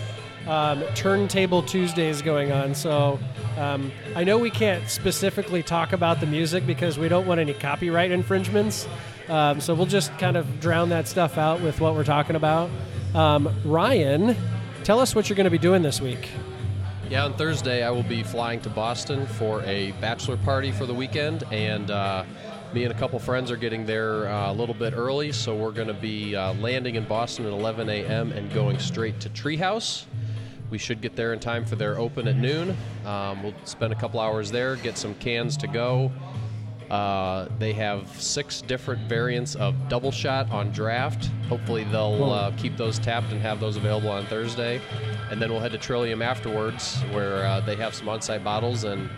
um, 0.46 0.82
Turntable 0.94 1.62
Tuesdays 1.62 2.20
going 2.20 2.52
on. 2.52 2.74
So 2.74 3.18
um, 3.58 3.90
I 4.14 4.24
know 4.24 4.38
we 4.38 4.50
can't 4.50 4.88
specifically 4.88 5.62
talk 5.62 5.92
about 5.92 6.20
the 6.20 6.26
music 6.26 6.66
because 6.66 6.98
we 6.98 7.08
don't 7.08 7.26
want 7.26 7.40
any 7.40 7.54
copyright 7.54 8.12
infringements. 8.12 8.86
Um, 9.28 9.60
so 9.60 9.74
we'll 9.74 9.86
just 9.86 10.16
kind 10.18 10.36
of 10.36 10.60
drown 10.60 10.88
that 10.90 11.08
stuff 11.08 11.36
out 11.36 11.60
with 11.60 11.80
what 11.80 11.94
we're 11.94 12.04
talking 12.04 12.36
about. 12.36 12.70
Um, 13.14 13.52
Ryan, 13.64 14.36
tell 14.84 15.00
us 15.00 15.14
what 15.14 15.28
you're 15.28 15.36
going 15.36 15.44
to 15.44 15.50
be 15.50 15.58
doing 15.58 15.82
this 15.82 16.00
week. 16.00 16.30
Yeah, 17.10 17.24
on 17.24 17.34
Thursday 17.34 17.82
I 17.82 17.90
will 17.90 18.02
be 18.02 18.22
flying 18.22 18.60
to 18.60 18.70
Boston 18.70 19.26
for 19.26 19.62
a 19.62 19.92
bachelor 19.92 20.36
party 20.36 20.70
for 20.70 20.86
the 20.86 20.94
weekend, 20.94 21.42
and 21.50 21.90
uh, 21.90 22.24
me 22.74 22.84
and 22.84 22.92
a 22.92 22.96
couple 22.96 23.18
friends 23.18 23.50
are 23.50 23.56
getting 23.56 23.86
there 23.86 24.28
uh, 24.28 24.52
a 24.52 24.54
little 24.54 24.74
bit 24.74 24.92
early, 24.94 25.32
so 25.32 25.56
we're 25.56 25.72
going 25.72 25.88
to 25.88 25.94
be 25.94 26.36
uh, 26.36 26.52
landing 26.54 26.96
in 26.96 27.04
Boston 27.04 27.46
at 27.46 27.52
11 27.52 27.88
a.m. 27.88 28.32
and 28.32 28.52
going 28.52 28.78
straight 28.78 29.20
to 29.20 29.30
Treehouse. 29.30 30.04
We 30.70 30.78
should 30.78 31.00
get 31.00 31.16
there 31.16 31.32
in 31.32 31.40
time 31.40 31.64
for 31.64 31.76
their 31.76 31.98
open 31.98 32.28
at 32.28 32.36
noon. 32.36 32.76
Um, 33.06 33.42
we'll 33.42 33.54
spend 33.64 33.92
a 33.92 33.96
couple 33.96 34.20
hours 34.20 34.50
there, 34.50 34.76
get 34.76 34.98
some 34.98 35.14
cans 35.14 35.56
to 35.58 35.66
go. 35.66 36.12
Uh, 36.90 37.48
they 37.58 37.74
have 37.74 38.08
six 38.20 38.62
different 38.62 39.08
variants 39.08 39.54
of 39.56 39.74
double 39.88 40.10
shot 40.10 40.50
on 40.50 40.70
draft. 40.70 41.30
Hopefully, 41.48 41.84
they'll 41.84 42.32
uh, 42.32 42.50
keep 42.56 42.76
those 42.76 42.98
tapped 42.98 43.30
and 43.30 43.40
have 43.42 43.60
those 43.60 43.76
available 43.76 44.08
on 44.10 44.24
Thursday. 44.26 44.80
And 45.30 45.40
then 45.40 45.50
we'll 45.50 45.60
head 45.60 45.72
to 45.72 45.78
Trillium 45.78 46.22
afterwards, 46.22 47.00
where 47.12 47.44
uh, 47.44 47.60
they 47.60 47.76
have 47.76 47.94
some 47.94 48.08
on 48.08 48.22
site 48.22 48.42
bottles 48.42 48.84
and 48.84 49.10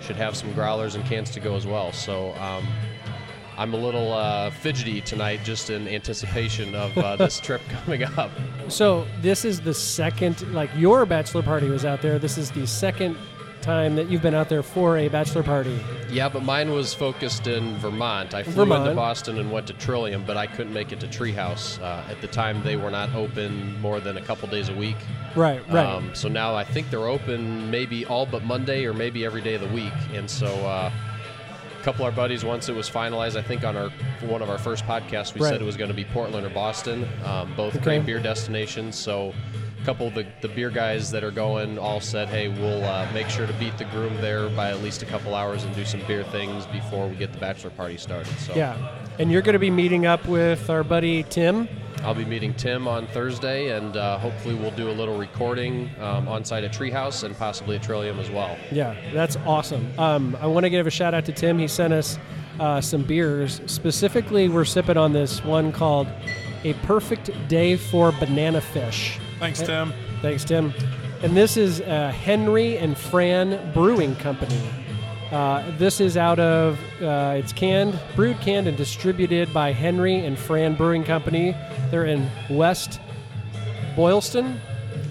should 0.00 0.16
have 0.16 0.36
some 0.36 0.52
growlers 0.54 0.94
and 0.94 1.04
cans 1.04 1.30
to 1.32 1.40
go 1.40 1.54
as 1.54 1.66
well. 1.66 1.92
So, 1.92 2.32
um, 2.36 2.66
I'm 3.58 3.74
a 3.74 3.76
little 3.76 4.12
uh, 4.12 4.50
fidgety 4.50 5.00
tonight 5.00 5.40
just 5.42 5.68
in 5.68 5.88
anticipation 5.88 6.76
of 6.76 6.96
uh, 6.96 7.16
this 7.16 7.40
trip 7.44 7.60
coming 7.68 8.04
up. 8.04 8.30
So 8.68 9.04
this 9.20 9.44
is 9.44 9.60
the 9.60 9.74
second, 9.74 10.54
like 10.54 10.70
your 10.76 11.04
bachelor 11.04 11.42
party 11.42 11.68
was 11.68 11.84
out 11.84 12.00
there. 12.00 12.20
This 12.20 12.38
is 12.38 12.52
the 12.52 12.68
second 12.68 13.16
time 13.60 13.96
that 13.96 14.08
you've 14.08 14.22
been 14.22 14.34
out 14.34 14.48
there 14.48 14.62
for 14.62 14.96
a 14.96 15.08
bachelor 15.08 15.42
party. 15.42 15.76
Yeah, 16.08 16.28
but 16.28 16.44
mine 16.44 16.70
was 16.70 16.94
focused 16.94 17.48
in 17.48 17.76
Vermont. 17.78 18.32
I 18.32 18.44
flew 18.44 18.64
Vermont. 18.64 18.82
into 18.84 18.94
Boston 18.94 19.38
and 19.38 19.50
went 19.50 19.66
to 19.66 19.72
Trillium, 19.72 20.24
but 20.24 20.36
I 20.36 20.46
couldn't 20.46 20.72
make 20.72 20.92
it 20.92 21.00
to 21.00 21.08
Treehouse. 21.08 21.82
Uh, 21.82 22.08
at 22.08 22.20
the 22.20 22.28
time, 22.28 22.62
they 22.62 22.76
were 22.76 22.92
not 22.92 23.12
open 23.12 23.78
more 23.80 23.98
than 23.98 24.18
a 24.18 24.22
couple 24.22 24.46
days 24.46 24.68
a 24.68 24.74
week. 24.74 24.96
Right, 25.34 25.60
right. 25.68 25.84
Um, 25.84 26.14
so 26.14 26.28
now 26.28 26.54
I 26.54 26.62
think 26.62 26.90
they're 26.90 27.08
open 27.08 27.68
maybe 27.72 28.06
all 28.06 28.24
but 28.24 28.44
Monday 28.44 28.86
or 28.86 28.94
maybe 28.94 29.24
every 29.24 29.42
day 29.42 29.54
of 29.54 29.62
the 29.62 29.74
week. 29.74 29.92
And 30.12 30.30
so 30.30 30.46
uh, 30.46 30.92
couple 31.88 32.04
of 32.04 32.12
our 32.12 32.14
buddies, 32.14 32.44
once 32.44 32.68
it 32.68 32.74
was 32.76 32.90
finalized, 32.90 33.34
I 33.34 33.40
think 33.40 33.64
on 33.64 33.74
our 33.74 33.88
one 34.20 34.42
of 34.42 34.50
our 34.50 34.58
first 34.58 34.84
podcasts, 34.84 35.32
we 35.32 35.40
Right. 35.40 35.48
said 35.52 35.62
it 35.62 35.64
was 35.64 35.78
going 35.78 35.88
to 35.88 35.94
be 35.94 36.04
Portland 36.04 36.44
or 36.44 36.50
Boston, 36.50 37.08
um, 37.24 37.54
both 37.56 37.74
Okay. 37.76 37.82
great 37.82 38.04
beer 38.04 38.18
destinations. 38.18 38.94
So 38.94 39.32
couple 39.88 40.08
of 40.08 40.14
the, 40.14 40.26
the 40.42 40.48
beer 40.48 40.68
guys 40.68 41.10
that 41.10 41.24
are 41.24 41.30
going 41.30 41.78
all 41.78 41.98
said, 41.98 42.28
hey, 42.28 42.48
we'll 42.48 42.84
uh, 42.84 43.10
make 43.14 43.26
sure 43.30 43.46
to 43.46 43.54
beat 43.54 43.78
the 43.78 43.86
groom 43.86 44.14
there 44.20 44.50
by 44.50 44.68
at 44.68 44.82
least 44.82 45.02
a 45.02 45.06
couple 45.06 45.34
hours 45.34 45.64
and 45.64 45.74
do 45.74 45.82
some 45.82 45.98
beer 46.06 46.22
things 46.24 46.66
before 46.66 47.08
we 47.08 47.16
get 47.16 47.32
the 47.32 47.38
bachelor 47.38 47.70
party 47.70 47.96
started. 47.96 48.30
So 48.40 48.54
yeah. 48.54 48.76
And 49.18 49.32
you're 49.32 49.40
going 49.40 49.54
to 49.54 49.58
be 49.58 49.70
meeting 49.70 50.04
up 50.04 50.28
with 50.28 50.68
our 50.68 50.84
buddy 50.84 51.22
Tim. 51.22 51.70
I'll 52.02 52.14
be 52.14 52.26
meeting 52.26 52.52
Tim 52.52 52.86
on 52.86 53.06
Thursday, 53.06 53.74
and 53.74 53.96
uh, 53.96 54.18
hopefully 54.18 54.56
we'll 54.56 54.72
do 54.72 54.90
a 54.90 54.92
little 54.92 55.16
recording 55.16 55.90
um, 56.00 56.28
on 56.28 56.44
site 56.44 56.64
at 56.64 56.72
Treehouse 56.74 57.24
and 57.24 57.34
possibly 57.34 57.76
at 57.76 57.82
Trillium 57.82 58.18
as 58.18 58.28
well. 58.28 58.58
Yeah, 58.70 58.94
that's 59.14 59.36
awesome. 59.46 59.90
Um, 59.98 60.36
I 60.38 60.46
want 60.48 60.64
to 60.64 60.70
give 60.70 60.86
a 60.86 60.90
shout 60.90 61.14
out 61.14 61.24
to 61.24 61.32
Tim. 61.32 61.58
He 61.58 61.66
sent 61.66 61.94
us 61.94 62.18
uh, 62.60 62.82
some 62.82 63.04
beers. 63.04 63.62
Specifically, 63.64 64.50
we're 64.50 64.66
sipping 64.66 64.98
on 64.98 65.14
this 65.14 65.42
one 65.42 65.72
called 65.72 66.08
A 66.64 66.74
Perfect 66.74 67.30
Day 67.48 67.78
for 67.78 68.12
Banana 68.12 68.60
Fish. 68.60 69.18
Thanks, 69.38 69.60
Tim. 69.60 69.92
Thanks, 70.22 70.44
Tim. 70.44 70.72
And 71.22 71.36
this 71.36 71.56
is 71.56 71.80
uh, 71.80 72.10
Henry 72.10 72.78
and 72.78 72.96
Fran 72.96 73.72
Brewing 73.72 74.14
Company. 74.16 74.60
Uh, 75.30 75.62
this 75.76 76.00
is 76.00 76.16
out 76.16 76.38
of, 76.38 76.78
uh, 77.02 77.34
it's 77.36 77.52
canned, 77.52 77.98
brewed, 78.16 78.40
canned, 78.40 78.66
and 78.66 78.76
distributed 78.76 79.52
by 79.52 79.72
Henry 79.72 80.24
and 80.24 80.38
Fran 80.38 80.74
Brewing 80.74 81.04
Company. 81.04 81.54
They're 81.90 82.06
in 82.06 82.28
West 82.48 83.00
Boylston. 83.94 84.60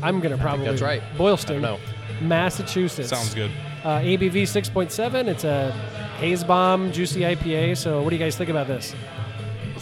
I'm 0.01 0.19
going 0.19 0.35
to 0.35 0.41
probably. 0.41 0.65
that's 0.65 0.81
right. 0.81 1.03
Boylston, 1.17 1.63
I 1.63 1.69
don't 1.69 1.81
Massachusetts. 2.21 3.09
Sounds 3.09 3.33
good. 3.33 3.51
Uh, 3.83 3.99
ABV 3.99 4.43
6.7. 4.43 5.27
It's 5.27 5.43
a 5.43 5.71
haze 6.19 6.43
bomb, 6.43 6.91
juicy 6.91 7.21
IPA. 7.21 7.77
So, 7.77 8.01
what 8.01 8.09
do 8.09 8.15
you 8.15 8.19
guys 8.23 8.35
think 8.35 8.49
about 8.49 8.67
this? 8.67 8.95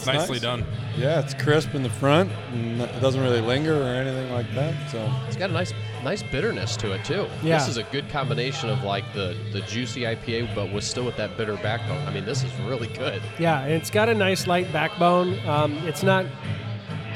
It's 0.07 0.19
nicely 0.19 0.35
nice. 0.35 0.41
done. 0.41 0.65
Yeah, 0.97 1.19
it's 1.19 1.33
crisp 1.33 1.75
in 1.75 1.83
the 1.83 1.89
front, 1.89 2.31
and 2.53 2.81
it 2.81 2.99
doesn't 3.01 3.21
really 3.21 3.41
linger 3.41 3.81
or 3.81 3.87
anything 3.87 4.31
like 4.31 4.53
that. 4.55 4.73
So 4.91 5.11
It's 5.27 5.35
got 5.35 5.49
a 5.49 5.53
nice, 5.53 5.73
nice 6.03 6.23
bitterness 6.23 6.77
to 6.77 6.93
it 6.93 7.03
too. 7.03 7.27
Yeah. 7.43 7.57
This 7.57 7.67
is 7.67 7.77
a 7.77 7.83
good 7.83 8.09
combination 8.09 8.69
of 8.69 8.83
like 8.83 9.03
the 9.13 9.35
the 9.51 9.61
juicy 9.61 10.01
IPA, 10.01 10.53
but 10.55 10.71
with 10.71 10.83
still 10.83 11.05
with 11.05 11.17
that 11.17 11.35
bitter 11.37 11.55
backbone. 11.57 12.05
I 12.07 12.11
mean, 12.11 12.25
this 12.25 12.43
is 12.43 12.51
really 12.61 12.87
good. 12.87 13.21
Yeah, 13.39 13.61
and 13.61 13.73
it's 13.73 13.89
got 13.89 14.07
a 14.09 14.13
nice 14.15 14.47
light 14.47 14.71
backbone. 14.71 15.37
Um, 15.47 15.73
it's 15.87 16.03
not 16.03 16.25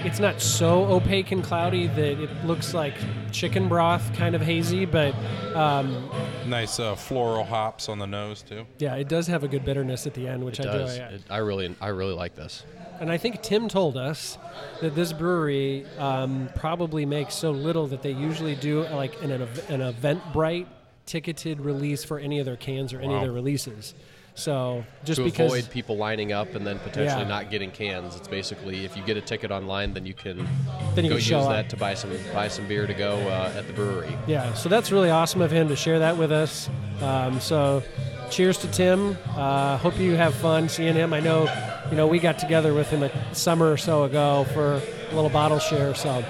it's 0.06 0.20
not 0.20 0.42
so 0.42 0.86
opaque 0.86 1.32
and 1.32 1.44
cloudy 1.44 1.88
that 1.88 2.22
it 2.24 2.46
looks 2.46 2.74
like 2.74 2.94
chicken 3.32 3.68
broth, 3.68 4.14
kind 4.16 4.34
of 4.36 4.42
hazy, 4.42 4.86
but 4.86 5.14
um, 5.56 6.10
Nice 6.48 6.80
uh, 6.80 6.96
floral 6.96 7.44
hops 7.44 7.90
on 7.90 8.00
the 8.00 8.08
nose 8.08 8.42
too. 8.42 8.66
yeah, 8.78 8.96
it 8.96 9.08
does 9.08 9.28
have 9.28 9.44
a 9.44 9.48
good 9.48 9.66
bitterness 9.66 10.08
at 10.08 10.14
the 10.14 10.28
end, 10.28 10.44
which 10.44 10.60
It 10.60 10.68
I 10.68 10.72
does. 10.78 10.98
do. 10.98 11.04
It, 11.04 11.22
I 11.30 11.38
really, 11.38 11.76
I 11.82 11.88
really 11.90 12.14
like 12.14 12.36
this. 12.36 12.64
And 13.00 13.12
I 13.12 13.18
think 13.18 13.42
Tim 13.42 13.68
told 13.70 13.96
us 13.98 14.38
that 14.82 14.96
this 14.96 15.14
brewery 15.14 15.86
um, 15.98 16.50
probably 16.56 17.06
makes 17.06 17.34
so 17.36 17.52
little 17.52 17.88
that 17.88 18.02
they 18.02 18.12
usually 18.12 18.56
do 18.56 18.84
like 18.88 19.22
an, 19.22 19.32
ev- 19.32 19.70
an 19.70 19.80
Eventbrite 19.82 20.68
ticketed 21.06 21.62
release 21.62 22.04
for 22.04 22.20
any 22.20 22.40
of 22.40 22.46
their 22.46 22.58
cans 22.58 22.94
or 22.94 23.00
any 23.00 23.14
of 23.16 23.22
their 23.22 23.32
releases. 23.32 23.94
So 24.40 24.84
just 25.04 25.18
to 25.18 25.24
because 25.26 25.48
avoid 25.54 25.70
people 25.70 25.98
lining 25.98 26.32
up 26.32 26.56
and 26.56 26.66
then 26.66 26.80
potentially 26.80 27.22
Yeah. 27.24 27.28
not 27.28 27.52
getting 27.52 27.72
cans, 27.72 28.16
it's 28.16 28.28
basically 28.28 28.86
if 28.86 28.96
you 28.96 29.04
get 29.04 29.18
a 29.18 29.22
ticket 29.22 29.52
online, 29.52 29.94
then 29.94 30.06
you 30.06 30.14
can 30.14 30.48
Then 30.96 31.04
you 31.06 31.10
go 31.12 31.16
can 31.18 31.24
show 31.26 31.38
use 31.40 31.46
up. 31.48 31.52
that 31.54 31.70
to 31.70 31.78
buy 31.78 31.94
some 31.94 32.12
buy 32.34 32.48
some 32.48 32.68
beer 32.68 32.88
to 32.88 32.94
go 32.94 33.18
uh, 33.28 33.52
at 33.58 33.68
the 33.68 33.74
brewery. 33.74 34.16
Yeah, 34.28 34.54
so 34.54 34.70
that's 34.70 34.92
really 34.92 35.10
awesome 35.10 35.42
of 35.42 35.52
him 35.52 35.68
to 35.70 35.76
share 35.76 36.00
that 36.00 36.18
with 36.18 36.32
us. 36.32 36.70
Um, 37.02 37.40
so, 37.40 37.84
cheers 38.30 38.58
to 38.60 38.68
Tim. 38.68 39.18
Uh, 39.36 39.78
hope 39.78 39.98
you 40.00 40.16
have 40.16 40.34
fun 40.36 40.70
seeing 40.70 40.94
him. 40.96 41.14
I 41.14 41.20
know, 41.20 41.48
you 41.90 41.98
know, 41.98 42.08
we 42.08 42.20
got 42.20 42.38
together 42.40 42.74
with 42.74 42.90
him 42.90 43.04
a 43.04 43.12
summer 43.36 43.72
or 43.72 43.78
so 43.78 44.04
ago 44.04 44.46
for 44.54 44.76
a 45.12 45.16
little 45.16 45.30
bottle 45.30 45.60
share. 45.60 45.96
So, 45.96 46.24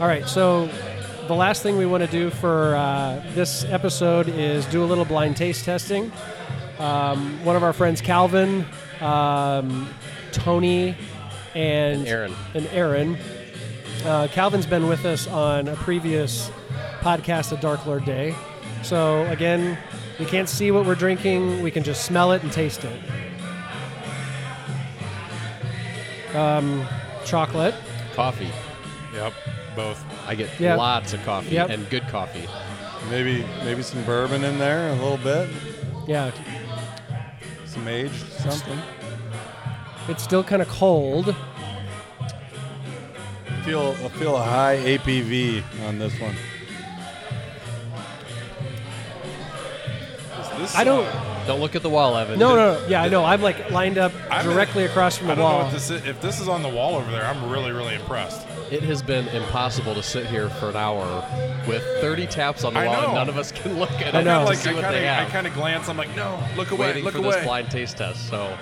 all 0.00 0.06
right. 0.06 0.26
So, 0.28 0.68
the 1.28 1.34
last 1.34 1.62
thing 1.62 1.78
we 1.78 1.86
want 1.86 2.02
to 2.04 2.10
do 2.10 2.30
for 2.30 2.74
uh, 2.74 3.22
this 3.34 3.64
episode 3.64 4.28
is 4.28 4.66
do 4.66 4.82
a 4.82 4.86
little 4.86 5.04
blind 5.04 5.36
taste 5.36 5.64
testing. 5.64 6.10
Um, 6.78 7.44
one 7.44 7.56
of 7.56 7.62
our 7.62 7.72
friends, 7.72 8.00
Calvin, 8.00 8.64
um, 9.00 9.88
Tony, 10.32 10.96
and 11.54 12.00
And 12.00 12.08
Aaron. 12.08 12.34
and 12.54 12.66
Aaron 12.72 13.18
Uh, 14.04 14.26
Calvin's 14.32 14.66
been 14.66 14.88
with 14.88 15.04
us 15.04 15.28
on 15.28 15.68
a 15.68 15.76
previous 15.76 16.50
podcast, 17.02 17.56
A 17.56 17.60
Dark 17.60 17.86
Lord 17.86 18.04
Day. 18.04 18.34
So 18.82 19.24
again, 19.26 19.78
we 20.18 20.24
can't 20.24 20.48
see 20.48 20.72
what 20.72 20.84
we're 20.86 20.96
drinking. 20.96 21.62
We 21.62 21.70
can 21.70 21.84
just 21.84 22.04
smell 22.04 22.32
it 22.32 22.42
and 22.42 22.50
taste 22.50 22.82
it. 22.84 23.00
Um, 26.34 26.84
chocolate. 27.24 27.74
Coffee. 28.14 28.50
Yep, 29.14 29.32
both. 29.76 30.04
I 30.26 30.34
get 30.34 30.48
Yeah. 30.58 30.74
lots 30.74 31.12
of 31.12 31.24
coffee 31.24 31.54
Yep. 31.54 31.70
and 31.70 31.88
good 31.88 32.08
coffee. 32.08 32.48
Maybe 33.08 33.44
maybe 33.64 33.82
some 33.82 34.02
bourbon 34.02 34.42
in 34.42 34.58
there 34.58 34.88
a 34.88 34.94
little 34.94 35.16
bit, 35.18 35.48
Yeah, 36.08 36.30
some 37.72 37.88
aged 37.88 38.30
something. 38.32 38.78
it's 40.08 40.22
still 40.22 40.44
kind 40.44 40.60
of 40.60 40.68
cold. 40.68 41.34
I 43.48 43.62
feel 43.64 43.96
I 44.04 44.08
feel 44.08 44.36
a 44.36 44.42
high 44.42 44.76
ABV 44.76 45.62
on 45.88 45.98
this 45.98 46.12
one. 46.20 46.34
Is 50.40 50.58
this, 50.58 50.76
I 50.76 50.84
don't. 50.84 51.06
Uh, 51.06 51.31
Don't 51.46 51.60
look 51.60 51.74
at 51.74 51.82
the 51.82 51.90
wall, 51.90 52.16
Evan. 52.16 52.38
No, 52.38 52.54
no, 52.54 52.78
no. 52.80 52.86
Yeah, 52.86 53.02
I 53.02 53.08
know. 53.08 53.24
I'm 53.24 53.42
like 53.42 53.70
lined 53.70 53.98
up 53.98 54.12
I'm- 54.30 54.44
directly 54.44 54.84
across 54.84 55.16
from 55.18 55.28
I 55.30 55.34
the 55.34 55.42
don't 55.42 55.50
know 55.50 55.56
wall. 55.58 55.64
what 55.64 55.72
this 55.72 55.90
is. 55.90 56.04
If 56.06 56.20
this 56.20 56.40
is 56.40 56.48
on 56.48 56.62
the 56.62 56.68
wall 56.68 56.94
over 56.96 57.10
there, 57.10 57.24
I'm 57.24 57.50
really, 57.50 57.72
really 57.72 57.94
impressed. 57.96 58.46
It 58.70 58.82
has 58.84 59.02
been 59.02 59.28
impossible 59.28 59.94
to 59.94 60.02
sit 60.02 60.26
here 60.26 60.48
for 60.48 60.70
an 60.70 60.76
hour 60.76 61.04
with 61.68 61.82
30 62.00 62.26
taps 62.26 62.64
on 62.64 62.74
the 62.74 62.80
I 62.80 62.86
wall, 62.86 62.94
and 62.96 63.06
know. 63.08 63.14
none 63.14 63.28
of 63.28 63.36
us 63.36 63.52
can 63.52 63.78
look 63.78 63.90
at 63.92 64.14
I 64.14 64.20
it 64.20 64.24
know. 64.24 64.40
to 64.40 64.44
Like 64.46 64.58
see 64.58 64.70
I 64.70 64.74
what 64.74 64.82
kind 64.82 64.94
they 64.94 65.00
of, 65.08 65.12
I 65.12 65.14
have. 65.22 65.28
kind 65.32 65.46
of 65.46 65.52
glance. 65.54 65.88
I'm 65.88 65.96
like, 65.96 66.14
no, 66.16 66.38
look 66.56 66.70
away, 66.70 66.86
Waiting 66.88 67.04
look 67.04 67.12
for 67.14 67.18
away. 67.18 67.32
this 67.36 67.44
blind 67.44 67.70
taste 67.70 67.96
test. 67.98 68.28
So 68.30 68.56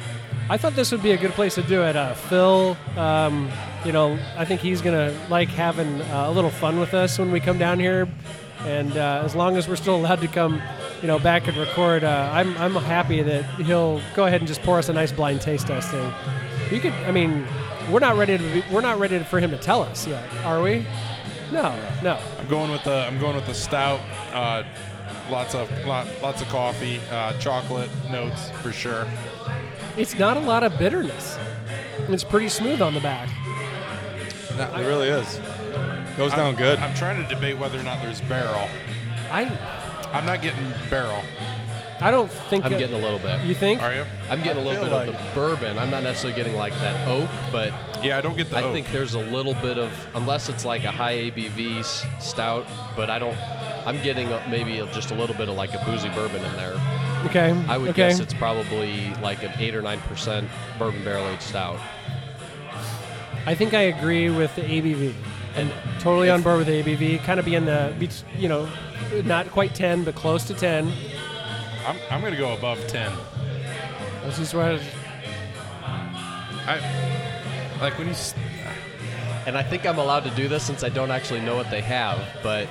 I 0.49 0.57
thought 0.57 0.75
this 0.75 0.91
would 0.91 1.03
be 1.03 1.13
a 1.13 1.17
good 1.17 1.33
place 1.33 1.55
to 1.57 1.63
do 1.63 1.83
it. 1.85 1.95
Uh, 1.97 2.15
Phil, 2.15 2.77
um, 2.97 3.51
you 3.85 3.93
know, 3.93 4.19
I 4.37 4.45
think 4.45 4.61
he's 4.63 4.81
gonna 4.83 5.15
like 5.29 5.49
having 5.49 6.01
uh, 6.03 6.25
a 6.29 6.31
little 6.33 6.51
fun 6.51 6.81
with 6.81 6.93
us 6.95 7.19
when 7.19 7.31
we 7.31 7.39
come 7.39 7.59
down 7.59 7.79
here, 7.79 8.09
and 8.65 8.97
uh, 8.97 9.23
as 9.25 9.37
long 9.37 9.57
as 9.57 9.69
we're 9.69 9.77
still 9.77 9.95
allowed 9.97 10.21
to 10.23 10.29
come, 10.29 10.61
you 11.01 11.07
know, 11.09 11.19
back 11.19 11.49
and 11.49 11.57
record, 11.57 12.05
uh, 12.05 12.31
I'm 12.33 12.57
I'm 12.59 12.75
happy 12.75 13.23
that 13.23 13.45
he'll 13.61 14.01
go 14.15 14.27
ahead 14.27 14.41
and 14.41 14.49
just 14.49 14.63
pour 14.63 14.79
us 14.79 14.89
a 14.89 14.93
nice 14.93 15.13
blind 15.13 15.41
taste 15.41 15.67
testing. 15.67 16.13
You 16.71 16.81
could, 16.81 16.93
I 16.93 17.11
mean, 17.11 17.47
we're 17.91 18.01
not 18.01 18.17
ready 18.17 18.39
to 18.39 18.45
be, 18.45 18.63
we're 18.71 18.81
not 18.81 18.99
ready 18.99 19.19
for 19.21 19.41
him 19.41 19.51
to 19.51 19.59
tell 19.59 19.83
us 19.83 20.07
yet, 20.07 20.25
are 20.45 20.63
we? 20.63 20.87
No, 21.53 21.77
no. 22.03 22.19
I'm 22.39 22.49
going 22.49 22.71
with 22.71 22.85
the 22.85 23.07
I'm 23.07 23.19
going 23.19 23.35
with 23.35 23.47
the 23.47 23.55
stout. 23.55 24.01
Uh, 24.33 24.63
lots 25.31 25.55
of 25.55 25.71
lot, 25.87 26.07
lots 26.23 26.43
of 26.43 26.49
coffee, 26.49 27.01
uh, 27.11 27.33
chocolate 27.39 27.91
notes 28.11 28.51
for 28.63 28.73
sure. 28.73 29.07
It's 29.97 30.19
not 30.19 30.37
a 30.37 30.41
lot 30.41 30.63
of 30.63 30.79
bitterness. 30.79 31.39
It's 32.09 32.25
pretty 32.25 32.49
smooth 32.49 32.81
on 32.81 32.95
the 32.95 33.01
back. 33.01 33.29
It 34.53 34.87
really 34.87 35.09
is. 35.09 35.41
Goes 36.17 36.33
down 36.33 36.49
I'm, 36.49 36.57
good. 36.57 36.79
I'm 36.79 36.95
trying 36.95 37.23
to 37.23 37.35
debate 37.35 37.59
whether 37.59 37.79
or 37.79 37.83
not 37.83 38.03
there's 38.03 38.21
barrel. 38.23 38.69
I 39.31 39.45
I'm 40.13 40.27
not 40.27 40.43
getting 40.43 40.65
barrel. 40.89 41.23
I 42.03 42.11
don't 42.11 42.31
think 42.31 42.65
I'm 42.65 42.73
it- 42.73 42.79
getting 42.79 42.97
a 42.97 42.99
little 42.99 43.19
bit. 43.19 43.41
You 43.45 43.55
think? 43.55 43.83
Are 43.83 43.95
you? 43.95 44.05
I'm 44.31 44.43
getting 44.43 44.63
a 44.63 44.67
little 44.67 44.87
feel 44.87 44.99
bit 45.01 45.09
of 45.11 45.15
the 45.15 45.35
bourbon. 45.35 45.79
I'm 45.79 45.91
not 45.91 46.03
necessarily 46.03 46.35
getting 46.37 46.57
like 46.57 46.73
that 46.81 47.07
oak, 47.07 47.29
but 47.53 47.73
Yeah, 48.03 48.17
I 48.17 48.23
don't 48.23 48.37
get 48.39 48.49
the 48.49 48.57
I 48.57 48.63
oak. 48.63 48.73
think 48.73 48.91
there's 48.91 49.13
a 49.15 49.19
little 49.21 49.53
bit 49.55 49.77
of, 49.79 49.93
unless 50.15 50.49
it's 50.49 50.65
like 50.65 50.85
a 50.85 50.91
high 50.91 51.15
ABV 51.31 51.81
s- 51.81 52.07
stout, 52.19 52.67
but 52.97 53.11
I 53.11 53.19
don't. 53.19 53.37
I'm 53.87 54.03
getting 54.03 54.29
a, 54.33 54.43
maybe 54.49 54.79
a, 54.79 54.87
just 54.93 55.11
a 55.11 55.15
little 55.15 55.37
bit 55.37 55.49
of 55.51 55.57
like 55.57 55.75
a 55.75 55.85
boozy 55.85 56.09
bourbon 56.11 56.43
in 56.43 56.53
there. 56.55 56.75
Okay. 57.27 57.51
I 57.69 57.77
would 57.77 57.91
okay. 57.91 58.09
guess 58.09 58.19
it's 58.19 58.33
probably 58.35 59.13
like 59.23 59.43
an 59.43 59.53
eight 59.59 59.75
or 59.75 59.83
nine 59.83 60.01
percent 60.01 60.49
bourbon 60.79 61.05
barrel 61.05 61.29
aged 61.29 61.43
stout. 61.43 61.79
I 63.47 63.55
think 63.55 63.75
I 63.75 63.83
agree 63.83 64.31
with 64.31 64.55
the 64.57 64.63
ABV. 64.63 65.15
And 65.57 65.71
Totally 65.99 66.31
on 66.31 66.41
board 66.43 66.59
with 66.59 66.67
the 66.69 66.83
ABV. 66.83 67.23
Kind 67.25 67.39
of 67.41 67.45
be 67.47 67.55
in 67.55 67.65
the, 67.67 67.95
bet- 67.99 68.25
you 68.39 68.49
know, 68.49 68.69
not 69.25 69.51
quite 69.51 69.75
10, 69.75 70.05
but 70.05 70.15
close 70.15 70.45
to 70.45 70.55
10. 70.55 70.93
I'm, 71.87 71.97
I'm 72.11 72.21
gonna 72.21 72.37
go 72.37 72.53
above 72.55 72.87
ten. 72.89 73.11
This 74.25 74.39
is 74.39 74.53
what 74.55 74.81
I 76.67 76.79
like 77.81 77.97
when 77.99 78.07
you. 78.09 78.13
s- 78.13 78.35
and 79.47 79.57
I 79.57 79.63
think 79.63 79.87
I'm 79.87 79.99
allowed 79.99 80.25
to 80.25 80.31
do 80.31 80.47
this 80.49 80.63
since 80.63 80.85
I 80.85 80.91
don't 80.91 81.11
actually 81.11 81.41
know 81.41 81.57
what 81.57 81.71
they 81.71 81.81
have. 81.81 82.21
But 82.43 82.69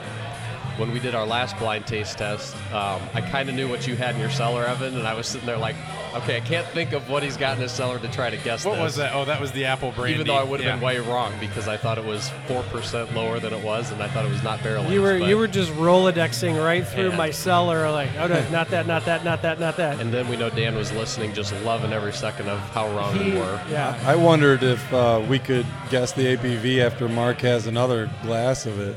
when 0.80 0.92
we 0.92 1.00
did 1.00 1.14
our 1.14 1.26
last 1.26 1.58
blind 1.60 1.86
taste 1.86 2.18
test, 2.18 2.56
um, 2.74 3.02
I 3.14 3.22
kind 3.22 3.50
of 3.50 3.56
knew 3.56 3.68
what 3.68 3.86
you 3.86 3.96
had 3.98 4.16
in 4.16 4.22
your 4.22 4.30
cellar, 4.30 4.64
Evan, 4.66 4.96
and 4.98 5.06
I 5.06 5.14
was 5.14 5.28
sitting 5.28 5.46
there 5.46 5.58
like, 5.58 5.76
okay, 6.16 6.38
I 6.38 6.40
can't 6.40 6.66
think 6.68 6.94
of 6.94 7.10
what 7.10 7.22
he's 7.22 7.36
got 7.36 7.58
in 7.58 7.62
his 7.62 7.72
cellar 7.74 8.00
to 8.00 8.08
try 8.08 8.30
to 8.30 8.38
guess. 8.38 8.64
What 8.66 8.76
this. 8.76 8.84
was 8.84 8.96
that? 8.96 9.14
Oh, 9.14 9.26
that 9.26 9.42
was 9.42 9.52
the 9.52 9.66
apple 9.66 9.92
brandy. 9.92 10.14
Even 10.16 10.28
though 10.28 10.36
I 10.38 10.44
would 10.44 10.62
have 10.62 10.76
been 10.80 10.84
way 10.84 11.00
wrong 11.00 11.34
because 11.40 11.68
I 11.68 11.76
thought 11.76 11.98
it 11.98 12.06
was 12.06 12.32
four 12.48 12.64
percent 12.64 13.14
lower 13.14 13.40
than 13.40 13.54
it 13.54 13.62
was, 13.64 13.92
and 13.92 14.02
I 14.02 14.08
thought 14.08 14.26
it 14.26 14.32
was 14.32 14.42
not 14.42 14.64
barrel 14.64 14.86
you 14.90 15.02
were 15.02 15.20
but- 15.20 15.28
you 15.28 15.38
were 15.38 15.48
just 15.48 15.72
rolodexing 15.74 16.64
right 16.64 16.88
through 16.88 17.10
Yeah. 17.10 17.18
my 17.18 17.30
cellar, 17.32 17.92
like, 17.92 18.10
oh 18.18 18.28
no, 18.28 18.50
not 18.50 18.70
that, 18.70 18.88
not 18.88 19.04
that, 19.06 19.24
not 19.26 19.42
that, 19.42 19.60
not 19.60 19.76
that. 19.78 20.00
And 20.00 20.14
then 20.14 20.30
we 20.30 20.38
know 20.38 20.50
Dan 20.50 20.76
was 20.76 20.92
listening, 20.94 21.34
just 21.34 21.54
loving 21.64 21.92
every 21.92 22.14
second 22.14 22.48
of 22.50 22.60
how 22.72 22.88
wrong 22.96 23.14
He- 23.16 23.32
we 23.32 23.38
were. 23.38 23.60
yeah, 23.70 24.00
I 24.06 24.16
wondered 24.16 24.64
if 24.64 24.94
uh, 24.94 25.22
we 25.28 25.40
could 25.40 25.66
guess 25.92 26.14
the 26.14 26.38
ABV 26.38 26.80
after 26.80 27.10
Mark 27.10 27.42
has 27.42 27.68
another 27.68 28.10
glass 28.24 28.66
of 28.66 28.80
it. 28.80 28.96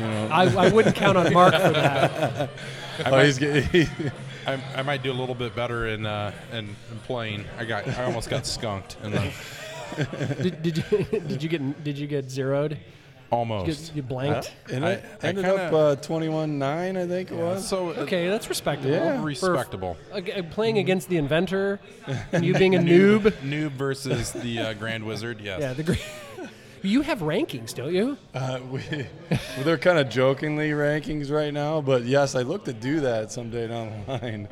You 0.00 0.06
know, 0.06 0.28
I, 0.32 0.66
I 0.66 0.72
wouldn't 0.72 0.96
count 0.96 1.18
on 1.18 1.32
Mark 1.32 1.52
for 1.52 1.58
that. 1.72 2.50
I 2.98 3.02
oh, 3.06 3.10
might, 3.10 3.24
he's 3.26 3.88
I, 4.46 4.60
I 4.76 4.82
might 4.82 5.02
do 5.02 5.10
a 5.10 5.14
little 5.14 5.34
bit 5.34 5.54
better 5.54 5.86
in 5.88 6.06
uh, 6.06 6.32
in, 6.52 6.58
in 6.90 6.98
playing. 7.04 7.44
I 7.58 7.64
got 7.64 7.86
I 7.88 8.04
almost 8.04 8.30
got 8.30 8.46
skunked 8.46 8.96
in 9.02 9.12
the 9.12 9.32
Did, 10.42 10.62
did 10.62 10.76
you 10.78 11.04
did 11.20 11.42
you 11.42 11.48
get 11.48 11.84
did 11.84 11.98
you 11.98 12.06
get 12.06 12.30
zeroed? 12.30 12.70
Did 12.70 12.78
you, 12.78 13.36
almost. 13.36 13.66
get, 13.66 13.96
you 13.96 14.02
blanked? 14.02 14.52
and 14.72 14.84
I- 14.84 14.90
it 14.92 15.04
I 15.22 15.26
ended 15.28 15.44
kinda- 15.44 15.66
up 15.66 15.72
uh, 15.72 15.96
21-9, 16.02 16.96
I 16.98 17.06
think 17.06 17.30
it 17.30 17.36
was. 17.36 17.66
so 17.68 17.90
uh, 17.90 18.00
Okay, 18.02 18.28
that's 18.28 18.48
respectable. 18.48 18.90
Yeah. 18.92 19.20
For- 19.20 19.26
respectable. 19.26 19.96
uh, 20.12 20.20
playing 20.50 20.78
against 20.78 21.08
the 21.08 21.16
inventor 21.16 21.78
and 22.32 22.44
you 22.44 22.54
being 22.54 22.74
a 22.74 22.78
noob. 22.78 23.30
Noob 23.42 23.72
versus 23.72 24.32
the 24.32 24.58
uh, 24.58 24.72
Grand 24.74 25.04
Wizard. 25.04 25.40
Yes. 25.40 25.60
Yeah, 25.60 25.72
the 25.74 25.84
great. 25.84 26.02
You 26.82 27.02
have 27.02 27.18
rankings, 27.18 27.74
don't 27.74 27.94
you? 27.94 28.16
Uh, 28.32 28.60
we, 28.70 28.80
well, 28.90 29.38
they're 29.64 29.78
kind 29.78 29.98
of 29.98 30.08
jokingly 30.08 30.70
rankings 30.70 31.30
right 31.30 31.52
now, 31.52 31.80
but 31.80 32.04
yes, 32.04 32.34
I 32.34 32.42
look 32.42 32.64
to 32.64 32.72
do 32.72 33.00
that 33.00 33.30
someday 33.32 33.68
down 33.68 34.04
the 34.06 34.12
line. 34.12 34.48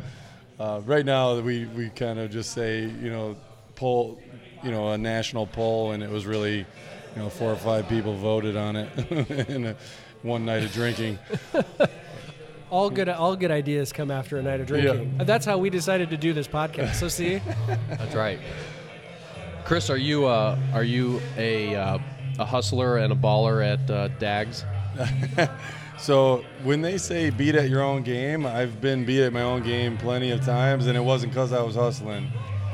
Uh, 0.59 0.81
right 0.85 1.07
now, 1.07 1.39
we, 1.41 1.67
we 1.67 1.89
kind 1.91 2.19
of 2.19 2.31
just 2.31 2.53
say, 2.53 2.83
you 2.83 3.11
know, 3.11 3.37
poll, 3.77 4.21
you 4.63 4.71
know, 4.71 4.93
a 4.93 4.99
national 4.99 5.47
poll, 5.47 5.93
and 5.93 6.03
it 6.03 6.11
was 6.11 6.27
really, 6.27 6.59
you 6.59 6.67
know, 7.17 7.31
four 7.31 7.53
or 7.53 7.57
five 7.57 7.89
people 7.89 8.15
voted 8.15 8.57
on 8.57 8.77
it 8.77 9.11
in 9.49 9.67
a, 9.67 9.77
one 10.23 10.45
night 10.45 10.65
of 10.65 10.73
drinking. 10.73 11.19
All 12.71 12.91
good, 12.91 13.09
all 13.09 13.35
good 13.35 13.51
ideas 13.51 13.95
come 13.95 14.11
after 14.11 14.37
a 14.37 14.43
night 14.43 14.61
of 14.61 14.67
drinking. 14.67 15.17
Uh, 15.19 15.25
That's 15.25 15.47
how 15.47 15.57
we 15.57 15.71
decided 15.71 16.11
to 16.11 16.19
do 16.19 16.35
this 16.35 16.47
podcast. 16.47 16.97
So 16.97 17.09
see, 17.09 17.41
That's 17.89 18.15
right. 18.15 18.39
Chris, 19.65 19.89
are 19.89 19.97
you 19.97 20.27
uh, 20.27 20.59
are 20.75 20.85
you 20.85 21.19
a 21.39 21.75
uh, 21.75 21.99
a 22.39 22.45
hustler 22.45 22.97
and 22.99 23.13
a 23.13 23.17
baller 23.17 23.65
at 23.67 23.91
uh, 23.91 24.09
Dags? 24.19 24.65
So 26.01 26.45
when 26.63 26.81
they 26.81 26.97
say 26.97 27.31
beat 27.31 27.57
at 27.57 27.69
your 27.69 27.83
own 27.83 28.03
game, 28.05 28.47
I've 28.47 28.81
been 28.81 29.05
beat 29.05 29.21
at 29.25 29.33
my 29.33 29.43
own 29.43 29.65
game 29.65 29.99
plenty 29.99 30.31
of 30.31 30.45
times, 30.45 30.87
and 30.87 30.97
it 30.97 31.01
wasn't 31.01 31.33
because 31.33 31.53
I 31.53 31.61
was 31.61 31.75
hustling. 31.75 32.31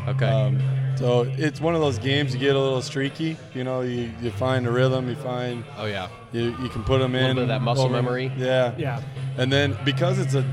Okay. 0.06 0.26
Um, 0.26 0.60
so 0.96 1.22
it's 1.22 1.58
one 1.58 1.74
of 1.74 1.80
those 1.80 1.98
games 1.98 2.34
you 2.34 2.38
get 2.40 2.54
a 2.54 2.60
little 2.60 2.82
streaky. 2.82 3.38
You 3.54 3.64
know, 3.64 3.80
you, 3.80 4.12
you 4.20 4.30
find 4.30 4.66
a 4.66 4.70
rhythm, 4.70 5.08
you 5.08 5.16
find 5.16 5.64
oh 5.78 5.86
yeah. 5.86 6.08
you, 6.32 6.54
you 6.60 6.68
can 6.68 6.84
put 6.84 6.98
them 6.98 7.14
Little 7.14 7.30
in. 7.30 7.36
bit 7.36 7.42
of 7.44 7.48
that 7.48 7.62
muscle 7.62 7.86
over- 7.86 7.94
memory. 7.94 8.30
Yeah. 8.36 8.74
yeah, 8.76 9.00
And 9.38 9.50
then 9.50 9.74
because 9.86 10.18
it's 10.18 10.34
a, 10.34 10.44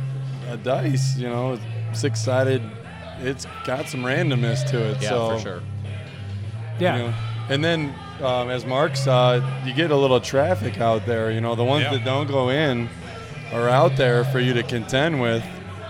a 0.49 0.55
dice, 0.55 1.17
you 1.17 1.27
know, 1.27 1.59
six 1.91 2.21
sided, 2.21 2.61
it's 3.19 3.45
got 3.65 3.89
some 3.89 4.01
randomness 4.03 4.65
to 4.69 4.79
it. 4.91 5.01
Yeah, 5.01 5.09
so, 5.09 5.29
for 5.35 5.39
sure. 5.41 5.61
yeah. 6.79 6.95
You 6.95 7.03
know, 7.03 7.13
and 7.49 7.61
then 7.63 7.93
um, 8.21 8.49
as 8.49 8.65
Mark 8.65 8.95
saw, 8.95 9.35
you 9.65 9.73
get 9.73 9.91
a 9.91 9.95
little 9.95 10.19
traffic 10.21 10.79
out 10.79 11.05
there. 11.05 11.31
You 11.31 11.41
know, 11.41 11.55
the 11.55 11.63
ones 11.63 11.83
Yeah. 11.83 11.93
that 11.93 12.05
don't 12.05 12.27
go 12.27 12.49
in 12.49 12.89
are 13.53 13.67
out 13.69 13.95
there 13.97 14.23
for 14.25 14.39
you 14.39 14.53
to 14.53 14.63
contend 14.63 15.21
with. 15.21 15.43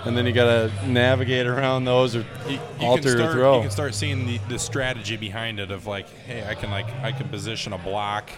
And 0.04 0.18
then 0.18 0.26
you 0.26 0.32
got 0.32 0.46
to 0.46 0.88
navigate 0.90 1.46
around 1.46 1.86
those 1.86 2.16
or 2.16 2.26
You, 2.48 2.54
you 2.80 2.88
alter 2.88 3.02
can 3.04 3.12
your 3.12 3.18
start, 3.20 3.34
throw. 3.34 3.56
You 3.58 3.62
can 3.62 3.70
start 3.72 3.94
seeing 3.94 4.26
the, 4.26 4.40
the 4.50 4.58
strategy 4.58 5.16
behind 5.16 5.60
it 5.60 5.70
of 5.70 5.86
like, 5.86 6.10
hey, 6.26 6.44
I 6.48 6.56
can 6.56 6.72
like 6.72 6.88
I 7.04 7.12
can 7.12 7.30
position 7.30 7.72
a 7.74 7.78
block. 7.78 8.32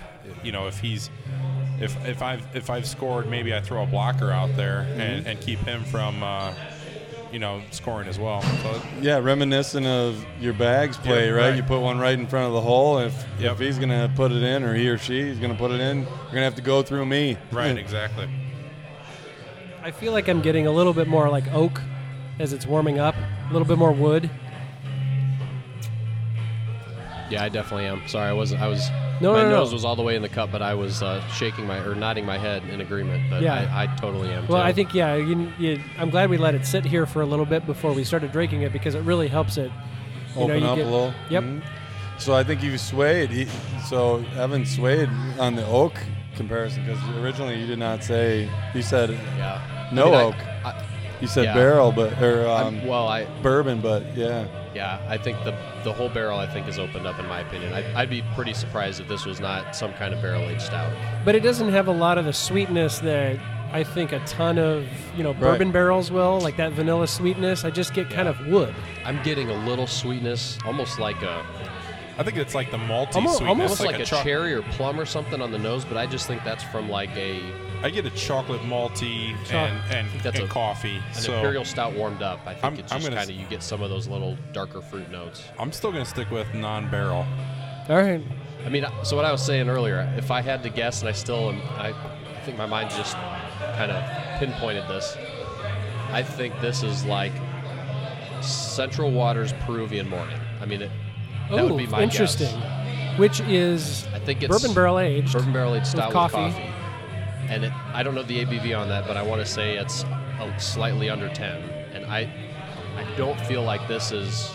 You 0.44 0.52
know, 0.52 0.68
if 0.68 0.80
he's 0.80 1.10
if 1.80 1.96
if 2.06 2.22
I've 2.22 2.46
if 2.54 2.70
I've 2.70 2.86
scored, 2.86 3.30
maybe 3.30 3.54
I 3.56 3.62
throw 3.62 3.84
a 3.84 3.86
blocker 3.86 4.30
out 4.30 4.54
there 4.58 4.86
Mm-hmm. 4.90 5.00
and, 5.02 5.28
and 5.28 5.40
keep 5.40 5.60
him 5.60 5.86
from 5.86 6.22
uh, 6.22 6.54
you 7.34 7.40
know 7.40 7.62
scoring 7.72 8.08
as 8.08 8.20
well. 8.20 8.42
So 8.42 8.82
Yeah, 9.02 9.18
reminiscent 9.18 9.86
of 9.88 10.24
your 10.40 10.54
bags 10.54 10.96
play, 10.98 11.26
Yeah, 11.26 11.32
right? 11.34 11.48
right. 11.50 11.56
You 11.58 11.64
put 11.64 11.80
one 11.82 11.98
right 12.00 12.18
in 12.18 12.28
front 12.28 12.46
of 12.48 12.54
the 12.54 12.62
hole. 12.62 13.00
If, 13.00 13.26
Yep. 13.40 13.54
if 13.54 13.60
he's 13.60 13.78
going 13.78 13.90
to 13.90 14.10
put 14.16 14.32
it 14.32 14.44
in, 14.44 14.64
or 14.64 14.74
he 14.76 14.88
or 14.88 14.98
she 15.00 15.20
is 15.20 15.40
going 15.40 15.52
to 15.52 15.58
put 15.58 15.72
it 15.72 15.80
in, 15.82 16.04
you're 16.04 16.06
going 16.06 16.36
to 16.36 16.42
have 16.44 16.56
to 16.56 16.62
go 16.62 16.84
through 16.84 17.06
me. 17.08 17.38
right, 17.52 17.76
exactly. 17.86 18.30
I 19.84 19.92
feel 19.92 20.14
like 20.14 20.28
I'm 20.30 20.42
getting 20.42 20.68
a 20.68 20.72
little 20.72 20.94
bit 20.94 21.08
more 21.08 21.30
like 21.30 21.52
oak 21.52 21.82
as 22.40 22.54
it's 22.54 22.66
warming 22.66 23.00
up, 23.00 23.16
a 23.50 23.52
little 23.52 23.68
bit 23.68 23.78
more 23.78 23.92
wood. 23.92 24.30
Yeah, 27.34 27.44
I 27.44 27.50
definitely 27.50 27.86
am. 27.88 28.08
Sorry, 28.08 28.30
I 28.30 28.34
wasn't. 28.34 28.62
I 28.62 28.68
was 28.68 28.90
No, 29.20 29.34
my 29.34 29.42
no, 29.42 29.50
no. 29.50 29.56
nose 29.58 29.74
was 29.74 29.84
all 29.84 29.96
the 29.96 30.04
way 30.04 30.16
in 30.16 30.22
the 30.22 30.30
cup, 30.30 30.52
but 30.52 30.62
I 30.62 30.76
was 30.76 31.02
uh, 31.02 31.20
shaking 31.30 31.66
my 31.66 31.80
or 31.80 31.96
nodding 31.96 32.26
my 32.28 32.38
head 32.38 32.64
in 32.70 32.80
agreement. 32.80 33.28
But 33.30 33.42
Yeah. 33.42 33.56
I, 33.74 33.84
I 33.84 33.88
totally 33.96 34.30
am. 34.30 34.46
Well, 34.48 34.62
too. 34.62 34.68
I 34.68 34.72
think 34.72 34.94
yeah. 34.94 35.16
You, 35.16 35.52
you, 35.58 35.82
I'm 35.98 36.12
glad 36.12 36.30
we 36.30 36.38
let 36.38 36.54
it 36.54 36.64
sit 36.66 36.86
here 36.86 37.08
for 37.08 37.24
a 37.24 37.26
little 37.26 37.46
bit 37.48 37.66
before 37.66 37.92
we 37.94 38.04
started 38.04 38.32
drinking 38.32 38.62
it 38.62 38.72
because 38.72 38.94
it 38.94 39.02
really 39.02 39.28
helps 39.28 39.58
it. 39.58 39.72
You 40.36 40.36
know, 40.36 40.44
Open 40.44 40.60
you 40.62 40.68
up 40.68 40.78
get- 40.78 40.86
a 40.86 40.90
little. 40.90 41.14
Yep. 41.32 41.44
Mhm. 41.44 41.64
So 42.20 42.36
I 42.36 42.44
think 42.44 42.62
you 42.62 42.78
swayed. 42.78 43.32
He, 43.32 43.48
so 43.90 44.24
Evan 44.38 44.64
swayed 44.66 45.10
on 45.40 45.56
the 45.56 45.66
oak 45.66 45.94
comparison 46.36 46.86
because 46.86 47.02
originally 47.18 47.60
you 47.60 47.66
did 47.66 47.80
not 47.80 48.04
say. 48.04 48.48
You 48.76 48.84
said 48.84 49.10
yeah. 49.10 49.90
no 49.92 50.04
I 50.04 50.06
mean, 50.06 50.14
I- 50.14 50.24
oak. 50.24 50.36
I, 50.66 50.86
you 51.22 51.28
said 51.28 51.46
yeah. 51.46 51.54
barrel, 51.56 51.92
but 51.92 52.22
or 52.22 52.48
I'm- 52.48 52.80
um, 52.82 52.88
well, 52.88 53.08
I 53.08 53.26
bourbon, 53.42 53.82
but 53.82 54.16
yeah. 54.16 54.46
Yeah, 54.76 55.00
I 55.08 55.18
think 55.18 55.38
the 55.44 55.52
the 55.84 55.94
whole 55.94 56.10
barrel 56.10 56.40
I 56.40 56.48
think 56.48 56.68
is 56.68 56.80
opened 56.80 57.06
up 57.08 57.20
in 57.20 57.28
my 57.28 57.40
opinion. 57.42 57.74
I, 57.74 58.02
I'd 58.02 58.10
be 58.10 58.24
pretty 58.36 58.54
surprised 58.54 59.00
if 59.00 59.08
this 59.08 59.26
was 59.26 59.40
not 59.40 59.76
some 59.76 59.94
kind 59.94 60.14
of 60.14 60.22
barrel 60.22 60.42
aged 60.44 60.62
stout. 60.64 60.92
But 61.26 61.36
it 61.36 61.42
doesn't 61.42 61.70
have 61.70 61.88
a 61.88 61.92
lot 61.94 62.18
of 62.18 62.26
the 62.26 62.34
sweetness 62.34 63.00
that 63.00 63.38
I 63.72 63.84
think 63.84 64.12
a 64.12 64.20
ton 64.26 64.58
of 64.60 64.88
you 65.18 65.24
know 65.24 65.34
bourbon 65.34 65.68
Right. 65.70 65.74
barrels 65.74 66.12
will, 66.12 66.40
like 66.42 66.58
that 66.58 66.74
vanilla 66.74 67.08
sweetness. 67.08 67.66
I 67.66 67.70
just 67.72 67.94
get 67.94 68.10
kind 68.10 68.28
of 68.28 68.40
wood. 68.48 68.74
I'm 69.06 69.22
getting 69.24 69.50
a 69.50 69.66
little 69.66 69.88
sweetness, 69.88 70.58
almost 70.66 71.00
like 71.00 71.22
a 71.24 71.46
I 72.18 72.22
think 72.24 72.38
it's 72.38 72.54
like 72.54 72.70
the 72.70 72.78
malty 72.78 73.16
Almost- 73.16 73.38
sweetness, 73.40 73.42
almost 73.42 73.82
almost 73.82 73.82
like, 73.82 74.00
a, 74.00 74.06
choc- 74.06 74.24
cherry 74.24 74.54
or 74.54 74.62
plum 74.62 75.00
or 75.00 75.06
something 75.06 75.42
on 75.42 75.52
the 75.52 75.58
nose. 75.58 75.84
But 75.84 75.98
I 75.98 76.06
just 76.06 76.28
think 76.28 76.44
that's 76.44 76.64
from 76.64 76.88
like 76.90 77.10
a 77.18 77.42
I 77.84 77.90
get 77.90 78.06
a 78.06 78.10
chocolate 78.12 78.62
malty 78.62 79.36
Choc- 79.44 79.54
and 79.54 79.94
and, 79.94 80.10
think 80.10 80.24
that's 80.24 80.40
and 80.40 80.48
a- 80.50 80.52
coffee. 80.52 80.96
an 80.98 81.14
so 81.14 81.36
imperial 81.36 81.66
stout 81.66 81.94
warmed 81.94 82.22
up. 82.22 82.40
I 82.46 82.54
think 82.54 82.64
I'm- 82.64 82.74
it's 82.80 82.92
I'm 82.94 83.00
just 83.00 83.10
gonna 83.10 83.20
kind 83.20 83.30
of 83.30 83.36
you 83.36 83.46
get 83.48 83.62
some 83.62 83.82
of 83.84 83.90
those 83.90 84.08
little 84.08 84.38
darker 84.54 84.82
fruit 84.82 85.12
notes. 85.12 85.44
I'm 85.60 85.72
still 85.74 85.92
gonna 85.92 86.06
stick 86.06 86.32
with 86.32 86.52
non-barrel. 86.54 87.26
All 87.90 87.96
right. 87.98 88.22
I 88.66 88.70
mean, 88.70 88.86
so 89.04 89.18
what 89.18 89.26
I 89.26 89.32
was 89.34 89.42
saying 89.46 89.68
earlier, 89.68 90.10
if 90.18 90.32
I 90.32 90.42
had 90.42 90.64
to 90.64 90.70
guess, 90.70 91.02
and 91.02 91.10
I 91.10 91.12
still 91.12 91.50
am, 91.50 91.62
I, 91.78 91.90
I 91.90 92.40
think 92.46 92.58
my 92.58 92.66
mind 92.66 92.90
just 92.92 93.18
kind 93.76 93.92
of 93.92 94.40
pinpointed 94.40 94.88
this. 94.88 95.18
I 96.12 96.24
think 96.24 96.58
this 96.62 96.82
is 96.84 97.04
like 97.04 97.34
Central 98.42 99.12
Waters 99.12 99.54
Peruvian 99.66 100.08
morning. 100.10 100.40
I 100.62 100.66
mean, 100.66 100.82
it, 100.84 100.92
that 101.52 101.66
would 101.66 101.78
be 101.78 101.88
my 101.88 102.04
interesting. 102.04 102.48
guess. 102.60 103.20
Which 103.20 103.42
is 103.42 104.08
I 104.14 104.20
think 104.20 104.42
it's 104.42 104.50
bourbon 104.50 104.74
barrel 104.74 104.98
aged. 105.00 105.34
bourbon 105.34 105.54
barrel 105.54 105.76
aged 105.76 105.88
stout 105.88 106.08
with 106.08 106.14
coffee. 106.14 106.36
coffee. 106.36 106.73
And 107.50 107.66
it, 107.66 107.74
I 107.94 108.04
don't 108.04 108.16
know 108.16 108.24
the 108.24 108.44
ABV 108.46 108.78
on 108.78 108.90
that, 108.90 109.06
but 109.08 109.18
I 109.18 109.22
want 109.24 109.42
to 109.42 109.46
say 109.46 109.78
it's 109.78 110.04
a, 110.40 110.54
slightly 110.60 111.10
under 111.10 111.30
10. 111.30 111.62
And 111.94 112.06
I, 112.06 112.22
I 112.98 113.16
don't 113.18 113.40
feel 113.42 113.64
like 113.64 113.88
this 113.88 114.12
is 114.12 114.52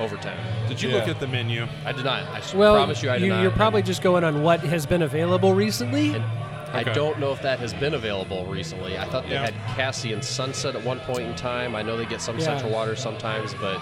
over 0.00 0.16
10. 0.16 0.36
Did 0.68 0.82
you 0.82 0.90
Yeah. 0.90 0.96
look 0.96 1.08
at 1.08 1.20
the 1.20 1.26
menu? 1.26 1.66
I 1.84 1.92
did 1.92 2.04
not. 2.04 2.22
I 2.24 2.38
s- 2.38 2.54
Well, 2.54 2.74
promise 2.76 3.02
you, 3.02 3.10
I 3.10 3.18
did 3.18 3.28
not. 3.28 3.42
you're 3.42 3.50
probably 3.52 3.82
just 3.82 4.02
going 4.02 4.24
on 4.24 4.42
what 4.42 4.60
has 4.60 4.86
been 4.86 5.02
available 5.02 5.54
recently. 5.54 6.14
And 6.14 6.24
I 6.72 6.80
Okay. 6.80 6.92
don't 6.92 7.20
know 7.20 7.30
if 7.32 7.40
that 7.42 7.60
has 7.60 7.72
been 7.74 7.94
available 7.94 8.44
recently. 8.46 8.98
I 8.98 9.04
thought 9.04 9.24
they 9.28 9.34
Yeah. 9.34 9.44
had 9.50 9.54
Cassie 9.76 10.12
and 10.12 10.24
Sunset 10.24 10.74
at 10.74 10.82
one 10.84 10.98
point 11.00 11.28
in 11.28 11.34
time. 11.36 11.74
I 11.76 11.82
know 11.82 11.96
they 11.96 12.06
get 12.06 12.20
some 12.20 12.36
Yeah. 12.38 12.44
Central 12.44 12.72
Water 12.72 12.96
sometimes, 12.96 13.54
but 13.60 13.80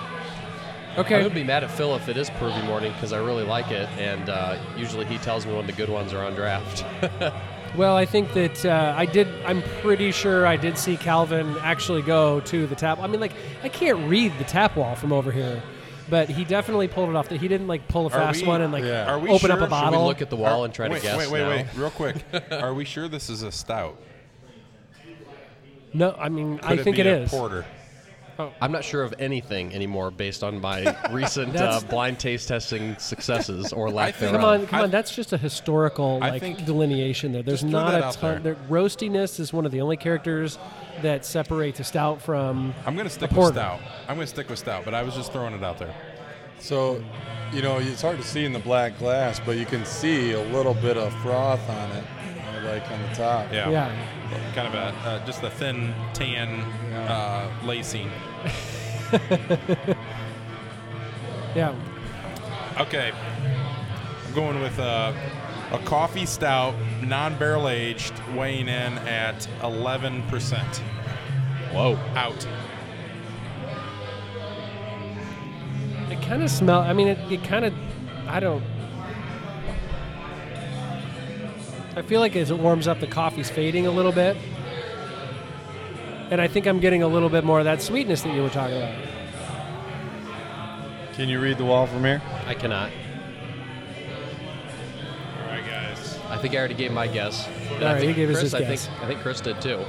Okay. 0.98 1.20
I 1.20 1.22
would 1.22 1.32
be 1.32 1.42
mad 1.44 1.64
at 1.64 1.70
Phil 1.70 1.96
if 1.96 2.10
it 2.10 2.18
is 2.18 2.28
Peruvian 2.28 2.66
Morning 2.66 2.92
because 2.92 3.14
I 3.14 3.16
really 3.18 3.44
like 3.44 3.70
it, 3.70 3.88
and 3.98 4.28
uh, 4.28 4.56
usually 4.76 5.06
he 5.06 5.16
tells 5.18 5.46
me 5.46 5.54
when 5.54 5.66
the 5.66 5.72
good 5.72 5.88
ones 5.88 6.12
are 6.12 6.22
on 6.22 6.34
draft. 6.34 6.84
Well, 7.76 7.96
I 7.96 8.04
think 8.04 8.34
that 8.34 8.66
uh, 8.66 8.94
I 8.96 9.06
did. 9.06 9.28
I'm 9.46 9.62
pretty 9.80 10.12
sure 10.12 10.46
I 10.46 10.56
did 10.56 10.76
see 10.76 10.96
Calvin 10.98 11.56
actually 11.62 12.02
go 12.02 12.40
to 12.40 12.66
the 12.66 12.74
tap. 12.74 12.98
I 13.00 13.06
mean, 13.06 13.20
like 13.20 13.32
I 13.62 13.70
can't 13.70 14.08
read 14.10 14.36
the 14.38 14.44
tap 14.44 14.76
wall 14.76 14.94
from 14.94 15.10
over 15.10 15.32
here, 15.32 15.62
but 16.10 16.28
he 16.28 16.44
definitely 16.44 16.86
pulled 16.88 17.08
it 17.08 17.16
off. 17.16 17.30
That 17.30 17.40
he 17.40 17.48
didn't 17.48 17.68
like 17.68 17.88
pull 17.88 18.02
a 18.02 18.06
Are 18.08 18.10
fast 18.10 18.42
we- 18.42 18.48
one 18.48 18.60
and 18.60 18.72
like 18.74 18.84
Yeah. 18.84 19.10
Are 19.10 19.18
we 19.18 19.30
open 19.30 19.38
sure? 19.48 19.52
up 19.52 19.56
a 19.56 19.60
Should 19.60 19.64
we 19.64 19.70
bottle. 19.70 20.00
we 20.02 20.06
look 20.06 20.20
at 20.20 20.28
the 20.28 20.36
wall 20.36 20.62
Are- 20.62 20.64
and 20.66 20.74
try 20.74 20.88
wait, 20.88 20.96
to 20.98 21.02
guess 21.02 21.16
Wait, 21.18 21.30
wait, 21.30 21.40
now? 21.40 21.48
wait, 21.48 21.66
real 21.74 21.90
quick. 21.90 22.16
Are 22.52 22.74
we 22.74 22.84
sure 22.84 23.08
this 23.08 23.30
is 23.30 23.42
a 23.42 23.50
stout? 23.50 23.98
no, 25.94 26.14
I 26.18 26.28
mean 26.28 26.58
Could 26.58 26.78
I 26.80 26.82
think 26.82 26.96
be 26.96 27.00
it 27.02 27.06
a 27.06 27.20
is. 27.22 27.30
porter. 27.30 27.64
I'm 28.60 28.72
not 28.72 28.84
sure 28.84 29.02
of 29.02 29.14
anything 29.18 29.72
anymore 29.74 30.10
based 30.10 30.42
on 30.42 30.60
my 30.60 30.96
recent 31.10 31.54
uh, 31.56 31.80
blind 31.88 32.18
taste 32.18 32.48
testing 32.48 32.96
successes 32.98 33.72
or 33.72 33.90
lack 33.90 34.14
think- 34.14 34.32
Come 34.32 34.40
thereof. 34.42 34.60
on, 34.62 34.66
come 34.66 34.80
I- 34.80 34.82
on. 34.84 34.90
That's 34.90 35.14
just 35.14 35.32
a 35.32 35.36
historical 35.38 36.18
I 36.22 36.30
like 36.30 36.64
delineation 36.66 37.32
there. 37.32 37.42
There's 37.42 37.64
not 37.64 37.94
a 37.94 38.04
out 38.04 38.14
ton. 38.14 38.42
there. 38.42 38.54
The 38.54 38.60
roastiness 38.72 39.38
is 39.40 39.52
one 39.52 39.66
of 39.66 39.72
the 39.72 39.80
only 39.80 39.96
characters 39.96 40.58
that 41.02 41.24
separates 41.24 41.80
a 41.80 41.84
stout 41.84 42.20
from. 42.22 42.74
I'm 42.86 42.96
gonna 42.96 43.08
stick 43.10 43.30
with 43.32 43.52
stout. 43.54 43.80
I'm 44.08 44.16
gonna 44.16 44.26
stick 44.26 44.48
with 44.48 44.58
stout, 44.58 44.84
but 44.84 44.94
I 44.94 45.02
was 45.02 45.14
just 45.14 45.32
throwing 45.32 45.54
it 45.54 45.62
out 45.62 45.78
there. 45.78 45.94
So, 46.58 47.02
you 47.52 47.60
know, 47.62 47.78
it's 47.78 48.02
hard 48.02 48.18
to 48.18 48.24
see 48.24 48.44
in 48.44 48.52
the 48.52 48.58
black 48.60 48.98
glass, 48.98 49.40
but 49.44 49.56
you 49.56 49.66
can 49.66 49.84
see 49.84 50.32
a 50.32 50.42
little 50.52 50.74
bit 50.74 50.96
of 50.96 51.12
froth 51.22 51.68
on 51.68 51.90
it, 51.92 52.04
you 52.28 52.62
know, 52.62 52.70
like 52.72 52.88
on 52.90 53.02
the 53.02 53.08
top. 53.14 53.52
Yeah. 53.52 53.68
Yeah. 53.70 54.06
Kind 54.54 54.68
of 54.68 54.74
a 54.74 55.08
uh, 55.08 55.26
just 55.26 55.42
a 55.42 55.50
thin 55.50 55.94
tan 56.14 56.60
uh, 56.92 57.50
lacing. 57.64 58.10
Yeah. 61.54 61.74
Okay. 62.78 63.12
I'm 64.26 64.34
going 64.34 64.60
with 64.60 64.78
uh, 64.78 65.12
a 65.70 65.78
coffee 65.80 66.24
stout, 66.24 66.74
non-barrel 67.02 67.68
aged, 67.68 68.14
weighing 68.34 68.68
in 68.68 68.98
at 68.98 69.46
11%. 69.60 70.78
Whoa. 71.72 71.96
Out. 72.14 72.46
It 76.10 76.22
kind 76.22 76.42
of 76.42 76.50
smell. 76.50 76.80
I 76.80 76.92
mean, 76.94 77.08
it, 77.08 77.18
it 77.30 77.44
kind 77.44 77.64
of. 77.66 77.74
I 78.26 78.40
don't. 78.40 78.62
I 81.94 82.02
feel 82.02 82.20
like 82.20 82.34
as 82.36 82.50
it 82.50 82.58
warms 82.58 82.88
up, 82.88 83.00
the 83.00 83.06
coffee's 83.06 83.50
fading 83.50 83.86
a 83.86 83.90
little 83.90 84.12
bit, 84.12 84.36
and 86.30 86.40
I 86.40 86.48
think 86.48 86.66
I'm 86.66 86.80
getting 86.80 87.02
a 87.02 87.06
little 87.08 87.28
bit 87.28 87.44
more 87.44 87.58
of 87.58 87.64
that 87.66 87.82
sweetness 87.82 88.22
that 88.22 88.34
you 88.34 88.42
were 88.42 88.48
talking 88.48 88.78
about. 88.78 88.94
Can 91.14 91.28
you 91.28 91.38
read 91.40 91.58
the 91.58 91.64
wall 91.64 91.86
from 91.86 92.02
here? 92.04 92.22
I 92.46 92.54
cannot. 92.54 92.90
All 95.38 95.46
right, 95.48 95.66
guys. 95.66 96.18
I 96.30 96.38
think 96.38 96.54
I 96.54 96.58
already 96.58 96.74
gave 96.74 96.92
my 96.92 97.06
guess. 97.06 97.46
And 97.74 97.82
All 97.82 97.88
I 97.90 97.92
right, 97.92 98.00
think 98.00 98.16
he 98.16 98.22
gave 98.22 98.30
us 98.30 98.36
Chris, 98.36 98.42
his 98.44 98.54
I 98.54 98.60
guess. 98.60 98.86
think 98.86 99.02
I 99.02 99.06
think 99.08 99.20
Chris 99.20 99.40
did 99.42 99.60
too. 99.60 99.84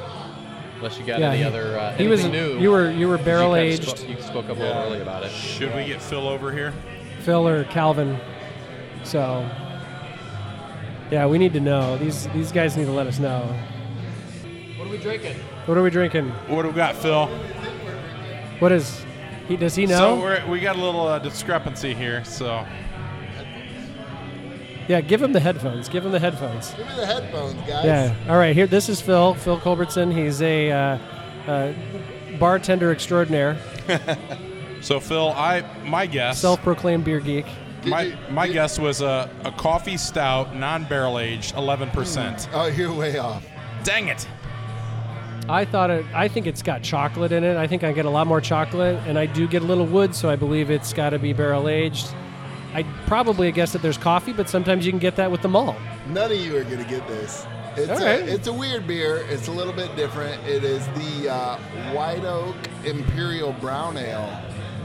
Unless 0.77 0.99
you 0.99 1.05
got 1.05 1.21
Yeah, 1.21 1.29
any 1.29 1.37
he- 1.37 1.43
other 1.45 1.77
uh, 1.79 1.93
he 1.95 2.07
was. 2.07 2.19
anything 2.25 2.33
new. 2.55 2.59
You 2.59 2.69
were 2.71 2.91
you 2.91 3.07
were 3.07 3.17
You 3.17 3.23
barrel 3.23 3.53
kinda 3.55 3.61
aged, 3.71 3.83
spo- 3.87 4.09
you 4.09 4.21
spoke 4.21 4.49
up 4.49 4.57
a 4.57 4.59
little 4.59 4.75
early 4.83 4.99
about 5.01 5.23
it. 5.23 5.31
Should 5.31 5.73
we 5.73 5.85
get 5.85 6.01
Phil 6.01 6.27
over 6.27 6.51
here? 6.51 6.73
Phil 7.21 7.47
or 7.47 7.63
Calvin. 7.65 8.17
So. 9.05 9.49
Yeah, 11.13 11.27
we 11.27 11.37
need 11.37 11.53
to 11.53 11.59
know. 11.59 11.95
These 11.99 12.27
these 12.29 12.51
guys 12.51 12.75
need 12.75 12.85
to 12.85 12.91
let 12.91 13.05
us 13.05 13.19
know. 13.19 13.41
What 14.77 14.87
are 14.87 14.89
we 14.89 14.97
drinking? 14.97 15.35
What 15.67 15.77
are 15.77 15.83
we 15.83 15.91
drinking? 15.91 16.29
What 16.47 16.63
do 16.63 16.69
we 16.69 16.73
got, 16.73 16.95
Phil? 16.95 17.27
What 18.57 18.71
is? 18.71 19.05
He 19.47 19.55
does 19.55 19.75
he 19.75 19.85
know? 19.85 20.15
So 20.15 20.19
we're, 20.19 20.43
we 20.47 20.59
got 20.59 20.75
a 20.75 20.81
little 20.81 21.05
uh, 21.05 21.19
discrepancy 21.19 21.93
here. 21.93 22.25
So 22.25 22.65
yeah, 24.87 25.01
give 25.01 25.21
him 25.21 25.33
the 25.33 25.39
headphones. 25.39 25.87
Give 25.87 26.03
him 26.03 26.11
the 26.11 26.19
headphones. 26.19 26.71
Give 26.73 26.87
me 26.87 26.95
the 26.95 27.05
headphones, 27.05 27.61
guys. 27.67 27.85
Yeah. 27.85 28.15
All 28.27 28.37
right. 28.37 28.55
Here, 28.55 28.65
this 28.65 28.89
is 28.89 28.99
Phil. 28.99 29.35
Phil 29.35 29.59
Culbertson. 29.59 30.11
He's 30.11 30.41
a 30.41 30.71
uh, 30.71 30.97
uh, 31.45 31.73
bartender 32.39 32.91
extraordinaire, 32.91 33.55
so 34.81 34.99
Phil, 34.99 35.29
I 35.29 35.63
my 35.85 36.07
guess 36.07 36.41
self-proclaimed 36.41 37.05
beer 37.05 37.19
geek. 37.19 37.45
My 37.85 38.17
my 38.29 38.47
guess 38.47 38.79
was 38.79 39.01
a, 39.01 39.29
a 39.43 39.51
coffee 39.51 39.97
stout, 39.97 40.55
non-barrel 40.55 41.19
aged, 41.19 41.55
11%. 41.55 42.49
Oh, 42.53 42.67
you're 42.67 42.93
way 42.93 43.17
off. 43.17 43.45
Dang 43.83 44.07
it. 44.07 44.27
I 45.49 45.65
thought 45.65 45.89
it. 45.89 46.05
I 46.13 46.27
think 46.27 46.47
it's 46.47 46.61
got 46.61 46.83
chocolate 46.83 47.31
in 47.31 47.43
it. 47.43 47.57
I 47.57 47.67
think 47.67 47.83
I 47.83 47.91
get 47.91 48.05
a 48.05 48.09
lot 48.09 48.27
more 48.27 48.39
chocolate, 48.39 48.95
and 49.07 49.19
I 49.19 49.25
do 49.25 49.47
get 49.47 49.61
a 49.61 49.65
little 49.65 49.85
wood, 49.85 50.15
so 50.15 50.29
I 50.29 50.35
believe 50.37 50.71
it's 50.71 50.93
got 50.93 51.09
to 51.09 51.19
be 51.19 51.33
barrel 51.33 51.67
aged. 51.67 52.07
I 52.73 52.83
probably 53.05 53.51
guess 53.51 53.73
that 53.73 53.81
there's 53.81 53.97
coffee, 53.97 54.33
but 54.33 54.49
sometimes 54.49 54.85
you 54.85 54.91
can 54.91 54.99
get 54.99 55.15
that 55.17 55.29
with 55.29 55.41
the 55.41 55.49
malt. 55.49 55.75
None 56.07 56.31
of 56.31 56.37
you 56.37 56.57
are 56.57 56.63
gonna 56.63 56.83
get 56.85 57.07
this. 57.07 57.45
It's 57.75 57.89
All 57.89 58.07
a, 58.07 58.19
it's 58.19 58.47
a 58.47 58.53
weird 58.53 58.87
beer. 58.87 59.25
It's 59.29 59.47
a 59.47 59.51
little 59.51 59.73
bit 59.73 59.95
different. 59.95 60.41
It 60.47 60.63
is 60.63 60.85
the 60.89 61.29
uh, 61.29 61.57
White 61.93 62.23
Oak 62.23 62.55
Imperial 62.85 63.53
Brown 63.53 63.97
Ale. 63.97 64.27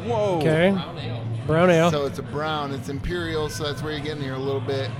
Whoa. 0.04 0.38
Okay. 0.38 0.70
Brown 0.70 0.98
ale. 0.98 1.27
So 1.48 2.04
it's 2.06 2.18
a 2.18 2.22
brown. 2.22 2.72
It's 2.72 2.88
imperial, 2.90 3.48
so 3.48 3.64
that's 3.64 3.82
where 3.82 3.92
you're 3.92 4.04
getting 4.04 4.22
here 4.22 4.34
a 4.34 4.38
little 4.38 4.60
bit. 4.60 4.90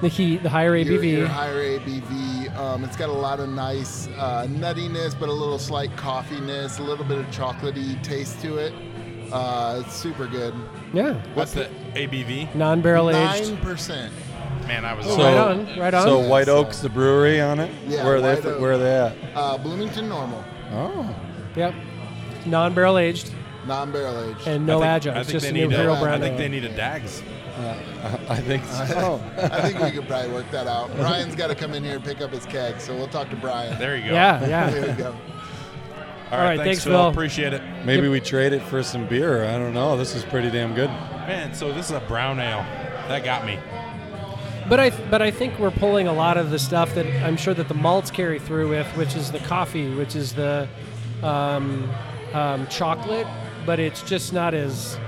the 0.00 0.08
heat, 0.08 0.42
the 0.42 0.48
higher 0.48 0.76
Your, 0.76 1.00
ABV. 1.02 1.12
your 1.18 1.26
higher 1.26 1.78
ABV. 1.80 2.56
Um, 2.56 2.84
it's 2.84 2.96
got 2.96 3.08
a 3.08 3.12
lot 3.12 3.40
of 3.40 3.48
nice 3.48 4.06
uh, 4.18 4.46
nuttiness, 4.48 5.18
but 5.18 5.28
a 5.28 5.32
little 5.32 5.58
slight 5.58 5.90
coffeeness, 5.96 6.78
a 6.78 6.82
little 6.82 7.04
bit 7.04 7.18
of 7.18 7.26
chocolatey 7.26 8.00
taste 8.04 8.40
to 8.42 8.56
it. 8.58 8.72
Uh, 9.32 9.82
it's 9.84 9.96
super 9.96 10.28
good. 10.28 10.54
yeah. 10.92 11.14
What's 11.34 11.52
the 11.52 11.68
ABV? 11.94 12.54
Non-barrel 12.54 13.10
aged. 13.10 13.50
Nine 13.52 13.56
percent. 13.62 14.12
Man, 14.68 14.84
I 14.84 14.94
was 14.94 15.06
Oh, 15.06 15.16
So- 15.16 15.22
right 15.24 15.36
on. 15.36 15.78
Right 15.78 15.94
on. 15.94 16.02
So 16.04 16.20
Yeah, 16.22 16.28
White 16.28 16.46
so- 16.46 16.58
Oak's 16.58 16.78
the 16.80 16.88
brewery 16.88 17.40
on 17.40 17.58
it. 17.58 17.70
Yeah, 17.88 18.04
Where 18.04 18.16
are 18.16 18.20
they? 18.20 18.34
White 18.34 18.42
fr- 18.42 18.48
Oak. 18.50 18.60
Where 18.60 18.72
are 18.72 18.78
they 18.78 18.94
at? 18.96 19.16
Uh, 19.34 19.58
Bloomington 19.58 20.08
Normal. 20.08 20.44
Oh. 20.72 21.14
Yep. 21.56 21.74
Non-barrel 22.46 22.98
aged. 22.98 23.32
Non-barrel 23.66 24.30
aged. 24.30 24.46
and 24.46 24.66
no 24.66 24.78
I 24.78 24.80
think, 24.82 24.86
adjunct. 24.94 25.18
I 25.18 25.22
think 25.24 25.32
just 25.32 25.42
they 25.44 25.48
an 25.48 25.54
need 25.54 25.60
a, 25.62 25.64
imperial 25.64 25.94
a- 25.96 26.00
brown 26.00 26.14
I 26.14 26.20
think 26.20 26.32
ale. 26.34 26.38
they 26.38 26.48
need 26.48 26.64
a 26.64 26.68
Dags. 26.76 27.22
I 28.28 28.36
think 28.36 28.64
so. 28.66 29.20
I 29.38 29.62
think 29.62 29.80
we 29.80 29.90
could 29.90 30.06
probably 30.06 30.30
work 30.30 30.50
that 30.50 30.66
out. 30.66 30.94
Brian's 30.96 31.34
got 31.34 31.46
to 31.46 31.54
come 31.54 31.72
in 31.72 31.82
here 31.82 31.96
and 31.96 32.04
pick 32.04 32.20
up 32.20 32.30
his 32.30 32.44
keg, 32.46 32.80
so 32.80 32.94
we'll 32.94 33.08
talk 33.08 33.30
to 33.30 33.36
Brian. 33.36 33.78
There 33.78 33.96
you 33.96 34.08
go. 34.08 34.12
Yeah, 34.12 34.46
yeah. 34.46 34.70
There 34.70 34.86
yeah. 34.86 34.96
we 34.96 35.02
go. 35.02 35.06
All 35.10 35.12
All 36.32 36.38
right, 36.38 36.48
right. 36.48 36.56
thanks, 36.58 36.64
thanks, 36.64 36.84
Phil. 36.84 36.92
Phil. 36.92 37.08
Appreciate 37.08 37.52
it. 37.54 37.62
Maybe 37.84 38.08
we 38.08 38.20
trade 38.20 38.52
it 38.52 38.60
for 38.62 38.82
some 38.82 39.06
beer. 39.06 39.44
I 39.44 39.58
don't 39.58 39.72
know. 39.72 39.96
This 39.96 40.14
is 40.14 40.24
pretty 40.24 40.50
damn 40.50 40.74
good. 40.74 40.90
Man, 40.90 41.54
so 41.54 41.72
this 41.72 41.86
is 41.86 41.92
a 41.92 42.00
brown 42.00 42.40
ale. 42.40 42.62
That 43.08 43.24
got 43.24 43.46
me. 43.46 43.58
But 44.68 44.80
I 44.80 44.90
but 45.08 45.22
I 45.22 45.30
think 45.30 45.58
we're 45.60 45.70
pulling 45.70 46.08
a 46.08 46.12
lot 46.12 46.36
of 46.36 46.50
the 46.50 46.58
stuff 46.58 46.92
that 46.96 47.06
I'm 47.24 47.36
sure 47.36 47.54
that 47.54 47.68
the 47.68 47.74
malts 47.74 48.10
carry 48.10 48.40
through 48.40 48.68
with, 48.70 48.86
which 48.96 49.14
is 49.14 49.30
the 49.30 49.38
coffee, 49.38 49.94
which 49.94 50.16
is 50.16 50.34
the 50.34 50.68
um, 51.22 51.88
um, 52.34 52.66
chocolate, 52.66 53.28
but 53.66 53.78
it's 53.80 54.02
just 54.02 54.32
not 54.32 54.54
as 54.54 54.98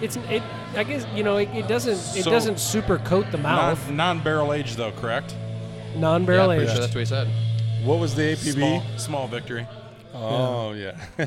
it's 0.00 0.16
it. 0.30 0.42
I 0.74 0.84
guess 0.84 1.06
you 1.14 1.22
know 1.22 1.36
it, 1.36 1.48
it 1.50 1.68
doesn't 1.68 1.92
it 2.18 2.24
So- 2.24 2.30
doesn't 2.30 2.58
super 2.58 2.98
coat 2.98 3.30
the 3.30 3.38
mouth. 3.38 3.86
Non, 3.88 3.96
non-barrel 3.96 4.52
aged 4.52 4.76
though, 4.76 4.92
correct? 4.92 5.36
Non-barrel 5.96 6.54
yeah, 6.54 6.60
aged. 6.62 6.70
sure 6.72 6.80
that's 6.80 6.94
what 6.94 7.00
he 7.00 7.04
said. 7.06 7.28
What 7.84 7.98
was 8.00 8.14
the 8.14 8.22
ABV? 8.22 8.52
Small, 8.54 8.82
small 8.98 9.28
victory. 9.28 9.66
Oh 10.14 10.72
yeah. 10.72 10.96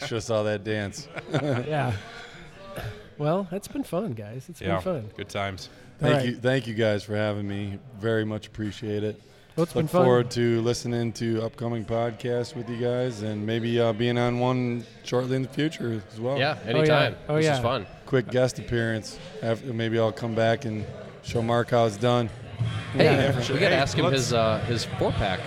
Should 0.00 0.10
have 0.10 0.22
saw 0.24 0.42
that 0.44 0.64
dance. 0.64 1.08
yeah. 1.32 1.92
Well, 3.18 3.46
that's 3.50 3.68
been 3.68 3.84
fun, 3.84 4.12
guys. 4.12 4.46
It's 4.48 4.60
Yeah. 4.60 4.74
been 4.74 4.82
fun. 4.82 5.10
Good 5.16 5.28
times. 5.28 5.68
Thank 5.98 6.12
All 6.12 6.18
right. 6.20 6.28
you, 6.28 6.36
thank 6.36 6.66
you 6.66 6.74
guys 6.74 7.02
for 7.04 7.16
having 7.16 7.48
me. 7.48 7.78
Very 7.98 8.24
much 8.26 8.46
appreciate 8.46 9.02
it. 9.02 9.20
Well, 9.56 9.64
it's 9.64 9.72
been 9.72 9.84
Look 9.84 9.90
fun. 9.90 10.04
forward 10.04 10.30
to 10.32 10.60
listening 10.60 11.12
to 11.14 11.42
upcoming 11.42 11.86
podcasts 11.86 12.54
with 12.54 12.68
you 12.68 12.76
guys, 12.76 13.22
and 13.22 13.46
maybe 13.46 13.80
uh, 13.80 13.94
being 13.94 14.18
on 14.18 14.38
one 14.38 14.84
shortly 15.02 15.36
in 15.36 15.42
the 15.42 15.48
future 15.48 16.02
as 16.12 16.20
well. 16.20 16.38
Yeah, 16.38 16.58
anytime. 16.66 17.16
Oh, 17.26 17.36
this 17.36 17.46
yeah. 17.46 17.56
is 17.56 17.60
fun. 17.62 17.86
Quick 18.04 18.28
guest 18.30 18.58
appearance. 18.58 19.18
After, 19.42 19.72
maybe 19.72 19.98
I'll 19.98 20.12
come 20.12 20.34
back 20.34 20.66
and 20.66 20.84
show 21.22 21.40
Mark 21.40 21.70
how 21.70 21.86
it's 21.86 21.96
done. 21.96 22.28
Hey, 22.92 23.04
Yeah. 23.04 23.34
we 23.38 23.42
Hey, 23.44 23.58
got 23.60 23.68
to 23.70 23.74
ask 23.76 23.96
him 23.96 24.04
his 24.12 24.34
uh, 24.34 24.58
his 24.66 24.84
four 24.98 25.12
pack. 25.12 25.40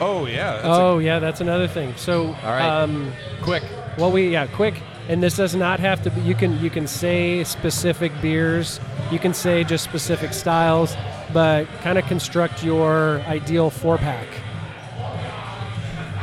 Oh 0.00 0.26
yeah. 0.26 0.52
That's 0.52 0.64
Oh 0.66 0.98
yeah, 0.98 1.18
that's 1.18 1.40
another 1.40 1.66
thing. 1.66 1.92
So, 1.96 2.26
All 2.28 2.32
right. 2.52 2.82
um, 2.82 3.12
Quick. 3.42 3.64
well, 3.98 4.12
we 4.12 4.28
yeah, 4.28 4.46
quick. 4.46 4.80
And 5.08 5.20
this 5.20 5.36
does 5.36 5.56
not 5.56 5.80
have 5.80 6.00
to 6.04 6.10
be. 6.10 6.20
You 6.20 6.36
can 6.36 6.60
you 6.60 6.70
can 6.70 6.86
say 6.86 7.42
specific 7.42 8.12
beers. 8.22 8.78
You 9.10 9.18
can 9.18 9.34
say 9.34 9.64
just 9.64 9.82
specific 9.82 10.32
styles, 10.32 10.94
but 11.32 11.66
kind 11.82 11.98
of 11.98 12.06
construct 12.06 12.62
your 12.64 13.20
ideal 13.26 13.70
four 13.70 13.98
pack. 13.98 14.26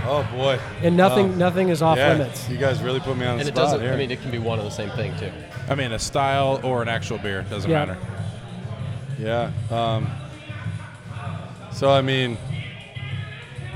Oh 0.08 0.28
boy. 0.36 0.60
And 0.84 0.96
nothing 0.96 1.32
Wow. 1.32 1.38
nothing 1.38 1.70
is 1.70 1.82
off 1.82 1.98
yeah, 1.98 2.14
limits. 2.14 2.48
You 2.50 2.58
guys 2.58 2.82
really 2.84 3.00
put 3.00 3.18
me 3.18 3.26
on 3.26 3.38
the 3.38 3.44
spot. 3.46 3.48
And 3.50 3.58
it 3.58 3.60
doesn't. 3.60 3.82
here. 3.82 3.94
I 3.94 3.98
mean, 3.98 4.12
it 4.12 4.22
can 4.22 4.30
be 4.32 4.38
one 4.38 4.60
of 4.60 4.66
the 4.66 4.72
same 4.72 4.90
thing 4.92 5.18
too. 5.18 5.32
I 5.68 5.74
mean, 5.76 5.92
a 5.94 6.00
style 6.00 6.60
or 6.64 6.82
an 6.84 6.88
actual 6.88 7.18
beer 7.18 7.42
doesn't 7.50 7.70
Yeah. 7.70 7.86
matter. 7.86 7.98
Yeah. 9.18 9.50
Um, 9.72 10.08
so 11.72 11.90
I 11.92 12.02
mean, 12.02 12.38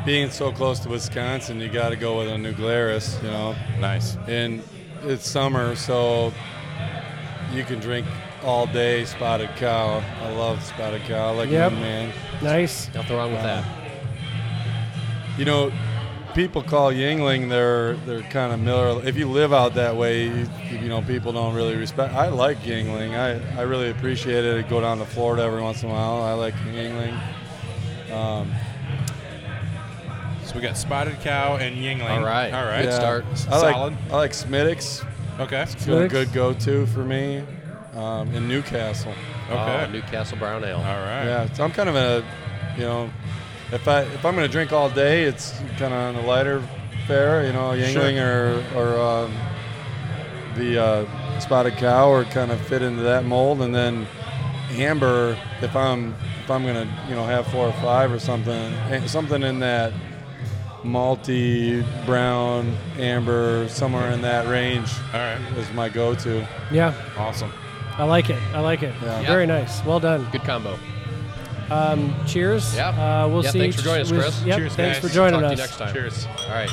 being 0.05 0.29
so 0.29 0.51
close 0.51 0.79
to 0.81 0.89
Wisconsin, 0.89 1.59
you 1.59 1.67
got 1.67 1.89
to 1.89 1.95
go 1.95 2.17
with 2.19 2.27
a 2.29 2.37
New 2.37 2.53
Glarus, 2.53 3.17
you 3.23 3.29
know. 3.31 3.55
Nice. 3.79 4.15
And 4.27 4.61
it's 5.03 5.27
summer, 5.27 5.75
so 5.75 6.31
you 7.51 7.63
can 7.63 7.79
drink 7.79 8.05
all 8.43 8.65
day 8.67 9.05
Spotted 9.05 9.49
Cow. 9.57 10.01
I 10.23 10.29
love 10.31 10.63
Spotted 10.63 11.01
Cow, 11.03 11.29
I 11.29 11.31
like 11.31 11.49
Yep. 11.49 11.71
you, 11.71 11.77
man. 11.79 12.13
Nice. 12.41 12.89
Nothing 12.93 13.15
wrong 13.17 13.31
with 13.31 13.43
that. 13.43 13.65
You 15.37 15.45
know, 15.45 15.71
people 16.35 16.61
call 16.61 16.91
Yuengling 16.91 17.49
they're 17.49 17.93
they're 18.05 18.21
kind 18.23 18.53
of 18.53 18.59
Miller. 18.59 19.01
If 19.05 19.17
you 19.17 19.29
live 19.29 19.53
out 19.53 19.73
that 19.75 19.95
way, 19.95 20.23
you, 20.25 20.47
you 20.71 20.89
know 20.89 21.01
people 21.01 21.31
don't 21.31 21.53
really 21.55 21.75
respect. 21.75 22.13
I 22.13 22.27
like 22.27 22.59
Yuengling. 22.63 23.17
I 23.17 23.59
I 23.59 23.63
really 23.63 23.89
appreciate 23.89 24.43
it. 24.45 24.65
I 24.65 24.67
go 24.69 24.81
down 24.81 24.99
to 24.99 25.05
Florida 25.05 25.43
every 25.43 25.61
once 25.61 25.83
in 25.83 25.89
a 25.89 25.93
while. 25.93 26.21
I 26.21 26.33
like 26.33 26.53
Yuengling. 26.55 27.17
Um, 28.13 28.51
So 30.45 30.55
we 30.55 30.61
got 30.61 30.77
Spotted 30.77 31.19
Cow 31.21 31.57
and 31.57 31.75
Yuengling. 31.77 32.09
All 32.09 32.23
right. 32.25 32.51
All 32.51 32.65
right. 32.65 32.83
Good 32.83 32.93
start. 32.93 33.23
I 33.49 33.59
like 33.61 33.73
Solid. 33.75 33.97
I 34.11 34.15
like 34.15 34.33
Smithwick's. 34.33 35.03
Okay. 35.39 35.61
It's 35.61 35.87
a 35.87 36.07
good 36.07 36.33
go-to 36.33 36.85
for 36.87 37.05
me. 37.05 37.43
Um, 37.95 38.33
in 38.35 38.47
Newcastle. 38.47 39.13
Okay. 39.49 39.85
Oh, 39.87 39.91
Newcastle 39.91 40.37
Brown 40.37 40.63
Ale. 40.63 40.77
All 40.77 40.83
right. 40.83 41.25
Yeah, 41.25 41.53
so 41.53 41.63
I'm 41.63 41.71
kind 41.71 41.89
of 41.89 41.95
a, 41.95 42.23
you 42.77 42.83
know, 42.83 43.09
if 43.71 43.87
I 43.87 44.01
if 44.01 44.25
I'm 44.25 44.35
gonna 44.35 44.47
drink 44.47 44.71
all 44.71 44.89
day, 44.89 45.23
it's 45.23 45.51
kind 45.77 45.93
of 45.93 45.93
on 45.93 46.15
the 46.15 46.21
lighter 46.21 46.61
fare, 47.07 47.45
you 47.45 47.53
know, 47.53 47.71
Yuengling 47.71 48.21
or 48.21 48.63
or 48.77 48.99
um, 48.99 49.33
the 50.55 50.81
uh, 50.81 51.39
Spotted 51.39 51.77
Cow, 51.77 52.09
or 52.09 52.25
kind 52.25 52.51
of 52.51 52.61
fit 52.61 52.81
into 52.81 53.01
that 53.03 53.25
mold, 53.25 53.61
and 53.61 53.73
then 53.73 54.07
Amber, 54.71 55.37
if 55.61 55.75
I'm 55.75 56.15
if 56.43 56.51
I'm 56.51 56.63
gonna 56.65 56.87
you 57.07 57.15
know 57.15 57.25
have 57.25 57.47
four 57.47 57.67
or 57.67 57.73
five 57.73 58.11
or 58.11 58.19
something, 58.19 58.53
eh, 58.53 59.05
something 59.07 59.41
in 59.41 59.59
that 59.59 59.93
malty 60.83 61.85
brown 62.05 62.73
amber 62.97 63.67
somewhere 63.67 64.11
in 64.11 64.21
that 64.21 64.47
range 64.47 64.89
All 65.13 65.19
right. 65.19 65.37
is 65.57 65.69
my 65.73 65.89
go-to. 65.89 66.47
Yeah, 66.71 66.93
Awesome. 67.17 67.51
I 67.99 68.03
like 68.05 68.29
it. 68.29 68.41
I 68.53 68.61
like 68.61 68.81
it. 68.81 68.95
Yeah. 69.03 69.21
Very 69.23 69.45
nice. 69.45 69.83
Well 69.85 69.99
done. 69.99 70.25
Good 70.31 70.43
combo. 70.43 70.77
Um, 71.69 72.15
cheers. 72.25 72.73
Yeah. 72.75 72.89
Uh, 72.89 73.27
we'll 73.27 73.43
see. 73.43 73.47
Yeah, 73.47 73.51
see. 73.51 73.59
thanks 73.59 73.75
for 73.75 73.81
joining 73.83 74.01
us, 74.01 74.11
we'll- 74.11 74.21
Chris. 74.21 74.43
Yep, 74.43 74.57
Cheers, 74.57 74.75
thanks 74.75 74.99
guys. 74.99 75.07
for 75.09 75.13
joining 75.15 75.39
Talk 75.41 75.43
us. 75.43 75.49
to 75.51 75.55
you 75.55 75.61
next 75.61 75.77
time. 75.77 75.93
Cheers. 75.93 76.27
All 76.47 76.49
right. 76.55 76.69